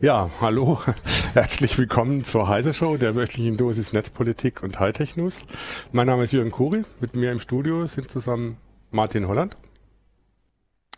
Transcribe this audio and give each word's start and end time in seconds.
Ja, 0.00 0.30
hallo, 0.40 0.78
herzlich 1.34 1.76
willkommen 1.76 2.22
zur 2.22 2.46
Heise 2.46 2.72
Show, 2.72 2.96
der 2.96 3.16
wöchentlichen 3.16 3.56
Dosis 3.56 3.92
Netzpolitik 3.92 4.62
und 4.62 4.78
Hightech 4.78 5.16
News. 5.16 5.44
Mein 5.90 6.06
Name 6.06 6.22
ist 6.22 6.32
Jürgen 6.32 6.52
Kuri, 6.52 6.84
mit 7.00 7.16
mir 7.16 7.32
im 7.32 7.40
Studio 7.40 7.84
sind 7.86 8.08
zusammen 8.08 8.58
Martin 8.92 9.26
Holland. 9.26 9.56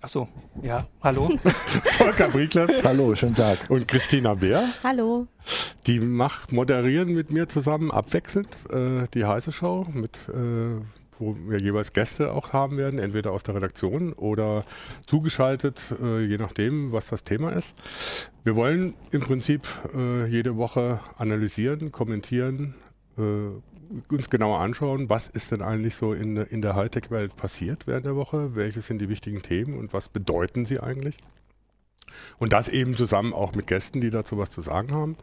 Ach 0.02 0.10
so, 0.10 0.28
ja, 0.60 0.86
hallo. 1.02 1.30
Volker 1.96 2.28
Briegler. 2.28 2.68
hallo, 2.84 3.14
schönen 3.14 3.34
Tag. 3.34 3.70
Und 3.70 3.88
Christina 3.88 4.34
Beer. 4.34 4.68
Hallo. 4.84 5.28
Die 5.86 5.98
mach, 5.98 6.50
moderieren 6.50 7.14
mit 7.14 7.30
mir 7.30 7.48
zusammen 7.48 7.90
abwechselnd 7.90 8.54
äh, 8.70 9.08
die 9.14 9.24
Heise 9.24 9.50
Show 9.50 9.86
mit 9.94 10.28
äh, 10.28 10.78
wo 11.20 11.36
wir 11.46 11.60
jeweils 11.60 11.92
Gäste 11.92 12.32
auch 12.32 12.52
haben 12.52 12.76
werden, 12.76 12.98
entweder 12.98 13.32
aus 13.32 13.42
der 13.42 13.54
Redaktion 13.54 14.12
oder 14.14 14.64
zugeschaltet, 15.06 15.94
äh, 16.02 16.24
je 16.24 16.38
nachdem, 16.38 16.92
was 16.92 17.06
das 17.06 17.22
Thema 17.22 17.50
ist. 17.52 17.74
Wir 18.42 18.56
wollen 18.56 18.94
im 19.10 19.20
Prinzip 19.20 19.68
äh, 19.94 20.26
jede 20.26 20.56
Woche 20.56 21.00
analysieren, 21.16 21.92
kommentieren, 21.92 22.74
äh, 23.18 24.12
uns 24.12 24.30
genauer 24.30 24.60
anschauen, 24.60 25.10
was 25.10 25.28
ist 25.28 25.50
denn 25.50 25.62
eigentlich 25.62 25.96
so 25.96 26.12
in, 26.12 26.36
in 26.36 26.62
der 26.62 26.74
Hightech-Welt 26.76 27.36
passiert 27.36 27.86
während 27.86 28.06
der 28.06 28.16
Woche, 28.16 28.54
welche 28.54 28.82
sind 28.82 29.00
die 29.00 29.08
wichtigen 29.08 29.42
Themen 29.42 29.78
und 29.78 29.92
was 29.92 30.08
bedeuten 30.08 30.64
sie 30.64 30.80
eigentlich. 30.80 31.18
Und 32.38 32.52
das 32.52 32.68
eben 32.68 32.96
zusammen 32.96 33.32
auch 33.32 33.54
mit 33.54 33.66
Gästen, 33.66 34.00
die 34.00 34.10
dazu 34.10 34.38
was 34.38 34.50
zu 34.50 34.62
sagen 34.62 34.92
haben. 34.92 35.16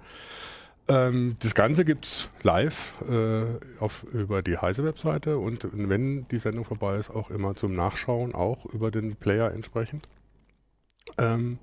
Ähm, 0.90 1.36
das 1.40 1.54
Ganze 1.54 1.84
gibt 1.84 2.06
es 2.06 2.30
live 2.44 2.94
äh, 3.10 3.46
auf, 3.80 4.04
über 4.14 4.42
die 4.42 4.58
Heise-Webseite 4.58 5.38
und 5.38 5.68
wenn 5.74 6.28
die 6.30 6.38
Sendung 6.38 6.64
vorbei 6.64 6.96
ist, 6.98 7.10
auch 7.10 7.30
immer 7.30 7.56
zum 7.56 7.76
Nachschauen, 7.76 8.34
auch 8.34 8.66
über 8.66 8.90
den 8.90 9.16
Player 9.16 9.52
entsprechend. 9.52 10.08
Ähm, 11.18 11.60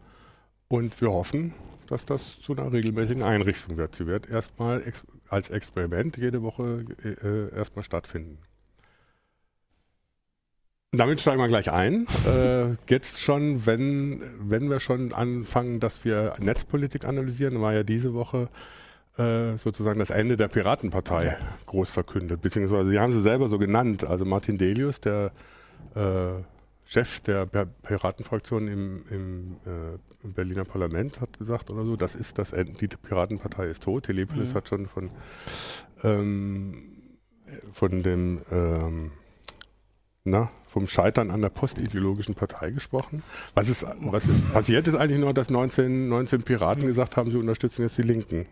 und 0.69 1.01
wir 1.01 1.11
hoffen, 1.11 1.55
dass 1.87 2.05
das 2.05 2.41
zu 2.41 2.53
einer 2.53 2.73
regelmäßigen 2.73 3.23
Einrichtung 3.23 3.77
wird. 3.77 3.95
Sie 3.95 4.07
wird 4.07 4.29
erstmal 4.29 4.87
ex 4.87 5.03
als 5.29 5.51
Experiment 5.51 6.17
jede 6.17 6.43
Woche 6.43 6.85
äh, 7.03 7.57
erstmal 7.57 7.83
stattfinden. 7.83 8.39
Damit 10.93 11.21
steigen 11.21 11.41
wir 11.41 11.49
gleich 11.49 11.73
ein. 11.73 12.07
Äh, 12.27 12.77
jetzt 12.89 13.21
schon, 13.21 13.67
wenn, 13.67 14.23
wenn 14.39 14.71
wir 14.71 14.81
schon 14.81 15.13
anfangen, 15.13 15.81
dass 15.81 16.05
wir 16.05 16.35
Netzpolitik 16.41 17.05
analysieren, 17.05 17.61
war 17.61 17.73
ja 17.73 17.83
diese 17.83 18.15
Woche 18.15 18.49
äh, 19.17 19.57
sozusagen 19.59 19.99
das 19.99 20.11
Ende 20.11 20.37
der 20.37 20.49
Piratenpartei 20.49 21.37
groß 21.67 21.91
verkündet, 21.91 22.43
beziehungsweise 22.43 22.91
sie 22.91 22.99
haben 22.99 23.13
sie 23.13 23.23
selber 23.23 23.49
so 23.49 23.59
genannt. 23.59 24.05
Also 24.05 24.25
Martin 24.25 24.59
Delius, 24.59 25.01
der 25.01 25.33
äh, 25.95 26.43
Chef 26.87 27.21
der 27.21 27.47
Piratenfraktion 27.47 28.69
im, 28.69 29.05
im 29.11 29.57
äh, 29.65 30.29
Berliner 30.29 30.65
Parlament, 30.65 31.21
hat 31.21 31.39
gesagt 31.39 31.71
oder 31.71 31.85
so, 31.85 31.97
das 31.97 32.15
ist 32.15 32.39
das 32.39 32.53
Ende, 32.53 32.73
die 32.75 32.89
Piratenpartei 32.89 33.69
ist 33.69 33.85
tot. 33.85 34.05
Telepolis 34.05 34.51
mhm. 34.51 34.55
hat 34.57 34.69
schon 34.69 34.87
von, 34.87 35.11
ähm, 36.03 36.75
von 37.73 38.03
dem 38.03 38.41
ähm, 38.51 39.13
na, 40.25 40.51
vom 40.67 40.89
Scheitern 40.89 41.31
an 41.31 41.43
der 41.43 41.51
postideologischen 41.51 42.35
Partei 42.35 42.71
gesprochen. 42.71 43.23
Was 43.55 43.69
ist, 43.69 43.87
was 44.01 44.27
ist 44.27 44.53
passiert 44.53 44.89
ist 44.89 44.97
eigentlich 44.97 45.21
nur, 45.21 45.35
dass 45.35 45.51
19, 45.51 46.09
19 46.09 46.43
Piraten 46.43 46.87
gesagt 46.87 47.17
haben, 47.17 47.31
sie 47.31 47.37
unterstützen 47.37 47.83
jetzt 47.83 47.99
die 47.99 48.03
Linken. 48.03 48.47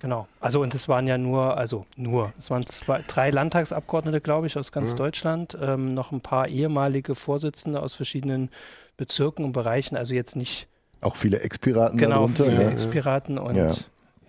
Genau. 0.00 0.28
Also 0.40 0.62
und 0.62 0.74
es 0.74 0.88
waren 0.88 1.06
ja 1.06 1.18
nur, 1.18 1.56
also 1.56 1.86
nur, 1.96 2.32
es 2.38 2.50
waren 2.50 2.64
zwei, 2.64 3.02
drei 3.06 3.30
Landtagsabgeordnete, 3.30 4.20
glaube 4.20 4.46
ich, 4.46 4.56
aus 4.56 4.70
ganz 4.70 4.92
mhm. 4.92 4.98
Deutschland, 4.98 5.58
ähm, 5.60 5.94
noch 5.94 6.12
ein 6.12 6.20
paar 6.20 6.48
ehemalige 6.48 7.14
Vorsitzende 7.14 7.82
aus 7.82 7.94
verschiedenen 7.94 8.50
Bezirken 8.96 9.44
und 9.44 9.52
Bereichen, 9.52 9.96
also 9.96 10.14
jetzt 10.14 10.36
nicht. 10.36 10.68
Auch 11.00 11.16
viele 11.16 11.40
Ex-Piraten 11.40 11.98
genau, 11.98 12.16
darunter. 12.16 12.44
viele 12.44 12.62
ja. 12.62 12.70
Ex-Piraten 12.70 13.38
und 13.38 13.56
ja. 13.56 13.72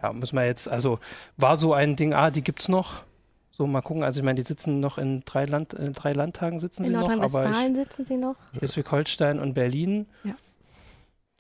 ja, 0.02 0.14
muss 0.14 0.34
man 0.34 0.46
jetzt, 0.46 0.68
also 0.68 1.00
war 1.38 1.58
so 1.58 1.74
ein 1.74 1.96
Ding, 1.96 2.14
ah, 2.14 2.32
die 2.32 2.42
gibt's 2.42 2.68
noch. 2.68 3.04
So, 3.52 3.68
mal 3.68 3.82
gucken. 3.82 4.04
Also 4.04 4.22
ich 4.22 4.24
meine, 4.24 4.40
die 4.40 4.46
sitzen 4.46 4.80
noch 4.80 4.98
in 4.98 5.22
drei, 5.26 5.44
Land, 5.44 5.74
in 5.74 5.92
drei 5.92 6.14
Landtagen 6.14 6.60
sitzen 6.60 6.84
in 6.84 6.92
sie 6.92 6.94
noch. 6.94 7.10
In 7.10 7.20
Nordrhein-Westfalen 7.20 7.76
sitzen 7.76 8.06
sie 8.06 8.16
noch. 8.16 8.36
Schleswig-Holstein 8.58 9.38
und 9.38 9.54
Berlin. 9.54 10.06
Ja. 10.24 10.34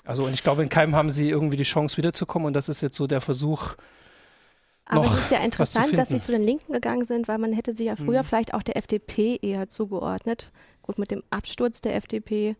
Also 0.03 0.25
und 0.25 0.33
ich 0.33 0.43
glaube, 0.43 0.63
in 0.63 0.69
keinem 0.69 0.95
haben 0.95 1.11
sie 1.11 1.29
irgendwie 1.29 1.55
die 1.55 1.63
Chance 1.63 1.95
wiederzukommen 1.97 2.47
und 2.47 2.53
das 2.53 2.67
ist 2.67 2.81
jetzt 2.81 2.97
so 2.97 3.07
der 3.07 3.21
Versuch, 3.21 3.75
aber 4.89 5.05
es 5.05 5.25
ist 5.25 5.31
ja 5.31 5.39
interessant, 5.39 5.97
dass 5.97 6.09
sie 6.09 6.19
zu 6.19 6.31
den 6.31 6.41
Linken 6.41 6.73
gegangen 6.73 7.05
sind, 7.05 7.27
weil 7.27 7.37
man 7.37 7.53
hätte 7.53 7.73
sie 7.73 7.85
ja 7.85 7.95
früher 7.95 8.23
mhm. 8.23 8.25
vielleicht 8.25 8.53
auch 8.53 8.63
der 8.63 8.75
FDP 8.75 9.39
eher 9.41 9.69
zugeordnet. 9.69 10.51
Gut, 10.81 10.97
mit 10.97 11.11
dem 11.11 11.23
Absturz 11.29 11.81
der 11.81 11.95
FDP 11.95 12.55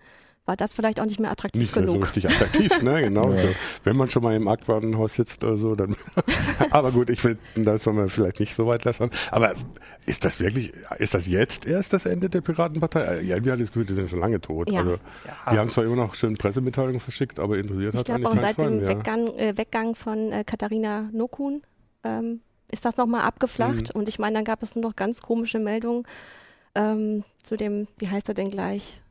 war 0.45 0.55
das 0.55 0.73
vielleicht 0.73 0.99
auch 0.99 1.05
nicht 1.05 1.19
mehr 1.19 1.29
attraktiv 1.29 1.61
nicht 1.61 1.73
genug. 1.73 1.89
Nicht 1.89 1.99
mehr 1.99 2.07
so 2.07 2.13
richtig 2.13 2.29
attraktiv, 2.29 2.81
ne? 2.81 3.01
Genau. 3.09 3.31
ja. 3.31 3.43
Wenn 3.83 3.95
man 3.95 4.09
schon 4.09 4.23
mal 4.23 4.35
im 4.35 4.47
Aquarienhaus 4.47 5.15
sitzt 5.15 5.43
oder 5.43 5.57
so, 5.57 5.75
dann. 5.75 5.95
aber 6.71 6.91
gut, 6.91 7.09
ich 7.09 7.23
will, 7.23 7.37
das 7.55 7.83
soll 7.83 7.93
man 7.93 8.09
vielleicht 8.09 8.39
nicht 8.39 8.55
so 8.55 8.65
weit 8.65 8.83
lassen. 8.83 9.09
Aber 9.31 9.53
ist 10.05 10.25
das 10.25 10.39
wirklich, 10.39 10.73
ist 10.97 11.13
das 11.13 11.27
jetzt 11.27 11.67
erst 11.67 11.93
das 11.93 12.07
Ende 12.07 12.29
der 12.29 12.41
Piratenpartei? 12.41 13.21
Ja, 13.21 13.43
wir 13.43 13.51
haben 13.51 13.59
das 13.59 13.69
Gefühl, 13.69 13.85
die 13.85 13.93
sind 13.93 14.09
schon 14.09 14.19
lange 14.19 14.41
tot. 14.41 14.71
Ja. 14.71 14.79
Also, 14.79 14.93
ja. 14.93 15.51
Die 15.53 15.57
haben 15.59 15.69
zwar 15.69 15.83
immer 15.83 15.95
noch 15.95 16.15
schön 16.15 16.35
Pressemitteilungen 16.35 16.99
verschickt, 16.99 17.39
aber 17.39 17.57
interessiert 17.57 17.93
ich 17.93 17.99
hat 17.99 18.09
eigentlich 18.09 18.27
auch 18.27 18.35
seit 18.35 18.57
dem 18.57 18.87
Weggang, 18.87 19.27
äh, 19.37 19.55
Weggang 19.55 19.93
von 19.93 20.31
äh, 20.31 20.43
Katharina 20.43 21.09
Nokun 21.13 21.61
ähm, 22.03 22.41
ist 22.71 22.85
das 22.85 22.97
nochmal 22.97 23.21
abgeflacht. 23.21 23.93
Mhm. 23.93 23.99
Und 23.99 24.09
ich 24.09 24.19
meine, 24.19 24.35
dann 24.35 24.45
gab 24.45 24.63
es 24.63 24.75
nur 24.75 24.83
noch 24.83 24.95
ganz 24.95 25.21
komische 25.21 25.59
Meldungen 25.59 26.05
ähm, 26.75 27.23
zu 27.41 27.57
dem, 27.57 27.87
wie 27.97 28.09
heißt 28.09 28.27
er 28.29 28.35
denn 28.35 28.49
gleich? 28.49 29.01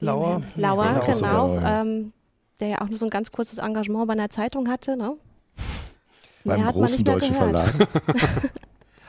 Lauer. 0.00 0.42
Lauer, 0.56 0.84
ja, 0.84 0.98
genau. 1.00 1.58
Ähm, 1.58 2.12
der 2.60 2.68
ja 2.68 2.80
auch 2.80 2.88
nur 2.88 2.98
so 2.98 3.06
ein 3.06 3.10
ganz 3.10 3.30
kurzes 3.30 3.58
Engagement 3.58 4.06
bei 4.06 4.12
einer 4.12 4.30
Zeitung 4.30 4.68
hatte. 4.68 4.96
Ne? 4.96 5.16
Beim 6.44 6.66
großen 6.66 7.04
deutschen 7.04 7.34
Verlag. 7.34 7.72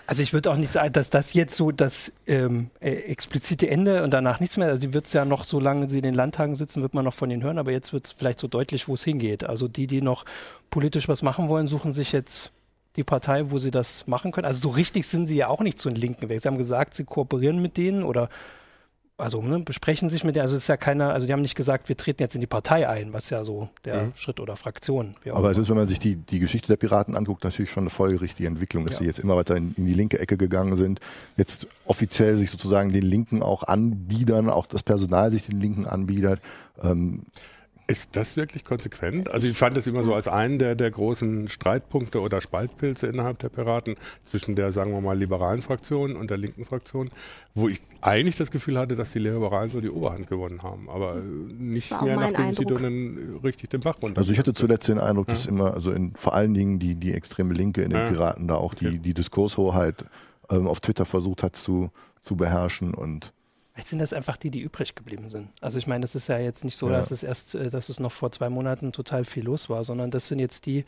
Also 0.06 0.22
ich 0.22 0.34
würde 0.34 0.52
auch 0.52 0.58
nicht 0.58 0.72
sagen, 0.72 0.92
dass 0.92 1.10
das 1.10 1.34
jetzt 1.34 1.56
so 1.56 1.72
das 1.72 2.12
ähm, 2.28 2.70
äh, 2.82 2.92
explizite 2.92 3.70
Ende 3.70 4.04
und 4.04 4.12
danach 4.12 4.42
nichts 4.42 4.58
mehr. 4.58 4.68
Also 4.68 4.82
die 4.82 4.94
wird 4.94 5.06
es 5.06 5.14
ja 5.14 5.24
noch, 5.24 5.46
solange 5.46 5.88
sie 5.90 5.98
in 5.98 6.04
den 6.04 6.14
Landtagen 6.14 6.56
sitzen, 6.56 6.82
wird 6.82 6.94
man 6.94 7.06
noch 7.06 7.14
von 7.14 7.32
ihnen 7.32 7.42
hören, 7.42 7.58
aber 7.58 7.72
jetzt 7.72 7.94
wird 7.94 8.06
es 8.06 8.12
vielleicht 8.12 8.40
so 8.40 8.48
deutlich, 8.48 8.90
wo 8.90 8.96
es 8.96 9.04
hingeht. 9.04 9.46
Also 9.46 9.70
die, 9.70 9.88
die 9.88 10.02
noch 10.02 10.26
politisch 10.70 11.08
was 11.08 11.22
machen 11.22 11.48
wollen, 11.48 11.68
suchen 11.68 11.94
sich 11.94 12.12
jetzt 12.12 12.52
die 12.96 13.04
Partei, 13.04 13.50
wo 13.52 13.60
sie 13.60 13.72
das 13.72 14.06
machen 14.08 14.32
können. 14.32 14.46
Also 14.46 14.62
so 14.62 14.70
richtig 14.70 15.08
sind 15.08 15.28
sie 15.28 15.36
ja 15.36 15.48
auch 15.48 15.62
nicht 15.62 15.80
zu 15.80 15.90
den 15.90 15.96
Linken 15.96 16.30
weg. 16.30 16.42
Sie 16.42 16.48
haben 16.48 16.58
gesagt, 16.58 16.96
sie 16.96 17.06
kooperieren 17.06 17.62
mit 17.62 17.78
denen 17.78 18.04
oder 18.04 18.30
also 19.16 19.42
ne, 19.42 19.60
besprechen 19.60 20.10
sich 20.10 20.24
mit 20.24 20.36
denen. 20.36 20.42
Also 20.42 20.56
es 20.56 20.64
ist 20.64 20.68
ja 20.68 20.78
keiner, 20.78 21.14
also 21.14 21.28
die 21.28 21.34
haben 21.34 21.42
nicht 21.42 21.56
gesagt, 21.56 21.88
wir 21.88 21.96
treten 21.96 22.22
jetzt 22.22 22.34
in 22.36 22.42
die 22.42 22.48
Partei 22.48 22.90
ein, 22.90 23.14
was 23.14 23.30
ja 23.30 23.44
so 23.44 23.70
der 23.86 24.06
mhm. 24.06 24.14
Schritt 24.16 24.40
oder 24.40 24.56
Fraktion. 24.56 25.16
Aber 25.32 25.52
es 25.52 25.58
ist, 25.58 25.70
wenn 25.70 25.78
man 25.78 25.88
sich 25.88 26.00
die, 26.00 26.16
die 26.16 26.40
Geschichte 26.40 26.68
der 26.68 26.78
Piraten 26.78 27.16
anguckt, 27.16 27.44
natürlich 27.44 27.72
schon 27.72 27.84
eine 27.84 27.90
folgerichtige 27.92 28.48
Entwicklung, 28.48 28.86
dass 28.86 28.96
ja. 28.96 29.00
sie 29.00 29.06
jetzt 29.06 29.20
immer 29.20 29.36
weiter 29.36 29.56
in, 29.56 29.74
in, 29.78 29.86
die 29.86 29.94
linke 29.94 30.20
Ecke 30.20 30.36
gegangen 30.36 30.76
sind, 30.76 31.00
jetzt 31.38 31.68
offiziell 31.86 32.38
sich 32.38 32.50
sozusagen 32.50 32.92
den 32.92 33.04
Linken 33.04 33.44
auch 33.44 33.64
anbiedern, 33.64 34.50
auch 34.50 34.66
das 34.66 34.82
Personal 34.82 35.32
sich 35.32 35.46
den 35.46 35.62
Linken 35.62 35.86
anbietet. 35.86 36.42
Ähm, 36.82 37.22
ist 37.88 38.16
das 38.16 38.38
wirklich 38.38 38.64
konsequent? 38.64 39.30
Also 39.30 39.48
ich 39.48 39.58
fand 39.58 39.76
das 39.76 39.88
immer 39.88 40.04
so 40.04 40.14
als 40.14 40.28
einen 40.28 40.58
der, 40.58 40.76
der 40.76 40.90
großen 40.90 41.50
Streitpunkte 41.50 42.22
oder 42.22 42.40
Spaltpilze 42.40 43.08
innerhalb 43.08 43.40
der 43.40 43.50
Piraten 43.50 43.96
zwischen 44.30 44.56
der, 44.56 44.72
sagen 44.72 44.92
wir 44.92 45.02
mal, 45.02 45.18
liberalen 45.18 45.62
Fraktion 45.62 46.16
und 46.16 46.30
der 46.30 46.38
linken 46.38 46.66
Fraktion, 46.66 47.10
wo 47.54 47.68
ich 47.68 47.82
eigentlich 48.02 48.38
das 48.38 48.52
Gefühl 48.52 48.80
hatte, 48.80 48.96
dass 48.96 49.12
die 49.12 49.20
Liberalen 49.20 49.70
so 49.70 49.82
die 49.82 49.90
Oberhand 49.90 50.28
gewonnen 50.28 50.64
haben, 50.64 50.90
aber 50.90 51.16
nicht 51.16 51.90
mehr 52.02 52.16
nachdem 52.16 52.46
Eindruck. 52.48 52.70
sie 52.70 52.84
dann 52.84 53.40
richtig 53.44 53.70
den 53.70 53.82
Bach 53.82 54.02
runter. 54.02 54.20
Also 54.20 54.32
ich 54.32 54.40
hatte 54.40 54.54
zuletzt 54.54 54.88
den 54.88 55.00
Eindruck, 55.00 55.28
dass 55.28 55.46
immer, 55.46 55.74
also 55.74 55.92
in, 55.92 56.14
vor 56.16 56.34
allen 56.34 56.54
Dingen 56.54 56.80
die, 56.80 56.96
die 56.96 57.14
extreme 57.14 57.54
Linke 57.54 57.82
in 57.82 57.90
den 57.90 58.00
ja. 58.00 58.08
Piraten 58.08 58.48
da 58.48 58.56
auch 58.56 58.74
die, 58.74 58.88
okay. 58.88 59.00
die 59.00 59.14
Diskurshoheit 59.14 60.06
ähm, 60.50 60.68
auf 60.68 60.80
Twitter 60.80 61.06
versucht 61.06 61.44
hat 61.44 61.58
zu, 61.58 61.92
zu 62.22 62.38
beherrschen 62.38 62.94
und 62.94 63.34
Vielleicht 63.74 63.88
sind 63.88 64.00
das 64.00 64.14
einfach 64.14 64.38
die, 64.38 64.52
die 64.52 64.62
übrig 64.62 64.94
geblieben 64.94 65.30
sind. 65.30 65.50
Also 65.60 65.80
ich 65.80 65.88
meine, 65.88 66.02
das 66.02 66.14
ist 66.14 66.28
ja 66.28 66.38
jetzt 66.38 66.64
nicht 66.64 66.78
so, 66.78 66.90
ja. 66.90 66.98
dass 66.98 67.10
es 67.10 67.24
erst, 67.24 67.56
äh, 67.56 67.70
dass 67.72 67.90
es 67.90 68.00
noch 68.00 68.12
vor 68.12 68.32
zwei 68.32 68.50
Monaten 68.50 68.92
total 68.92 69.26
viel 69.26 69.46
los 69.46 69.70
war, 69.70 69.84
sondern 69.84 70.12
das 70.12 70.28
sind 70.28 70.40
jetzt 70.40 70.68
die, 70.68 70.86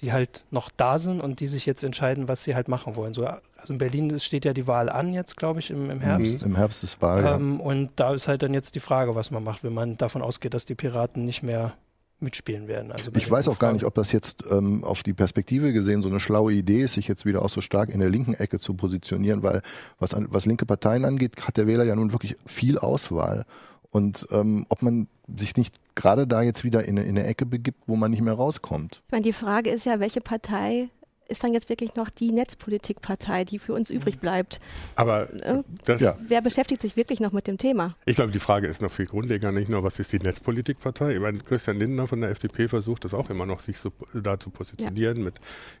die 0.00 0.12
halt 0.12 0.44
noch 0.50 0.70
da 0.76 0.98
sind 0.98 1.20
und 1.20 1.40
die 1.40 1.48
sich 1.48 1.64
jetzt 1.64 1.82
entscheiden, 1.82 2.28
was 2.28 2.44
sie 2.44 2.54
halt 2.54 2.68
machen 2.68 2.94
wollen. 2.94 3.14
So, 3.14 3.26
also 3.26 3.72
in 3.72 3.78
Berlin 3.78 4.18
steht 4.20 4.44
ja 4.44 4.52
die 4.52 4.66
Wahl 4.66 4.90
an 4.90 5.14
jetzt, 5.14 5.36
glaube 5.38 5.60
ich, 5.60 5.70
im, 5.70 5.90
im 5.90 6.00
Herbst. 6.00 6.40
Mhm, 6.40 6.48
Im 6.48 6.56
Herbst 6.56 6.84
ist 6.84 7.00
Wahl. 7.00 7.24
Ähm, 7.24 7.56
ja. 7.58 7.64
Und 7.64 7.90
da 7.96 8.12
ist 8.12 8.28
halt 8.28 8.42
dann 8.42 8.52
jetzt 8.52 8.74
die 8.74 8.80
Frage, 8.80 9.14
was 9.14 9.30
man 9.30 9.42
macht, 9.42 9.64
wenn 9.64 9.74
man 9.74 9.96
davon 9.96 10.20
ausgeht, 10.20 10.52
dass 10.52 10.66
die 10.66 10.74
Piraten 10.74 11.24
nicht 11.24 11.42
mehr 11.42 11.74
mitspielen 12.22 12.68
werden. 12.68 12.92
Also 12.92 13.10
ich 13.14 13.30
weiß 13.30 13.48
auch 13.48 13.58
gar 13.58 13.72
nicht, 13.72 13.84
ob 13.84 13.94
das 13.94 14.12
jetzt 14.12 14.44
ähm, 14.50 14.84
auf 14.84 15.02
die 15.02 15.12
Perspektive 15.12 15.72
gesehen 15.72 16.02
so 16.02 16.08
eine 16.08 16.20
schlaue 16.20 16.52
Idee 16.52 16.82
ist, 16.82 16.94
sich 16.94 17.08
jetzt 17.08 17.24
wieder 17.26 17.42
auch 17.42 17.48
so 17.48 17.60
stark 17.60 17.88
in 17.90 18.00
der 18.00 18.10
linken 18.10 18.34
Ecke 18.34 18.58
zu 18.58 18.74
positionieren, 18.74 19.42
weil 19.42 19.62
was, 19.98 20.14
an, 20.14 20.26
was 20.30 20.46
linke 20.46 20.66
Parteien 20.66 21.04
angeht, 21.04 21.46
hat 21.46 21.56
der 21.56 21.66
Wähler 21.66 21.84
ja 21.84 21.96
nun 21.96 22.12
wirklich 22.12 22.36
viel 22.46 22.78
Auswahl. 22.78 23.44
Und 23.90 24.26
ähm, 24.30 24.66
ob 24.68 24.82
man 24.82 25.08
sich 25.26 25.56
nicht 25.56 25.74
gerade 25.94 26.26
da 26.26 26.42
jetzt 26.42 26.64
wieder 26.64 26.84
in, 26.84 26.96
in 26.96 27.08
eine 27.08 27.24
Ecke 27.26 27.46
begibt, 27.46 27.82
wo 27.86 27.96
man 27.96 28.10
nicht 28.10 28.22
mehr 28.22 28.34
rauskommt. 28.34 29.02
Ich 29.06 29.12
meine, 29.12 29.22
die 29.22 29.32
Frage 29.32 29.70
ist 29.70 29.84
ja, 29.84 30.00
welche 30.00 30.20
Partei 30.20 30.88
ist 31.30 31.42
dann 31.44 31.54
jetzt 31.54 31.68
wirklich 31.68 31.94
noch 31.94 32.10
die 32.10 32.32
Netzpolitikpartei, 32.32 33.44
die 33.44 33.58
für 33.58 33.72
uns 33.72 33.90
übrig 33.90 34.18
bleibt. 34.18 34.60
Aber 34.96 35.32
Äh, 35.32 35.62
das, 35.84 36.00
Ja. 36.00 36.16
Wer 36.26 36.42
beschäftigt 36.42 36.82
sich 36.82 36.96
wirklich 36.96 37.20
noch 37.20 37.32
mit 37.32 37.46
dem 37.46 37.56
Thema? 37.58 37.96
ich 38.04 38.16
glaube, 38.16 38.32
die 38.32 38.38
Frage 38.40 38.66
ist 38.66 38.82
noch 38.82 38.90
viel 38.92 39.06
grundlegender, 39.06 39.52
nicht 39.58 39.68
nur, 39.68 39.82
was 39.82 39.98
ist 39.98 40.12
die 40.12 40.18
Netzpolitikpartei? 40.18 41.14
Ich 41.14 41.20
meine, 41.20 41.38
Christian 41.38 41.78
Lindner 41.78 42.06
von 42.06 42.20
der 42.20 42.30
FDP 42.30 42.68
versucht 42.68 43.04
das 43.04 43.14
auch 43.14 43.30
immer 43.30 43.46
noch, 43.46 43.60
sich 43.60 43.78
so 43.78 43.92
da 44.12 44.38
zu 44.38 44.50
positionieren 44.50 45.22
mit 45.22 45.34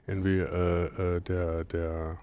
irgendwie 0.06 0.38
äh, 0.38 1.16
äh, 1.16 1.20
der, 1.20 1.64
der 1.64 2.18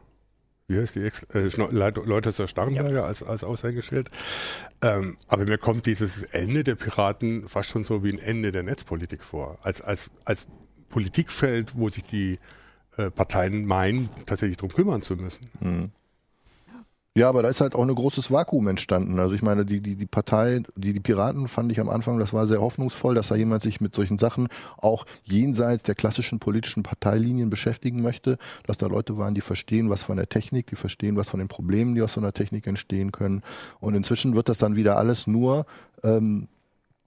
wie 0.69 0.77
heißt 0.79 0.95
die 0.95 1.05
Ex 1.05 1.23
äh, 1.33 1.47
Leit- 1.71 1.95
Leuthäuser 2.05 2.47
Starrenberger 2.47 3.05
als, 3.05 3.23
als 3.23 3.43
Aushängeschild. 3.45 4.09
Ähm, 4.81 5.15
aber 5.29 5.45
mir 5.45 5.57
kommt 5.57 5.85
dieses 5.85 6.23
Ende 6.23 6.65
der 6.65 6.75
Piraten 6.75 7.47
fast 7.47 7.69
schon 7.69 7.85
so 7.85 8.03
wie 8.03 8.11
ein 8.11 8.19
Ende 8.19 8.51
der 8.51 8.63
Netzpolitik 8.63 9.23
vor. 9.23 9.57
Als, 9.61 9.81
als, 9.81 10.11
als 10.25 10.45
Politikfeld, 10.89 11.77
wo 11.77 11.87
sich 11.89 12.03
die 12.03 12.37
äh, 12.97 13.11
Parteien 13.11 13.65
meinen, 13.65 14.09
tatsächlich 14.25 14.57
darum 14.57 14.71
kümmern 14.71 15.01
zu 15.01 15.15
müssen. 15.15 15.47
Mhm. 15.59 15.91
Ja, 17.17 17.29
aber 17.29 17.41
da 17.41 17.49
ist 17.49 17.61
halt 17.61 17.73
auch 17.73 17.81
ein 17.81 17.95
großes 17.95 18.29
Vakuum 18.29 18.67
entstanden. 18.67 19.17
Also 19.17 19.33
ich 19.33 19.41
meine, 19.41 19.65
die, 19.65 19.81
die, 19.81 19.95
die 19.95 20.05
Partei, 20.05 20.61
die, 20.75 20.93
die 20.93 20.99
Piraten 20.99 21.47
fand 21.47 21.71
ich 21.71 21.79
am 21.79 21.89
Anfang, 21.89 22.19
das 22.19 22.31
war 22.31 22.45
sehr 22.45 22.61
hoffnungsvoll, 22.61 23.15
dass 23.15 23.29
da 23.29 23.35
jemand 23.35 23.63
sich 23.63 23.81
mit 23.81 23.95
solchen 23.95 24.19
Sachen 24.19 24.49
auch 24.77 25.07
jenseits 25.23 25.81
der 25.81 25.95
klassischen 25.95 26.37
politischen 26.37 26.83
Parteilinien 26.83 27.49
beschäftigen 27.49 28.03
möchte, 28.03 28.37
dass 28.67 28.77
da 28.77 28.85
Leute 28.85 29.17
waren, 29.17 29.33
die 29.33 29.41
verstehen 29.41 29.89
was 29.89 30.03
von 30.03 30.17
der 30.17 30.29
Technik, 30.29 30.67
die 30.67 30.75
verstehen 30.75 31.15
was 31.17 31.29
von 31.29 31.39
den 31.39 31.47
Problemen, 31.47 31.95
die 31.95 32.03
aus 32.03 32.13
so 32.13 32.21
einer 32.21 32.33
Technik 32.33 32.67
entstehen 32.67 33.11
können. 33.11 33.41
Und 33.79 33.95
inzwischen 33.95 34.35
wird 34.35 34.47
das 34.47 34.59
dann 34.59 34.75
wieder 34.75 34.97
alles 34.97 35.25
nur, 35.25 35.65
ähm, 36.03 36.47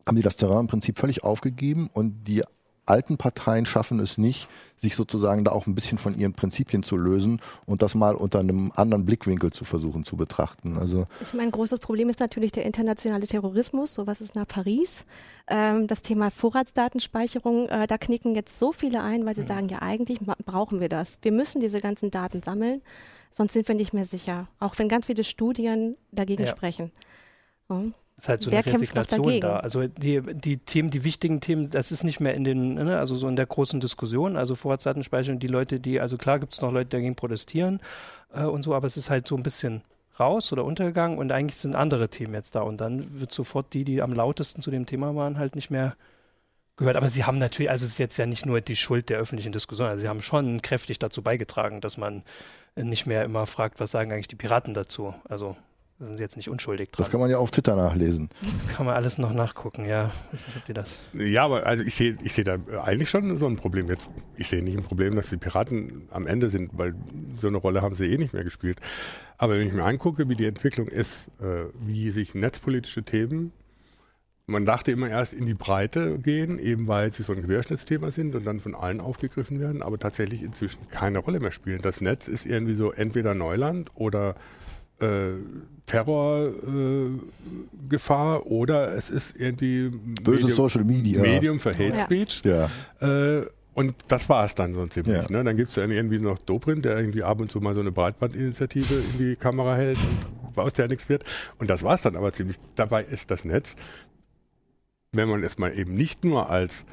haben 0.04 0.16
die 0.16 0.22
das 0.22 0.36
Terrain 0.36 0.62
im 0.62 0.66
Prinzip 0.66 0.98
völlig 0.98 1.22
aufgegeben 1.22 1.88
und 1.92 2.24
die 2.24 2.42
alten 2.90 3.16
Parteien 3.16 3.64
schaffen 3.64 4.00
es 4.00 4.18
nicht, 4.18 4.48
sich 4.76 4.96
sozusagen 4.96 5.44
da 5.44 5.52
auch 5.52 5.66
ein 5.66 5.74
bisschen 5.74 5.96
von 5.98 6.18
ihren 6.18 6.32
Prinzipien 6.34 6.82
zu 6.82 6.96
lösen 6.96 7.40
und 7.66 7.82
das 7.82 7.94
mal 7.94 8.14
unter 8.14 8.40
einem 8.40 8.72
anderen 8.74 9.04
Blickwinkel 9.06 9.52
zu 9.52 9.64
versuchen 9.64 10.04
zu 10.04 10.16
betrachten. 10.16 10.76
Also 10.76 11.06
Ich 11.20 11.32
meine, 11.32 11.50
großes 11.50 11.78
Problem 11.78 12.08
ist 12.08 12.20
natürlich 12.20 12.52
der 12.52 12.66
internationale 12.66 13.26
Terrorismus. 13.26 13.94
Sowas 13.94 14.20
ist 14.20 14.34
nach 14.34 14.46
Paris. 14.48 15.04
Ähm, 15.46 15.86
das 15.86 16.02
Thema 16.02 16.30
Vorratsdatenspeicherung, 16.30 17.68
äh, 17.68 17.86
da 17.86 17.96
knicken 17.98 18.34
jetzt 18.34 18.58
so 18.58 18.72
viele 18.72 19.02
ein, 19.02 19.24
weil 19.24 19.34
sie 19.36 19.44
sagen, 19.44 19.68
ja, 19.68 19.80
eigentlich 19.82 20.18
brauchen 20.44 20.80
wir 20.80 20.88
das. 20.88 21.18
Wir 21.22 21.32
müssen 21.32 21.60
diese 21.60 21.78
ganzen 21.78 22.10
Daten 22.10 22.42
sammeln, 22.42 22.82
sonst 23.30 23.52
sind 23.52 23.68
wir 23.68 23.74
nicht 23.74 23.92
mehr 23.92 24.06
sicher. 24.06 24.48
Auch 24.58 24.78
wenn 24.78 24.88
ganz 24.88 25.06
viele 25.06 25.24
Studien 25.24 25.96
dagegen 26.12 26.42
Ja. 26.44 26.48
sprechen. 26.50 26.90
Ja. 27.68 27.82
Ist 28.22 28.28
halt 28.28 28.42
so 28.42 28.50
Wer 28.50 28.64
eine 28.64 28.74
Resignation 28.74 29.40
da. 29.40 29.58
Also 29.58 29.86
die, 29.86 30.20
die 30.20 30.58
Themen, 30.58 30.90
die 30.90 31.04
wichtigen 31.04 31.40
Themen, 31.40 31.70
das 31.70 31.92
ist 31.92 32.04
nicht 32.04 32.20
mehr 32.20 32.34
in 32.34 32.44
den, 32.44 32.74
ne, 32.74 32.98
also 32.98 33.16
so 33.16 33.28
in 33.28 33.36
der 33.36 33.46
großen 33.46 33.80
Diskussion, 33.80 34.36
also 34.36 34.54
Vorratsdatenspeicherung, 34.54 35.38
die 35.38 35.46
Leute, 35.46 35.80
die, 35.80 36.00
also 36.00 36.16
klar 36.16 36.38
gibt 36.38 36.52
es 36.52 36.60
noch 36.60 36.72
Leute, 36.72 36.86
die 36.86 36.96
dagegen 36.96 37.16
protestieren 37.16 37.80
äh, 38.34 38.42
und 38.42 38.62
so, 38.62 38.74
aber 38.74 38.86
es 38.86 38.96
ist 38.96 39.10
halt 39.10 39.26
so 39.26 39.36
ein 39.36 39.42
bisschen 39.42 39.82
raus 40.18 40.52
oder 40.52 40.64
untergegangen 40.64 41.18
und 41.18 41.32
eigentlich 41.32 41.56
sind 41.56 41.74
andere 41.74 42.08
Themen 42.08 42.34
jetzt 42.34 42.54
da 42.54 42.60
und 42.60 42.78
dann 42.78 43.20
wird 43.20 43.32
sofort 43.32 43.72
die, 43.72 43.84
die 43.84 44.02
am 44.02 44.12
lautesten 44.12 44.60
zu 44.60 44.70
dem 44.70 44.84
Thema 44.84 45.14
waren, 45.16 45.38
halt 45.38 45.54
nicht 45.54 45.70
mehr 45.70 45.96
gehört. 46.76 46.96
Aber 46.96 47.08
sie 47.08 47.24
haben 47.24 47.38
natürlich, 47.38 47.70
also 47.70 47.86
es 47.86 47.92
ist 47.92 47.98
jetzt 47.98 48.18
ja 48.18 48.26
nicht 48.26 48.44
nur 48.44 48.60
die 48.60 48.76
Schuld 48.76 49.08
der 49.08 49.18
öffentlichen 49.18 49.52
Diskussion, 49.52 49.88
also 49.88 50.02
sie 50.02 50.08
haben 50.08 50.20
schon 50.20 50.60
kräftig 50.60 50.98
dazu 50.98 51.22
beigetragen, 51.22 51.80
dass 51.80 51.96
man 51.96 52.22
nicht 52.76 53.06
mehr 53.06 53.24
immer 53.24 53.46
fragt, 53.46 53.80
was 53.80 53.90
sagen 53.90 54.12
eigentlich 54.12 54.28
die 54.28 54.36
Piraten 54.36 54.74
dazu. 54.74 55.14
Also 55.28 55.56
da 56.00 56.06
sind 56.06 56.16
sie 56.16 56.22
jetzt 56.22 56.36
nicht 56.36 56.48
unschuldig 56.48 56.90
dran. 56.90 57.04
das 57.04 57.10
kann 57.10 57.20
man 57.20 57.28
ja 57.28 57.36
auf 57.36 57.50
Twitter 57.50 57.76
nachlesen. 57.76 58.30
Kann 58.74 58.86
man 58.86 58.94
alles 58.94 59.18
noch 59.18 59.34
nachgucken, 59.34 59.84
ja. 59.84 60.10
Weiß 60.32 60.46
nicht, 60.46 60.56
ob 60.56 60.64
die 60.64 60.72
das. 60.72 60.88
Ja, 61.12 61.44
aber 61.44 61.66
also 61.66 61.84
ich 61.84 61.94
sehe 61.94 62.16
ich 62.24 62.32
sehe 62.32 62.42
da 62.42 62.56
eigentlich 62.82 63.10
schon 63.10 63.36
so 63.36 63.46
ein 63.46 63.56
Problem. 63.56 63.86
Jetzt, 63.88 64.08
ich 64.34 64.48
sehe 64.48 64.62
nicht 64.62 64.78
ein 64.78 64.82
Problem, 64.82 65.14
dass 65.14 65.28
die 65.28 65.36
Piraten 65.36 66.08
am 66.10 66.26
Ende 66.26 66.48
sind, 66.48 66.70
weil 66.78 66.94
so 67.38 67.48
eine 67.48 67.58
Rolle 67.58 67.82
haben 67.82 67.96
sie 67.96 68.06
eh 68.06 68.16
nicht 68.16 68.32
mehr 68.32 68.44
gespielt. 68.44 68.80
Aber 69.36 69.58
wenn 69.58 69.66
ich 69.66 69.74
mir 69.74 69.84
angucke, 69.84 70.26
wie 70.30 70.36
die 70.36 70.46
Entwicklung 70.46 70.88
ist, 70.88 71.28
äh, 71.38 71.64
wie 71.78 72.10
sich 72.12 72.34
netzpolitische 72.34 73.02
Themen, 73.02 73.52
man 74.46 74.64
dachte 74.64 74.92
immer 74.92 75.10
erst 75.10 75.34
in 75.34 75.44
die 75.44 75.54
Breite 75.54 76.18
gehen, 76.18 76.58
eben 76.58 76.88
weil 76.88 77.12
sie 77.12 77.24
so 77.24 77.34
ein 77.34 77.44
Querschnittsthema 77.44 78.10
sind 78.10 78.34
und 78.34 78.46
dann 78.46 78.60
von 78.60 78.74
allen 78.74 79.02
aufgegriffen 79.02 79.60
werden, 79.60 79.82
aber 79.82 79.98
tatsächlich 79.98 80.42
inzwischen 80.42 80.88
keine 80.88 81.18
Rolle 81.18 81.40
mehr 81.40 81.52
spielen. 81.52 81.82
Das 81.82 82.00
Netz 82.00 82.26
ist 82.26 82.46
irgendwie 82.46 82.74
so 82.74 82.90
entweder 82.90 83.34
Neuland 83.34 83.90
oder 83.94 84.34
äh, 85.00 85.32
Terrorgefahr 85.90 86.46
äh, 86.48 87.88
Gefahr 87.88 88.46
oder 88.46 88.94
es 88.94 89.10
ist 89.10 89.36
irgendwie 89.36 89.88
Böse 89.90 90.46
Medium- 90.46 90.52
Social 90.52 90.84
Media. 90.84 91.20
Medium 91.22 91.58
für 91.58 91.70
Hate 91.72 91.96
Ja. 91.96 92.04
Speech. 92.04 92.42
Ja. 92.44 92.70
Äh, 93.00 93.46
und 93.74 93.94
das 94.08 94.28
war 94.28 94.44
es 94.44 94.54
dann 94.54 94.74
so 94.74 94.86
ziemlich. 94.86 95.16
Ja. 95.16 95.30
Ne? 95.30 95.44
Dann 95.44 95.56
gibt 95.56 95.68
es 95.70 95.74
dann 95.76 95.90
irgendwie 95.90 96.18
noch 96.18 96.38
Dobrindt, 96.38 96.84
der 96.84 96.98
irgendwie 96.98 97.22
ab 97.22 97.40
und 97.40 97.50
zu 97.50 97.60
mal 97.60 97.74
so 97.74 97.80
eine 97.80 97.92
Breitbandinitiative 97.92 98.94
in 98.94 99.18
die 99.18 99.36
Kamera 99.36 99.76
hält 99.76 99.98
und 100.48 100.58
aus 100.58 100.72
der 100.74 100.88
nichts 100.88 101.08
wird. 101.08 101.24
Und 101.58 101.70
das 101.70 101.82
war 101.82 101.94
es 101.94 102.02
dann 102.02 102.16
aber 102.16 102.32
ziemlich. 102.32 102.56
Dabei 102.74 103.04
ist 103.04 103.30
das 103.30 103.44
Netz, 103.44 103.76
wenn 105.12 105.28
man 105.28 105.42
es 105.42 105.58
mal 105.58 105.76
eben 105.76 105.94
nicht 105.94 106.24
nur 106.24 106.50
als 106.50 106.84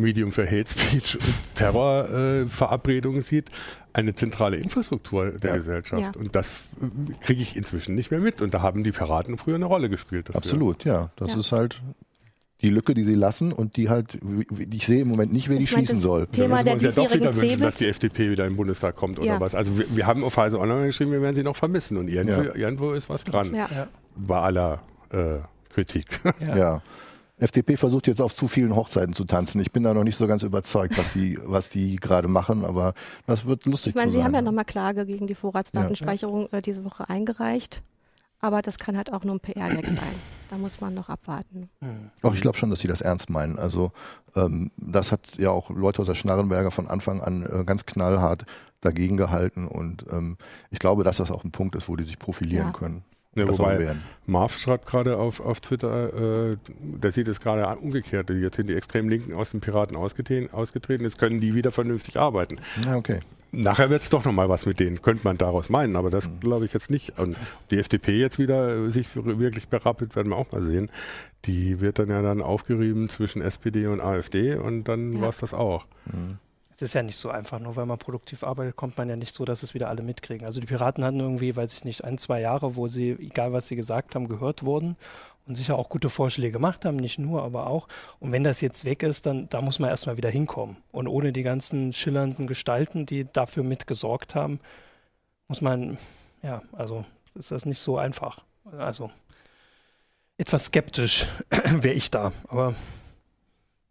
Medium 0.00 0.32
für 0.32 0.44
Hate 0.46 0.66
Speech 0.70 1.16
und 1.16 1.54
Terrorverabredungen 1.54 3.20
äh, 3.20 3.24
sieht, 3.24 3.50
eine 3.92 4.14
zentrale 4.14 4.56
Infrastruktur 4.56 5.32
der 5.32 5.50
Ja. 5.50 5.56
Gesellschaft. 5.56 6.14
Ja. 6.16 6.20
Und 6.20 6.34
das 6.36 6.64
äh, 6.80 7.12
kriege 7.24 7.42
ich 7.42 7.56
inzwischen 7.56 7.94
nicht 7.94 8.10
mehr 8.10 8.20
mit. 8.20 8.40
Und 8.40 8.54
da 8.54 8.62
haben 8.62 8.84
die 8.84 8.92
Piraten 8.92 9.36
früher 9.38 9.56
eine 9.56 9.64
Rolle 9.66 9.88
gespielt. 9.88 10.28
dafür. 10.28 10.38
Absolut, 10.38 10.84
ja. 10.84 11.10
Das 11.16 11.32
Ja. 11.34 11.40
ist 11.40 11.52
halt 11.52 11.80
die 12.62 12.68
Lücke, 12.68 12.92
die 12.92 13.04
sie 13.04 13.14
lassen 13.14 13.52
und 13.52 13.76
die 13.76 13.88
halt, 13.88 14.18
ich 14.70 14.86
sehe 14.86 15.00
im 15.00 15.08
Moment 15.08 15.32
nicht, 15.32 15.48
wer 15.48 15.56
die 15.56 15.64
Ich 15.64 15.72
mein, 15.72 15.78
schließen 15.86 15.96
das 15.96 16.04
soll. 16.04 16.26
Da 16.26 16.32
Thema 16.32 16.48
müssen 16.48 16.58
wir 16.58 16.64
der 16.64 16.72
uns 16.74 16.82
ja 16.82 16.90
doch 16.90 17.14
wieder 17.14 17.34
wünschen, 17.36 17.60
dass 17.60 17.74
die 17.76 17.86
FDP 17.88 18.30
wieder 18.30 18.46
im 18.46 18.56
Bundestag 18.56 18.96
kommt 18.96 19.18
oder 19.18 19.26
Ja. 19.28 19.40
was. 19.40 19.54
Also 19.54 19.78
wir, 19.78 19.86
wir 19.96 20.06
haben 20.06 20.22
auf 20.24 20.36
Heise 20.36 20.58
Online 20.60 20.86
geschrieben, 20.86 21.10
wir 21.12 21.22
werden 21.22 21.34
sie 21.36 21.42
noch 21.42 21.56
vermissen 21.56 21.96
und 21.96 22.08
irgendwo, 22.08 22.42
irgendwo 22.56 22.92
ist 22.92 23.08
was 23.08 23.24
dran. 23.24 23.54
Ja. 23.54 23.68
Ja. 23.74 23.88
Bei 24.14 24.40
aller 24.40 24.82
äh, 25.10 25.38
Kritik. 25.72 26.06
Ja. 26.46 26.82
Ja. 27.40 27.44
FDP 27.44 27.76
versucht 27.76 28.06
jetzt 28.06 28.20
auf 28.20 28.34
zu 28.34 28.48
vielen 28.48 28.74
Hochzeiten 28.76 29.14
zu 29.14 29.24
tanzen. 29.24 29.60
Ich 29.60 29.72
bin 29.72 29.82
da 29.82 29.94
noch 29.94 30.04
nicht 30.04 30.16
so 30.16 30.26
ganz 30.26 30.42
überzeugt, 30.42 30.96
was 30.98 31.12
die, 31.12 31.38
was 31.44 31.70
die 31.70 31.96
gerade 31.96 32.28
machen, 32.28 32.64
aber 32.64 32.94
das 33.26 33.44
wird 33.46 33.66
lustig 33.66 33.90
Ich 33.90 33.94
meine, 33.96 34.10
Sie 34.10 34.18
sein. 34.18 34.26
haben 34.26 34.34
ja 34.34 34.42
nochmal 34.42 34.64
Klage 34.64 35.06
gegen 35.06 35.26
die 35.26 35.34
Vorratsdatenspeicherung 35.34 36.48
äh, 36.52 36.60
diese 36.62 36.84
Woche 36.84 37.08
eingereicht. 37.08 37.82
Aber 38.42 38.62
das 38.62 38.78
kann 38.78 38.96
halt 38.96 39.12
auch 39.12 39.22
nur 39.22 39.34
ein 39.34 39.40
PR-Gag 39.40 39.84
sein. 39.86 39.98
Da 40.48 40.56
muss 40.56 40.80
man 40.80 40.94
noch 40.94 41.10
abwarten. 41.10 41.68
Auch 42.22 42.32
ich 42.34 42.40
glaube 42.40 42.56
schon, 42.56 42.70
dass 42.70 42.80
sie 42.80 42.88
das 42.88 43.02
ernst 43.02 43.28
meinen. 43.28 43.58
Also 43.58 43.92
ähm, 44.34 44.70
das 44.78 45.12
hat 45.12 45.20
ja 45.36 45.50
auch 45.50 45.68
Leute 45.68 46.00
aus 46.00 46.06
der 46.08 46.14
Schnarrenberger 46.14 46.70
von 46.70 46.88
Anfang 46.88 47.20
an 47.20 47.42
äh, 47.44 47.64
ganz 47.64 47.84
knallhart 47.84 48.46
dagegen 48.80 49.18
gehalten 49.18 49.68
und 49.68 50.06
ähm, 50.10 50.38
ich 50.70 50.78
glaube, 50.78 51.04
dass 51.04 51.18
das 51.18 51.30
auch 51.30 51.44
ein 51.44 51.50
Punkt 51.50 51.74
ist, 51.76 51.86
wo 51.90 51.96
die 51.96 52.04
sich 52.04 52.18
profilieren 52.18 52.68
Ja. 52.68 52.72
können. 52.72 53.04
Ja, 53.36 53.48
wobei. 53.48 53.94
Marv 54.26 54.56
schreibt 54.58 54.86
gerade 54.86 55.16
auf, 55.16 55.40
auf 55.40 55.60
Twitter, 55.60 56.50
äh, 56.52 56.56
der 56.80 57.12
sieht 57.12 57.28
es 57.28 57.40
gerade 57.40 57.78
umgekehrt. 57.78 58.30
Jetzt 58.30 58.56
sind 58.56 58.68
die 58.68 58.74
extrem 58.74 59.08
Linken 59.08 59.34
aus 59.34 59.50
den 59.52 59.60
Piraten 59.60 59.96
ausgetreten, 59.96 60.52
ausgetreten, 60.52 61.04
jetzt 61.04 61.18
können 61.18 61.40
die 61.40 61.54
wieder 61.54 61.70
vernünftig 61.70 62.16
arbeiten. 62.16 62.58
Ja, 62.84 62.96
okay. 62.96 63.20
Nachher 63.52 63.90
wird 63.90 64.02
es 64.02 64.10
doch 64.10 64.24
nochmal 64.24 64.48
was 64.48 64.66
mit 64.66 64.78
denen, 64.78 65.02
könnte 65.02 65.22
man 65.24 65.36
daraus 65.36 65.68
meinen, 65.68 65.96
aber 65.96 66.10
das 66.10 66.28
glaube 66.40 66.64
ich 66.64 66.72
jetzt 66.72 66.90
nicht. 66.90 67.18
Und 67.18 67.36
die 67.70 67.78
FDP 67.78 68.18
jetzt 68.18 68.38
wieder 68.38 68.76
äh, 68.86 68.90
sich 68.90 69.08
wirklich 69.14 69.68
berappelt, 69.68 70.14
werden 70.16 70.28
wir 70.30 70.36
auch 70.36 70.50
mal 70.52 70.62
sehen. 70.62 70.88
Die 71.46 71.80
wird 71.80 71.98
dann 71.98 72.10
ja 72.10 72.22
dann 72.22 72.42
aufgerieben 72.42 73.08
zwischen 73.08 73.42
SPD 73.42 73.86
und 73.86 74.00
AfD 74.00 74.54
und 74.54 74.84
dann 74.84 75.14
Ja. 75.14 75.20
war 75.22 75.28
es 75.30 75.38
das 75.38 75.54
auch. 75.54 75.86
Mhm. 76.06 76.38
Es 76.80 76.82
ist 76.82 76.94
ja 76.94 77.02
nicht 77.02 77.18
so 77.18 77.28
einfach, 77.28 77.58
nur 77.58 77.76
weil 77.76 77.84
man 77.84 77.98
produktiv 77.98 78.42
arbeitet, 78.42 78.74
kommt 78.74 78.96
man 78.96 79.06
ja 79.06 79.14
nicht 79.14 79.34
so, 79.34 79.44
dass 79.44 79.62
es 79.62 79.74
wieder 79.74 79.90
alle 79.90 80.02
mitkriegen. 80.02 80.46
Also 80.46 80.60
die 80.60 80.66
Piraten 80.66 81.04
hatten 81.04 81.20
irgendwie, 81.20 81.54
weiß 81.54 81.74
ich 81.74 81.84
nicht, 81.84 82.04
ein, 82.04 82.16
zwei 82.16 82.40
Jahre, 82.40 82.74
wo 82.74 82.88
sie, 82.88 83.10
egal 83.20 83.52
was 83.52 83.66
sie 83.66 83.76
gesagt 83.76 84.14
haben, 84.14 84.28
gehört 84.28 84.64
wurden 84.64 84.96
und 85.46 85.56
sicher 85.56 85.76
auch 85.76 85.90
gute 85.90 86.08
Vorschläge 86.08 86.52
gemacht 86.52 86.86
haben, 86.86 86.96
nicht 86.96 87.18
nur, 87.18 87.42
aber 87.42 87.66
auch. 87.66 87.86
Und 88.18 88.32
wenn 88.32 88.44
das 88.44 88.62
jetzt 88.62 88.86
weg 88.86 89.02
ist, 89.02 89.26
dann 89.26 89.46
da 89.50 89.60
muss 89.60 89.78
man 89.78 89.90
erstmal 89.90 90.16
wieder 90.16 90.30
hinkommen. 90.30 90.78
Und 90.90 91.06
ohne 91.06 91.34
die 91.34 91.42
ganzen 91.42 91.92
schillernden 91.92 92.46
Gestalten, 92.46 93.04
die 93.04 93.26
dafür 93.30 93.62
mitgesorgt 93.62 94.34
haben, 94.34 94.58
muss 95.48 95.60
man, 95.60 95.98
ja, 96.42 96.62
also 96.72 97.04
ist 97.34 97.50
das 97.50 97.66
nicht 97.66 97.80
so 97.80 97.98
einfach. 97.98 98.42
Also 98.78 99.10
etwas 100.38 100.64
skeptisch 100.64 101.26
wäre 101.50 101.94
ich 101.94 102.10
da, 102.10 102.32
aber 102.48 102.74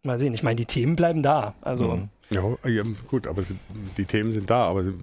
mal 0.02 0.18
sehen. 0.18 0.34
Ich 0.34 0.42
meine, 0.42 0.56
die 0.56 0.66
Themen 0.66 0.96
bleiben 0.96 1.22
da. 1.22 1.54
Also 1.60 1.94
Mhm. 1.94 2.08
Ja, 2.30 2.42
ja 2.68 2.82
gut, 3.08 3.26
aber 3.26 3.42
sie, 3.42 3.56
die 3.96 4.04
Themen 4.04 4.30
sind 4.32 4.48
da, 4.48 4.64
aber 4.68 4.82
sie, 4.82 4.94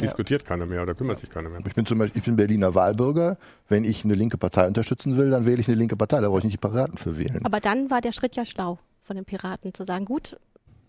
diskutiert 0.00 0.46
keiner 0.46 0.64
mehr 0.64 0.82
oder 0.82 0.94
kümmert 0.94 1.18
sich 1.18 1.28
keiner 1.28 1.50
mehr. 1.50 1.60
Ich 1.66 1.74
bin 1.74 1.84
zum 1.84 1.98
Beispiel, 1.98 2.18
ich 2.20 2.24
bin 2.24 2.36
Berliner 2.36 2.74
Wahlbürger. 2.74 3.36
Wenn 3.68 3.84
ich 3.84 4.02
eine 4.04 4.14
linke 4.14 4.38
Partei 4.38 4.66
unterstützen 4.66 5.18
will, 5.18 5.30
dann 5.30 5.44
wähle 5.44 5.60
ich 5.60 5.68
eine 5.68 5.76
linke 5.76 5.96
Partei. 5.96 6.20
Da 6.22 6.28
brauche 6.28 6.38
ich 6.38 6.44
nicht 6.44 6.54
die 6.54 6.66
Piraten 6.68 6.96
für 6.96 7.18
wählen. 7.18 7.44
Aber 7.44 7.60
dann 7.60 7.90
war 7.90 8.00
der 8.00 8.12
Schritt 8.12 8.34
ja 8.36 8.46
schlau 8.46 8.78
von 9.02 9.16
den 9.16 9.26
Piraten, 9.26 9.74
zu 9.74 9.84
sagen, 9.84 10.06
gut, 10.06 10.38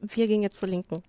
wir 0.01 0.27
gehen 0.27 0.41
jetzt 0.41 0.57
zur 0.59 0.69
Linken. 0.69 1.03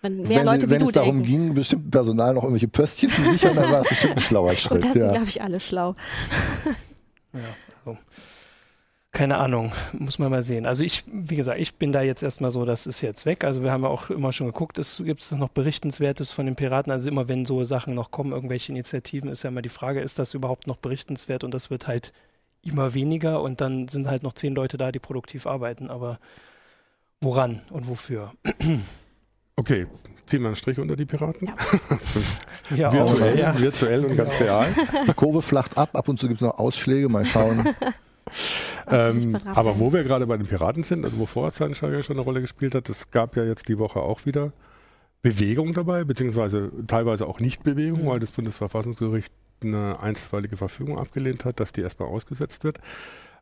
Wenn 0.00 0.22
mehr 0.22 0.38
wenn 0.40 0.46
Leute 0.46 0.60
sie, 0.62 0.66
wie 0.66 0.70
wenn 0.70 0.78
du 0.80 0.86
es 0.86 0.92
darum 0.92 1.22
denken. 1.22 1.26
ging, 1.46 1.54
bestimmten 1.54 1.90
Personal 1.90 2.34
noch 2.34 2.42
irgendwelche 2.42 2.68
Pöstchen 2.68 3.10
zu 3.10 3.22
sichern, 3.30 3.54
dann 3.56 3.70
war 3.72 3.82
es 3.82 3.88
bestimmt 3.88 4.14
ein 4.16 4.20
schlauer 4.20 4.50
Und 4.50 4.58
Schritt. 4.58 4.84
das 4.84 4.92
sind, 4.92 5.02
Ja. 5.02 5.10
glaube 5.12 5.28
ich, 5.28 5.40
alle 5.42 5.60
schlau. 5.60 5.94
Ja, 7.32 7.40
also 7.84 7.98
keine 9.18 9.38
Ahnung, 9.38 9.72
muss 9.98 10.20
man 10.20 10.30
mal 10.30 10.44
sehen. 10.44 10.64
Also 10.64 10.84
ich, 10.84 11.02
wie 11.08 11.34
gesagt, 11.34 11.58
ich 11.58 11.74
bin 11.74 11.90
da 11.90 12.02
jetzt 12.02 12.22
erstmal 12.22 12.52
so, 12.52 12.64
das 12.64 12.86
ist 12.86 13.00
jetzt 13.00 13.26
weg. 13.26 13.42
Also 13.42 13.64
wir 13.64 13.72
haben 13.72 13.82
ja 13.82 13.88
auch 13.88 14.10
immer 14.10 14.32
schon 14.32 14.46
geguckt, 14.46 14.76
gibt 14.98 15.20
es 15.20 15.32
noch 15.32 15.48
Berichtenswertes 15.48 16.30
von 16.30 16.46
den 16.46 16.54
Piraten? 16.54 16.92
Also 16.92 17.08
immer 17.08 17.26
wenn 17.26 17.44
so 17.44 17.64
Sachen 17.64 17.96
noch 17.96 18.12
kommen, 18.12 18.30
irgendwelche 18.30 18.70
Initiativen, 18.70 19.28
ist 19.28 19.42
ja 19.42 19.48
immer 19.48 19.60
die 19.60 19.70
Frage, 19.70 20.02
ist 20.02 20.20
das 20.20 20.34
überhaupt 20.34 20.68
noch 20.68 20.76
berichtenswert? 20.76 21.42
Und 21.42 21.52
das 21.52 21.68
wird 21.68 21.88
halt 21.88 22.12
immer 22.62 22.94
weniger 22.94 23.42
und 23.42 23.60
dann 23.60 23.88
sind 23.88 24.06
halt 24.06 24.22
noch 24.22 24.34
zehn 24.34 24.54
Leute 24.54 24.76
da, 24.76 24.92
die 24.92 25.00
produktiv 25.00 25.48
arbeiten. 25.48 25.90
Aber 25.90 26.20
woran 27.20 27.62
und 27.70 27.88
wofür? 27.88 28.30
Okay, 29.56 29.88
ziehen 30.26 30.42
wir 30.42 30.46
einen 30.46 30.54
Strich 30.54 30.78
unter 30.78 30.94
die 30.94 31.06
Piraten. 31.06 31.50
Ja, 32.70 32.92
virtuell, 32.92 33.32
auch, 33.32 33.36
ja. 33.36 33.58
virtuell 33.58 34.04
und 34.04 34.16
ganz 34.16 34.38
real. 34.38 34.68
Die 35.08 35.12
Kurve 35.14 35.42
flacht 35.42 35.76
ab, 35.76 35.96
ab 35.96 36.06
und 36.06 36.20
zu 36.20 36.28
gibt 36.28 36.40
es 36.40 36.46
noch 36.46 36.56
Ausschläge, 36.56 37.08
mal 37.08 37.26
schauen. 37.26 37.74
ähm, 38.90 39.38
aber 39.54 39.78
wo 39.78 39.92
wir 39.92 40.04
gerade 40.04 40.26
bei 40.26 40.36
den 40.36 40.46
Piraten 40.46 40.82
sind 40.82 41.04
und 41.04 41.18
wo 41.18 41.26
Vorratsdatenspeicher 41.26 41.94
ja 41.94 42.02
schon 42.02 42.16
eine 42.16 42.24
Rolle 42.24 42.40
gespielt 42.40 42.74
hat, 42.74 42.88
es 42.88 43.10
gab 43.10 43.36
ja 43.36 43.44
jetzt 43.44 43.68
die 43.68 43.78
Woche 43.78 44.00
auch 44.00 44.26
wieder 44.26 44.52
Bewegung 45.22 45.72
dabei, 45.72 46.04
beziehungsweise 46.04 46.70
teilweise 46.86 47.26
auch 47.26 47.40
Nicht-Bewegung, 47.40 48.04
mhm. 48.04 48.08
weil 48.08 48.20
das 48.20 48.30
Bundesverfassungsgericht 48.30 49.32
eine 49.62 50.00
einstweilige 50.00 50.56
Verfügung 50.56 50.98
abgelehnt 50.98 51.44
hat, 51.44 51.60
dass 51.60 51.72
die 51.72 51.80
erstmal 51.80 52.08
ausgesetzt 52.08 52.64
wird. 52.64 52.78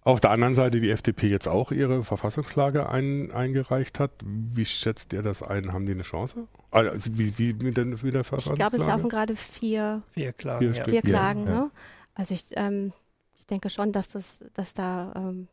Auf 0.02 0.21
der 0.21 0.31
anderen 0.31 0.55
Seite 0.55 0.81
die 0.81 0.90
FDP 0.90 1.26
jetzt 1.26 1.49
auch 1.49 1.73
ihre 1.73 2.05
Verfassungsklage 2.05 2.88
ein, 2.88 3.33
eingereicht 3.33 3.99
hat. 3.99 4.12
Wie 4.25 4.64
schätzt 4.64 5.12
ihr 5.12 5.23
das 5.23 5.43
ein? 5.43 5.73
Haben 5.73 5.85
die 5.85 5.93
eine 5.93 6.05
Chance? 6.05 6.47
Also 6.71 7.11
wie, 7.14 7.37
wie 7.38 7.52
mit, 7.55 7.76
der, 7.76 7.87
mit 7.87 8.14
der 8.14 8.23
Verfassungsklage? 8.23 8.52
Ich 8.52 8.57
glaube, 8.57 8.76
es 8.76 8.87
laufen 8.87 9.09
gerade 9.09 9.35
vier, 9.35 10.02
vier 10.12 10.33
Klagen. 10.33 10.73
Vier, 10.73 10.75
ja. 10.75 10.85
vier 10.85 11.02
Klagen 11.02 11.45
ja. 11.45 11.50
Ne? 11.50 11.71
Also 12.14 12.35
ich, 12.35 12.45
ähm, 12.52 12.93
ich 13.47 13.49
denke 13.49 13.71
schon, 13.71 13.93
dass, 13.93 14.09
das, 14.09 14.45
dass 14.55 14.75
da 14.75 15.12
ähm, 15.15 15.47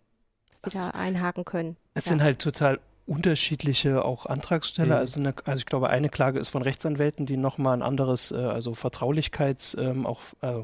wieder 0.65 0.95
einhaken 0.95 1.45
können. 1.45 1.77
Es 1.93 2.05
ja. 2.05 2.09
sind 2.09 2.23
halt 2.23 2.39
total 2.39 2.79
unterschiedliche 3.05 4.03
auch 4.03 4.25
Antragsteller. 4.25 4.95
Mhm. 4.95 5.00
Also, 5.00 5.19
eine, 5.19 5.35
also 5.45 5.59
ich 5.59 5.67
glaube, 5.67 5.91
eine 5.91 6.09
Klage 6.09 6.39
ist 6.39 6.50
von 6.50 6.63
Rechtsanwälten, 6.63 7.27
die 7.27 7.38
nochmal 7.38 7.77
ein 7.77 7.83
anderes, 7.83 8.31
äh, 8.31 8.38
also 8.38 8.73
Vertraulichkeits, 8.73 9.77
ähm, 9.79 10.07
auch 10.07 10.21
äh, 10.41 10.62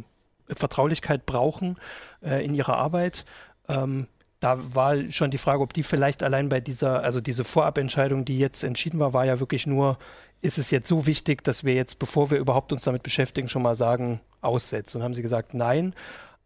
Vertraulichkeit 0.56 1.28
brauchen 1.28 1.78
äh, 2.24 2.44
in 2.44 2.56
ihrer 2.56 2.78
Arbeit. 2.78 3.26
Ähm, 3.68 4.08
da 4.40 4.58
war 4.74 4.96
schon 5.12 5.30
die 5.30 5.38
Frage, 5.38 5.62
ob 5.62 5.72
die 5.74 5.84
vielleicht 5.84 6.24
allein 6.24 6.50
bei 6.50 6.62
dieser, 6.62 7.04
also 7.04 7.22
diese 7.22 7.44
Vorabentscheidung, 7.44 8.26
die 8.26 8.40
jetzt 8.40 8.64
entschieden 8.64 8.98
war, 8.98 9.14
war 9.14 9.26
ja 9.26 9.40
wirklich 9.40 9.68
nur, 9.68 10.00
ist 10.42 10.58
es 10.58 10.72
jetzt 10.72 10.88
so 10.88 11.06
wichtig, 11.06 11.44
dass 11.44 11.64
wir 11.64 11.76
jetzt, 11.76 12.00
bevor 12.00 12.32
wir 12.32 12.40
überhaupt 12.40 12.74
uns 12.74 12.86
damit 12.86 13.04
beschäftigen, 13.04 13.50
schon 13.50 13.62
mal 13.62 13.76
sagen, 13.76 14.20
aussetzen. 14.42 14.98
Und 14.98 15.04
haben 15.04 15.14
sie 15.14 15.22
gesagt, 15.22 15.54
nein. 15.54 15.94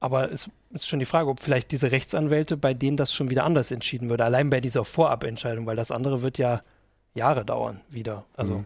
Aber 0.04 0.34
es 0.34 0.50
ist 0.72 0.90
schon 0.90 1.00
die 1.00 1.06
Frage, 1.06 1.30
ob 1.30 1.40
vielleicht 1.40 1.72
diese 1.72 1.94
Rechtsanwälte, 1.94 2.58
bei 2.58 2.74
denen 2.74 2.98
das 2.98 3.14
schon 3.14 3.30
wieder 3.30 3.46
anders 3.46 3.72
entschieden 3.72 4.10
würde, 4.10 4.26
allein 4.26 4.50
bei 4.50 4.60
dieser 4.60 4.84
Vorabentscheidung, 4.84 5.66
weil 5.66 5.78
das 5.78 5.92
andere 5.92 6.22
wird 6.22 6.38
ja 6.38 6.62
Jahre 7.14 7.46
dauern 7.46 7.80
wieder. 7.90 8.26
Also. 8.36 8.56
Mhm. 8.56 8.66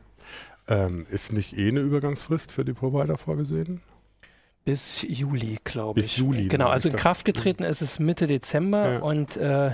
Ähm, 0.67 1.06
ist 1.12 1.32
nicht 1.32 1.56
eh 1.56 1.67
eine 1.67 1.82
Übergangsfrist 1.82 2.51
für 2.51 2.65
die 2.65 2.74
Provider 2.74 3.20
vorgesehen? 3.20 3.82
Bis 4.65 5.03
Juli, 5.08 5.60
glaube 5.63 6.00
ich. 6.00 6.08
Bis 6.08 6.17
Juli. 6.17 6.48
Genau, 6.48 6.70
also 6.70 6.89
in 6.89 6.96
Kraft 6.96 7.24
getreten 7.24 7.63
ist 7.63 7.82
es 7.82 8.00
Mitte 8.00 8.25
Dezember 8.25 8.94
ja. 8.94 9.00
und 9.00 9.38
äh, 9.38 9.74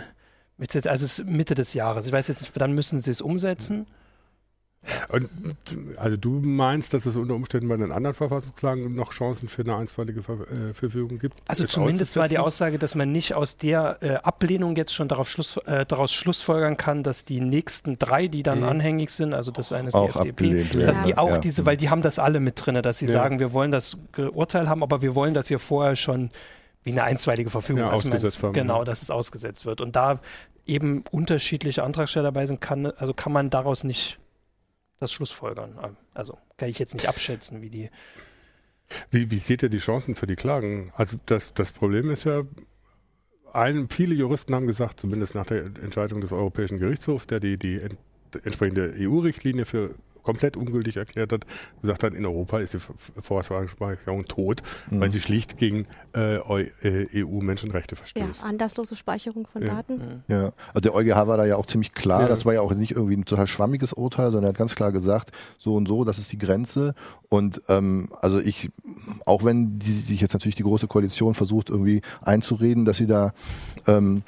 Mitte, 0.57 0.79
also 0.91 1.05
es 1.05 1.19
ist 1.19 1.25
Mitte 1.25 1.55
des 1.55 1.73
Jahres. 1.73 2.05
Ich 2.07 2.11
weiß 2.11 2.27
jetzt 2.27 2.41
nicht, 2.41 2.59
dann 2.59 2.73
müssen 2.73 2.99
sie 2.99 3.11
es 3.11 3.21
umsetzen. 3.21 3.77
Mhm. 3.77 3.85
Und, 5.09 5.29
also 5.97 6.17
du 6.17 6.39
meinst, 6.39 6.93
dass 6.93 7.05
es 7.05 7.15
unter 7.15 7.35
Umständen 7.35 7.69
bei 7.69 7.77
den 7.77 7.91
anderen 7.91 8.15
Verfassungsklagen 8.15 8.93
noch 8.95 9.11
Chancen 9.13 9.47
für 9.47 9.61
eine 9.61 9.75
einstweilige 9.75 10.23
Ver 10.23 10.39
äh, 10.41 10.73
Verfügung 10.73 11.19
gibt? 11.19 11.39
Also 11.47 11.65
zumindest 11.65 12.17
war 12.17 12.27
die 12.27 12.37
Aussage, 12.37 12.77
dass 12.77 12.95
man 12.95 13.11
nicht 13.11 13.33
aus 13.33 13.57
der 13.57 13.97
äh, 14.01 14.15
Ablehnung 14.15 14.75
jetzt 14.75 14.93
schon 14.93 15.07
darauf 15.07 15.29
Schluss, 15.29 15.57
äh, 15.65 15.85
daraus 15.85 16.13
schlussfolgern 16.13 16.77
kann, 16.77 17.03
dass 17.03 17.25
die 17.25 17.39
nächsten 17.39 17.97
drei, 17.97 18.27
die 18.27 18.43
dann 18.43 18.59
mhm. 18.59 18.65
anhängig 18.65 19.11
sind, 19.11 19.33
also 19.33 19.51
das 19.51 19.71
eine 19.71 19.87
ist 19.87 19.95
auch 19.95 20.21
die 20.21 20.29
FDP, 20.29 20.63
dass 20.85 20.97
ja. 20.97 21.03
die 21.03 21.17
auch 21.17 21.29
ja. 21.29 21.37
diese, 21.37 21.65
weil 21.65 21.77
die 21.77 21.89
haben 21.89 22.01
das 22.01 22.19
alle 22.19 22.39
mit 22.39 22.63
drin, 22.63 22.81
dass 22.81 22.97
sie 22.97 23.05
ja. 23.05 23.11
sagen, 23.11 23.39
wir 23.39 23.53
wollen 23.53 23.71
das 23.71 23.97
Urteil 24.17 24.67
haben, 24.67 24.83
aber 24.83 25.01
wir 25.01 25.15
wollen, 25.15 25.33
dass 25.33 25.49
ihr 25.49 25.59
vorher 25.59 25.95
schon 25.95 26.31
wie 26.83 26.91
eine 26.91 27.03
einstweilige 27.03 27.49
Verfügung 27.49 27.83
ja, 27.83 27.89
also 27.89 28.07
ausgesetzt 28.09 28.43
haben, 28.43 28.53
genau, 28.53 28.83
dass 28.83 29.01
es 29.01 29.09
ausgesetzt 29.09 29.65
wird. 29.65 29.79
Und 29.81 29.95
da 29.95 30.19
eben 30.65 31.03
unterschiedliche 31.11 31.83
Antragsteller 31.83 32.25
dabei 32.25 32.45
sind, 32.45 32.61
kann, 32.61 32.85
also 32.85 33.13
kann 33.13 33.31
man 33.31 33.49
daraus 33.49 33.83
nicht 33.83 34.19
das 34.99 35.11
Schlussfolgern. 35.11 35.97
Also 36.13 36.37
kann 36.57 36.69
ich 36.69 36.79
jetzt 36.79 36.93
nicht 36.93 37.07
abschätzen, 37.07 37.61
wie 37.61 37.69
die. 37.69 37.89
Wie, 39.09 39.31
wie 39.31 39.39
seht 39.39 39.63
ihr 39.63 39.69
die 39.69 39.79
Chancen 39.79 40.15
für 40.15 40.27
die 40.27 40.35
Klagen? 40.35 40.91
Also 40.95 41.17
das, 41.25 41.53
das 41.53 41.71
Problem 41.71 42.11
ist 42.11 42.25
ja, 42.25 42.43
ein, 43.53 43.87
viele 43.89 44.15
Juristen 44.15 44.53
haben 44.53 44.67
gesagt, 44.67 44.99
zumindest 44.99 45.35
nach 45.35 45.45
der 45.45 45.65
Entscheidung 45.65 46.21
des 46.21 46.31
Europäischen 46.31 46.79
Gerichtshofs, 46.79 47.27
der 47.27 47.39
die, 47.39 47.57
die 47.57 47.79
entsprechende 48.43 48.93
EU-Richtlinie 48.97 49.65
für 49.65 49.95
komplett 50.23 50.57
ungültig 50.57 50.97
erklärt 50.97 51.31
hat, 51.31 51.45
gesagt 51.81 52.03
hat, 52.03 52.13
in 52.13 52.25
Europa 52.25 52.59
ist 52.59 52.73
die 52.73 52.79
Vorratsdatenspeicherung 53.21 54.25
tot, 54.25 54.61
mhm. 54.89 55.01
weil 55.01 55.11
sie 55.11 55.19
schlicht 55.19 55.57
gegen 55.57 55.85
äh, 56.13 56.39
EU-Menschenrechte 57.13 57.95
verstößt. 57.95 58.41
Ja, 58.41 58.47
anlasslose 58.47 58.95
Speicherung 58.95 59.47
von 59.47 59.61
ja. 59.61 59.75
Daten. 59.75 60.23
Ja, 60.27 60.53
also 60.73 60.79
der 60.81 60.95
EuGH 60.95 61.27
war 61.27 61.37
da 61.37 61.45
ja 61.45 61.57
auch 61.57 61.65
ziemlich 61.65 61.93
klar, 61.93 62.21
ja. 62.21 62.27
das 62.27 62.45
war 62.45 62.53
ja 62.53 62.61
auch 62.61 62.73
nicht 62.73 62.91
irgendwie 62.91 63.17
ein 63.17 63.25
total 63.25 63.47
schwammiges 63.47 63.93
Urteil, 63.93 64.31
sondern 64.31 64.45
er 64.45 64.49
hat 64.49 64.57
ganz 64.57 64.75
klar 64.75 64.91
gesagt, 64.91 65.31
so 65.57 65.75
und 65.75 65.87
so, 65.87 66.03
das 66.03 66.17
ist 66.17 66.31
die 66.31 66.37
Grenze 66.37 66.95
und 67.29 67.61
ähm, 67.67 68.09
also 68.21 68.39
ich, 68.39 68.69
auch 69.25 69.43
wenn 69.43 69.79
die, 69.79 69.91
sich 69.91 70.21
jetzt 70.21 70.33
natürlich 70.33 70.55
die 70.55 70.63
Große 70.63 70.87
Koalition 70.87 71.33
versucht 71.33 71.69
irgendwie 71.69 72.01
einzureden, 72.21 72.85
dass 72.85 72.97
sie 72.97 73.07
da 73.07 73.33
ähm, 73.87 74.23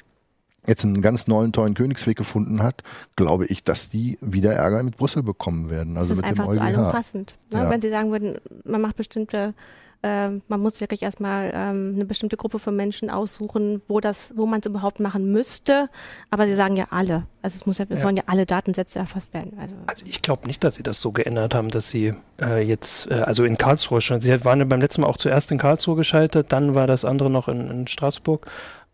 jetzt 0.66 0.84
einen 0.84 1.02
ganz 1.02 1.26
neuen, 1.26 1.52
tollen 1.52 1.74
Königsweg 1.74 2.16
gefunden 2.16 2.62
hat, 2.62 2.82
glaube 3.16 3.46
ich, 3.46 3.62
dass 3.62 3.88
die 3.88 4.18
wieder 4.20 4.52
Ärger 4.52 4.82
mit 4.82 4.96
Brüssel 4.96 5.22
bekommen 5.22 5.70
werden. 5.70 5.96
Also 5.96 6.10
das 6.10 6.18
ist 6.18 6.22
mit 6.22 6.26
einfach 6.26 6.46
dem 6.46 6.58
zu 6.58 6.60
allumfassend. 6.60 7.36
Ne? 7.52 7.58
Ja. 7.58 7.70
Wenn 7.70 7.82
sie 7.82 7.90
sagen 7.90 8.10
würden, 8.10 8.38
man 8.64 8.80
macht 8.80 8.96
bestimmte 8.96 9.54
äh, 10.02 10.30
man 10.48 10.60
muss 10.60 10.80
wirklich 10.80 11.02
erstmal 11.02 11.50
ähm, 11.54 11.92
eine 11.94 12.04
bestimmte 12.04 12.36
Gruppe 12.36 12.58
von 12.58 12.76
Menschen 12.76 13.10
aussuchen, 13.10 13.82
wo 13.88 14.00
das, 14.00 14.32
wo 14.36 14.46
man 14.46 14.60
es 14.60 14.66
überhaupt 14.66 15.00
machen 15.00 15.32
müsste. 15.32 15.88
Aber 16.30 16.46
sie 16.46 16.54
sagen 16.54 16.76
ja 16.76 16.86
alle. 16.90 17.24
Also 17.42 17.56
es 17.56 17.66
muss 17.66 17.78
ja, 17.78 17.86
es 17.88 17.96
ja. 17.96 18.00
sollen 18.00 18.16
ja 18.16 18.24
alle 18.26 18.46
Datensätze 18.46 18.98
erfasst 18.98 19.32
werden. 19.34 19.56
Also, 19.58 19.74
also 19.86 20.04
ich 20.06 20.22
glaube 20.22 20.46
nicht, 20.46 20.62
dass 20.64 20.76
sie 20.76 20.82
das 20.82 21.00
so 21.00 21.12
geändert 21.12 21.54
haben, 21.54 21.70
dass 21.70 21.88
sie 21.88 22.14
äh, 22.40 22.62
jetzt, 22.62 23.10
äh, 23.10 23.14
also 23.14 23.44
in 23.44 23.58
Karlsruhe 23.58 24.00
schon, 24.00 24.20
sie 24.20 24.44
waren 24.44 24.58
ja 24.58 24.64
beim 24.64 24.80
letzten 24.80 25.00
Mal 25.00 25.08
auch 25.08 25.16
zuerst 25.16 25.50
in 25.50 25.58
Karlsruhe 25.58 25.96
geschaltet, 25.96 26.52
dann 26.52 26.74
war 26.74 26.86
das 26.86 27.04
andere 27.04 27.30
noch 27.30 27.48
in, 27.48 27.70
in 27.70 27.86
Straßburg, 27.86 28.46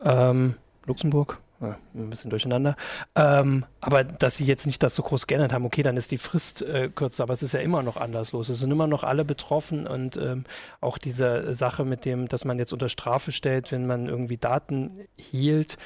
ähm, 0.05 0.55
Luxemburg, 0.87 1.39
ein 1.63 2.11
bisschen 2.11 2.31
durcheinander. 2.31 2.77
Ähm, 3.15 3.65
aber 3.81 4.05
dass 4.05 4.37
sie 4.37 4.45
jetzt 4.45 4.67
nicht 4.67 4.83
das 4.83 4.95
so 4.95 5.03
groß 5.03 5.27
geändert 5.27 5.53
haben, 5.53 5.65
okay, 5.65 5.83
dann 5.83 5.97
ist 5.97 6.11
die 6.11 6.19
Frist 6.19 6.63
äh, 6.63 6.89
kürzer, 6.89 7.25
aber 7.25 7.35
es 7.35 7.43
ist 7.43 7.53
ja 7.53 7.61
immer 7.61 7.83
noch 7.83 7.97
anderslos. 7.97 8.49
Es 8.49 8.61
sind 8.61 8.71
immer 8.71 8.87
noch 8.87 9.05
alle 9.05 9.25
betroffen 9.25 9.87
und 9.87 10.17
ähm, 10.17 10.45
auch 10.81 10.99
diese 10.99 11.55
Sache 11.55 11.85
mit 11.85 12.05
dem, 12.05 12.29
dass 12.29 12.45
man 12.45 12.59
jetzt 12.59 12.73
unter 12.73 12.89
Strafe 12.89 13.33
stellt, 13.33 13.73
wenn 13.73 13.87
man 13.87 14.07
irgendwie 14.07 14.37
Daten 14.37 15.01
hielt, 15.17 15.79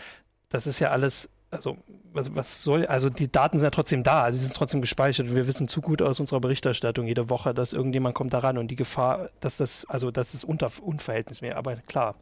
das 0.48 0.66
ist 0.66 0.78
ja 0.78 0.90
alles 0.90 1.28
also 1.50 1.76
was, 2.12 2.34
was, 2.34 2.62
soll, 2.62 2.86
also 2.86 3.08
die 3.08 3.30
Daten 3.30 3.58
sind 3.58 3.64
ja 3.66 3.70
trotzdem 3.70 4.02
da, 4.02 4.30
sie 4.32 4.40
sind 4.40 4.54
trotzdem 4.54 4.80
gespeichert. 4.80 5.34
Wir 5.34 5.46
wissen 5.46 5.68
zu 5.68 5.80
gut 5.80 6.02
aus 6.02 6.18
unserer 6.20 6.40
Berichterstattung 6.40 7.06
jede 7.06 7.30
Woche, 7.30 7.54
dass 7.54 7.72
irgendjemand 7.72 8.14
kommt 8.14 8.34
daran 8.34 8.58
und 8.58 8.68
die 8.68 8.76
Gefahr, 8.76 9.30
dass 9.40 9.56
das, 9.56 9.84
also 9.88 10.10
das 10.10 10.34
ist 10.34 10.44
unter, 10.44 10.70
unverhältnismäßig, 10.80 11.56
aber 11.56 11.76
klar, 11.76 12.16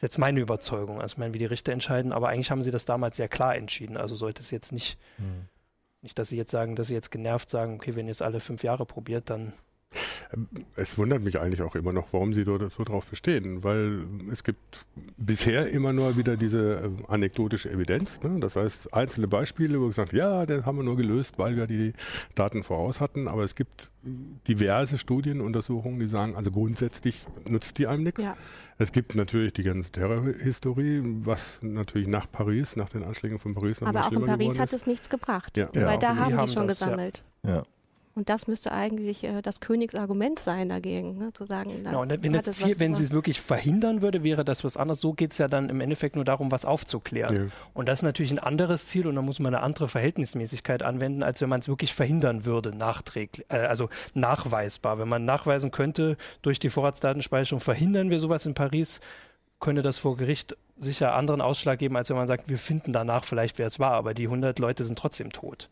ist 0.00 0.02
jetzt 0.02 0.18
meine 0.18 0.40
Überzeugung. 0.40 1.02
Also, 1.02 1.12
ich 1.12 1.18
meine, 1.18 1.34
wie 1.34 1.38
die 1.38 1.44
Richter 1.44 1.72
entscheiden, 1.72 2.12
aber 2.12 2.30
eigentlich 2.30 2.50
haben 2.50 2.62
sie 2.62 2.70
das 2.70 2.86
damals 2.86 3.18
sehr 3.18 3.28
klar 3.28 3.54
entschieden. 3.54 3.98
Also 3.98 4.16
sollte 4.16 4.40
es 4.40 4.50
jetzt 4.50 4.72
nicht, 4.72 4.98
hm. 5.16 5.44
nicht, 6.00 6.18
dass 6.18 6.30
sie 6.30 6.38
jetzt 6.38 6.50
sagen, 6.50 6.74
dass 6.74 6.86
sie 6.86 6.94
jetzt 6.94 7.10
genervt 7.10 7.50
sagen, 7.50 7.74
okay, 7.74 7.94
wenn 7.96 8.06
ihr 8.06 8.12
es 8.12 8.22
alle 8.22 8.40
fünf 8.40 8.64
Jahre 8.64 8.86
probiert, 8.86 9.28
dann 9.28 9.52
es 10.76 10.96
wundert 10.96 11.22
mich 11.22 11.40
eigentlich 11.40 11.62
auch 11.62 11.74
immer 11.74 11.92
noch, 11.92 12.12
warum 12.12 12.32
Sie 12.32 12.44
so, 12.44 12.56
so 12.68 12.84
drauf 12.84 13.06
bestehen, 13.06 13.64
weil 13.64 14.04
es 14.30 14.44
gibt 14.44 14.86
bisher 15.16 15.68
immer 15.70 15.92
nur 15.92 16.16
wieder 16.16 16.36
diese 16.36 16.76
äh, 16.84 16.90
anekdotische 17.08 17.70
Evidenz. 17.70 18.20
Ne? 18.22 18.38
Das 18.40 18.54
heißt, 18.54 18.94
einzelne 18.94 19.26
Beispiele, 19.26 19.80
wo 19.80 19.88
gesagt, 19.88 20.12
ja, 20.12 20.46
das 20.46 20.64
haben 20.64 20.78
wir 20.78 20.84
nur 20.84 20.96
gelöst, 20.96 21.38
weil 21.38 21.56
wir 21.56 21.66
die 21.66 21.92
Daten 22.34 22.62
voraus 22.62 23.00
hatten, 23.00 23.26
aber 23.26 23.42
es 23.42 23.56
gibt 23.56 23.90
diverse 24.02 24.98
Studienuntersuchungen, 24.98 25.98
die 25.98 26.08
sagen, 26.08 26.36
also 26.36 26.50
grundsätzlich 26.50 27.26
nutzt 27.48 27.78
die 27.78 27.86
einem 27.86 28.04
nichts. 28.04 28.22
Ja. 28.22 28.36
Es 28.78 28.92
gibt 28.92 29.14
natürlich 29.14 29.52
die 29.52 29.64
ganze 29.64 29.90
Terrorhistorie, 29.90 31.02
was 31.24 31.58
natürlich 31.60 32.08
nach 32.08 32.30
Paris, 32.30 32.76
nach 32.76 32.88
den 32.88 33.02
Anschlägen 33.02 33.38
von 33.38 33.54
Paris 33.54 33.80
noch 33.80 33.88
Aber 33.88 34.06
auch 34.06 34.12
in 34.12 34.24
Paris 34.24 34.58
hat 34.58 34.72
es 34.72 34.86
nichts 34.86 35.08
gebracht, 35.08 35.56
ja. 35.56 35.68
weil 35.74 35.98
da 35.98 36.16
haben 36.16 36.30
die, 36.30 36.36
haben 36.36 36.48
schon 36.48 36.68
das, 36.68 36.78
gesammelt. 36.78 37.22
Ja. 37.44 37.64
Und 38.16 38.28
das 38.28 38.48
müsste 38.48 38.72
eigentlich 38.72 39.22
äh, 39.22 39.40
das 39.40 39.60
Königsargument 39.60 40.40
sein 40.40 40.68
dagegen, 40.68 41.16
ne? 41.16 41.32
zu 41.32 41.44
sagen. 41.44 41.84
Genau, 41.84 42.04
wenn, 42.08 42.32
das 42.32 42.50
Ziel, 42.52 42.80
wenn 42.80 42.94
sie 42.94 43.04
es 43.04 43.12
wirklich 43.12 43.40
verhindern 43.40 44.02
würde, 44.02 44.24
wäre 44.24 44.44
das 44.44 44.64
was 44.64 44.76
anderes. 44.76 45.00
So 45.00 45.12
geht 45.12 45.30
es 45.30 45.38
ja 45.38 45.46
dann 45.46 45.68
im 45.68 45.80
Endeffekt 45.80 46.16
nur 46.16 46.24
darum, 46.24 46.50
was 46.50 46.64
aufzuklären. 46.64 47.36
Ja. 47.36 47.42
Und 47.72 47.88
das 47.88 48.00
ist 48.00 48.02
natürlich 48.02 48.32
ein 48.32 48.40
anderes 48.40 48.88
Ziel 48.88 49.06
und 49.06 49.14
da 49.14 49.22
muss 49.22 49.38
man 49.38 49.54
eine 49.54 49.62
andere 49.62 49.86
Verhältnismäßigkeit 49.86 50.82
anwenden, 50.82 51.22
als 51.22 51.40
wenn 51.40 51.48
man 51.48 51.60
es 51.60 51.68
wirklich 51.68 51.94
verhindern 51.94 52.44
würde, 52.44 52.74
nachträglich, 52.74 53.46
äh, 53.48 53.58
also 53.58 53.88
nachweisbar. 54.14 54.98
Wenn 54.98 55.08
man 55.08 55.24
nachweisen 55.24 55.70
könnte, 55.70 56.16
durch 56.42 56.58
die 56.58 56.70
Vorratsdatenspeicherung 56.70 57.60
verhindern 57.60 58.10
wir 58.10 58.18
sowas 58.18 58.44
in 58.44 58.54
Paris, 58.54 59.00
könnte 59.60 59.82
das 59.82 59.98
vor 59.98 60.16
Gericht 60.16 60.56
sicher 60.78 61.14
anderen 61.14 61.40
Ausschlag 61.40 61.78
geben, 61.78 61.96
als 61.96 62.10
wenn 62.10 62.16
man 62.16 62.26
sagt, 62.26 62.48
wir 62.48 62.58
finden 62.58 62.92
danach 62.92 63.24
vielleicht, 63.24 63.58
wer 63.58 63.66
es 63.66 63.78
war, 63.78 63.92
aber 63.92 64.14
die 64.14 64.24
100 64.24 64.58
Leute 64.58 64.84
sind 64.84 64.98
trotzdem 64.98 65.30
tot. 65.30 65.68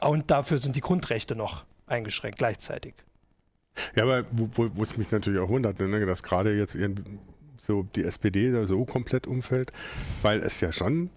Und 0.00 0.30
dafür 0.30 0.58
sind 0.58 0.74
die 0.74 0.80
Grundrechte 0.80 1.36
noch 1.36 1.64
eingeschränkt 1.86 2.38
gleichzeitig. 2.38 2.94
Ja, 3.94 4.04
aber 4.04 4.24
wo, 4.32 4.70
wo, 4.74 4.82
es 4.82 4.96
mich 4.96 5.10
natürlich 5.10 5.40
auch 5.40 5.48
wundert, 5.48 5.78
ne, 5.78 6.06
dass 6.06 6.22
gerade 6.22 6.56
jetzt 6.56 6.76
so 7.60 7.82
die 7.82 8.04
SPD 8.04 8.50
da 8.50 8.66
so 8.66 8.84
komplett 8.84 9.26
umfällt, 9.26 9.72
weil 10.22 10.42
es 10.42 10.60
ja 10.60 10.72
schon 10.72 11.10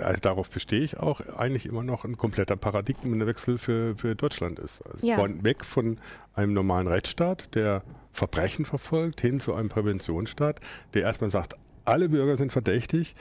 also 0.00 0.20
darauf 0.20 0.50
bestehe 0.50 0.80
ich 0.80 0.98
auch, 0.98 1.20
eigentlich 1.36 1.66
immer 1.66 1.82
noch 1.82 2.04
ein 2.04 2.16
kompletter 2.16 2.56
Paradigmenwechsel 2.56 3.58
für, 3.58 3.96
für 3.96 4.14
Deutschland 4.14 4.58
ist. 4.58 4.80
Also 4.86 5.06
ja. 5.06 5.16
von, 5.16 5.44
weg 5.44 5.64
von 5.64 5.98
einem 6.34 6.52
normalen 6.52 6.86
Rechtsstaat, 6.86 7.54
der 7.54 7.82
Verbrechen 8.12 8.64
verfolgt, 8.64 9.20
hin 9.20 9.40
zu 9.40 9.54
einem 9.54 9.68
Präventionsstaat, 9.68 10.60
der 10.94 11.02
erstmal 11.02 11.30
sagt, 11.30 11.56
alle 11.84 12.08
Bürger 12.08 12.36
sind 12.36 12.52
verdächtig 12.52 13.14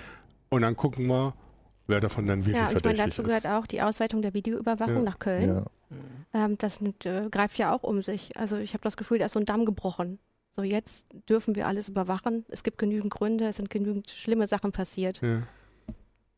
und 0.50 0.62
dann 0.62 0.76
gucken 0.76 1.08
wir, 1.08 1.34
wer 1.88 2.00
davon 2.00 2.26
dann 2.26 2.46
wie 2.46 2.52
ja, 2.52 2.70
verdächtig 2.70 2.86
meine, 2.86 3.10
dazu 3.10 3.24
gehört 3.24 3.48
auch 3.48 3.68
die 3.68 3.82
Ausweitung 3.82 4.22
der 4.22 4.34
Videoüberwachung 4.34 4.96
ja. 4.96 5.02
nach 5.02 5.20
Köln. 5.20 5.50
Ja. 5.50 5.66
Ähm, 6.38 6.58
das 6.60 6.80
äh, 6.82 7.30
greift 7.32 7.58
ja 7.58 7.74
auch 7.74 7.84
um 7.84 8.04
sich. 8.04 8.38
Also 8.38 8.58
ich 8.58 8.74
habe 8.74 8.84
das 8.84 8.96
Gefühl, 8.96 9.18
da 9.18 9.26
ist 9.26 9.34
so 9.34 9.40
ein 9.40 9.46
Damm 9.46 9.66
gebrochen. 9.66 10.20
So 10.56 10.62
jetzt 10.62 11.08
dürfen 11.30 11.56
wir 11.56 11.68
alles 11.68 11.90
überwachen. 11.90 12.46
Es 12.50 12.64
gibt 12.64 12.78
genügend 12.78 13.12
Gründe, 13.12 13.48
es 13.48 13.56
sind 13.56 13.70
genügend 13.70 14.10
schlimme 14.12 14.48
Sachen 14.48 14.72
passiert. 14.72 15.22
Ja. 15.22 15.44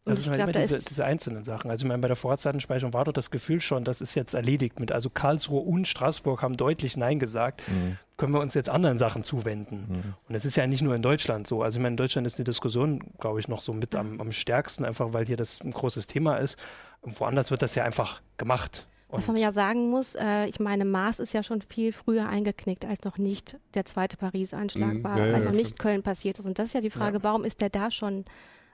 Also 0.06 0.22
ich 0.22 0.30
halt 0.30 0.52
glaub, 0.52 0.62
diese, 0.62 0.80
diese, 0.80 1.06
einzelnen 1.06 1.44
Sachen. 1.44 1.70
Also 1.70 1.84
ich 1.84 1.88
meine, 1.88 2.02
bei 2.02 2.08
der 2.08 2.16
Vorratsdatenspeicherung 2.16 2.94
war 2.94 3.06
doch 3.06 3.12
das 3.12 3.30
Gefühl 3.30 3.60
schon, 3.60 3.84
das 3.84 4.02
ist 4.02 4.16
jetzt 4.16 4.34
erledigt 4.34 4.80
mit. 4.80 4.92
Also 4.92 5.10
Karlsruhe 5.10 5.62
und 5.62 5.88
Straßburg 5.88 6.42
haben 6.42 6.58
deutlich 6.58 6.98
Nein 6.98 7.20
gesagt. 7.20 7.62
Mhm. 7.68 7.98
Können 8.18 8.34
wir 8.34 8.40
uns 8.40 8.54
jetzt 8.54 8.70
anderen 8.70 8.98
Sachen 8.98 9.24
zuwenden? 9.24 9.86
Mhm. 9.88 10.14
Und 10.28 10.36
es 10.36 10.46
ist 10.46 10.56
ja 10.56 10.66
nicht 10.66 10.82
nur 10.82 10.96
in 10.96 11.02
Deutschland 11.02 11.46
so. 11.46 11.62
Also 11.62 11.78
ich 11.78 11.84
meine, 11.84 11.94
in 11.94 11.98
Deutschland 11.98 12.26
ist 12.26 12.40
die 12.40 12.44
Diskussion, 12.44 13.04
glaube 13.20 13.40
ich, 13.40 13.48
noch 13.48 13.62
so 13.62 13.74
mit 13.74 13.96
am, 13.96 14.20
am 14.20 14.32
stärksten, 14.32 14.84
einfach 14.84 15.14
weil 15.14 15.26
hier 15.26 15.38
das 15.38 15.62
ein 15.62 15.72
großes 15.72 16.08
Thema 16.08 16.38
ist. 16.38 16.58
Und 17.02 17.20
woanders 17.20 17.52
wird 17.52 17.62
das 17.62 17.76
ja 17.76 17.84
einfach 17.84 18.22
gemacht. 18.38 18.88
Und 19.10 19.18
Was 19.18 19.28
man 19.28 19.38
ja 19.38 19.52
sagen 19.52 19.90
muss, 19.90 20.14
äh, 20.14 20.46
ich 20.46 20.60
meine, 20.60 20.86
Mars 20.86 21.20
ist 21.20 21.34
ja 21.34 21.42
schon 21.42 21.64
viel 21.64 21.94
früher 21.94 22.30
eingeknickt, 22.30 22.86
als 22.86 23.04
noch 23.04 23.18
nicht 23.18 23.58
der 23.74 23.84
zweite 23.86 24.18
Paris-Anschlag 24.18 24.94
mhm, 24.94 25.04
war, 25.04 25.18
ja, 25.18 25.26
ja, 25.26 25.34
also 25.34 25.50
nicht 25.50 25.80
Köln 25.80 26.04
passiert 26.04 26.38
ist. 26.38 26.46
Und 26.46 26.60
das 26.60 26.68
ist 26.68 26.74
ja 26.74 26.82
die 26.82 26.92
Frage, 26.92 27.18
ja. 27.18 27.24
warum 27.24 27.44
ist 27.44 27.60
der 27.60 27.72
da 27.72 27.90
schon 27.90 28.26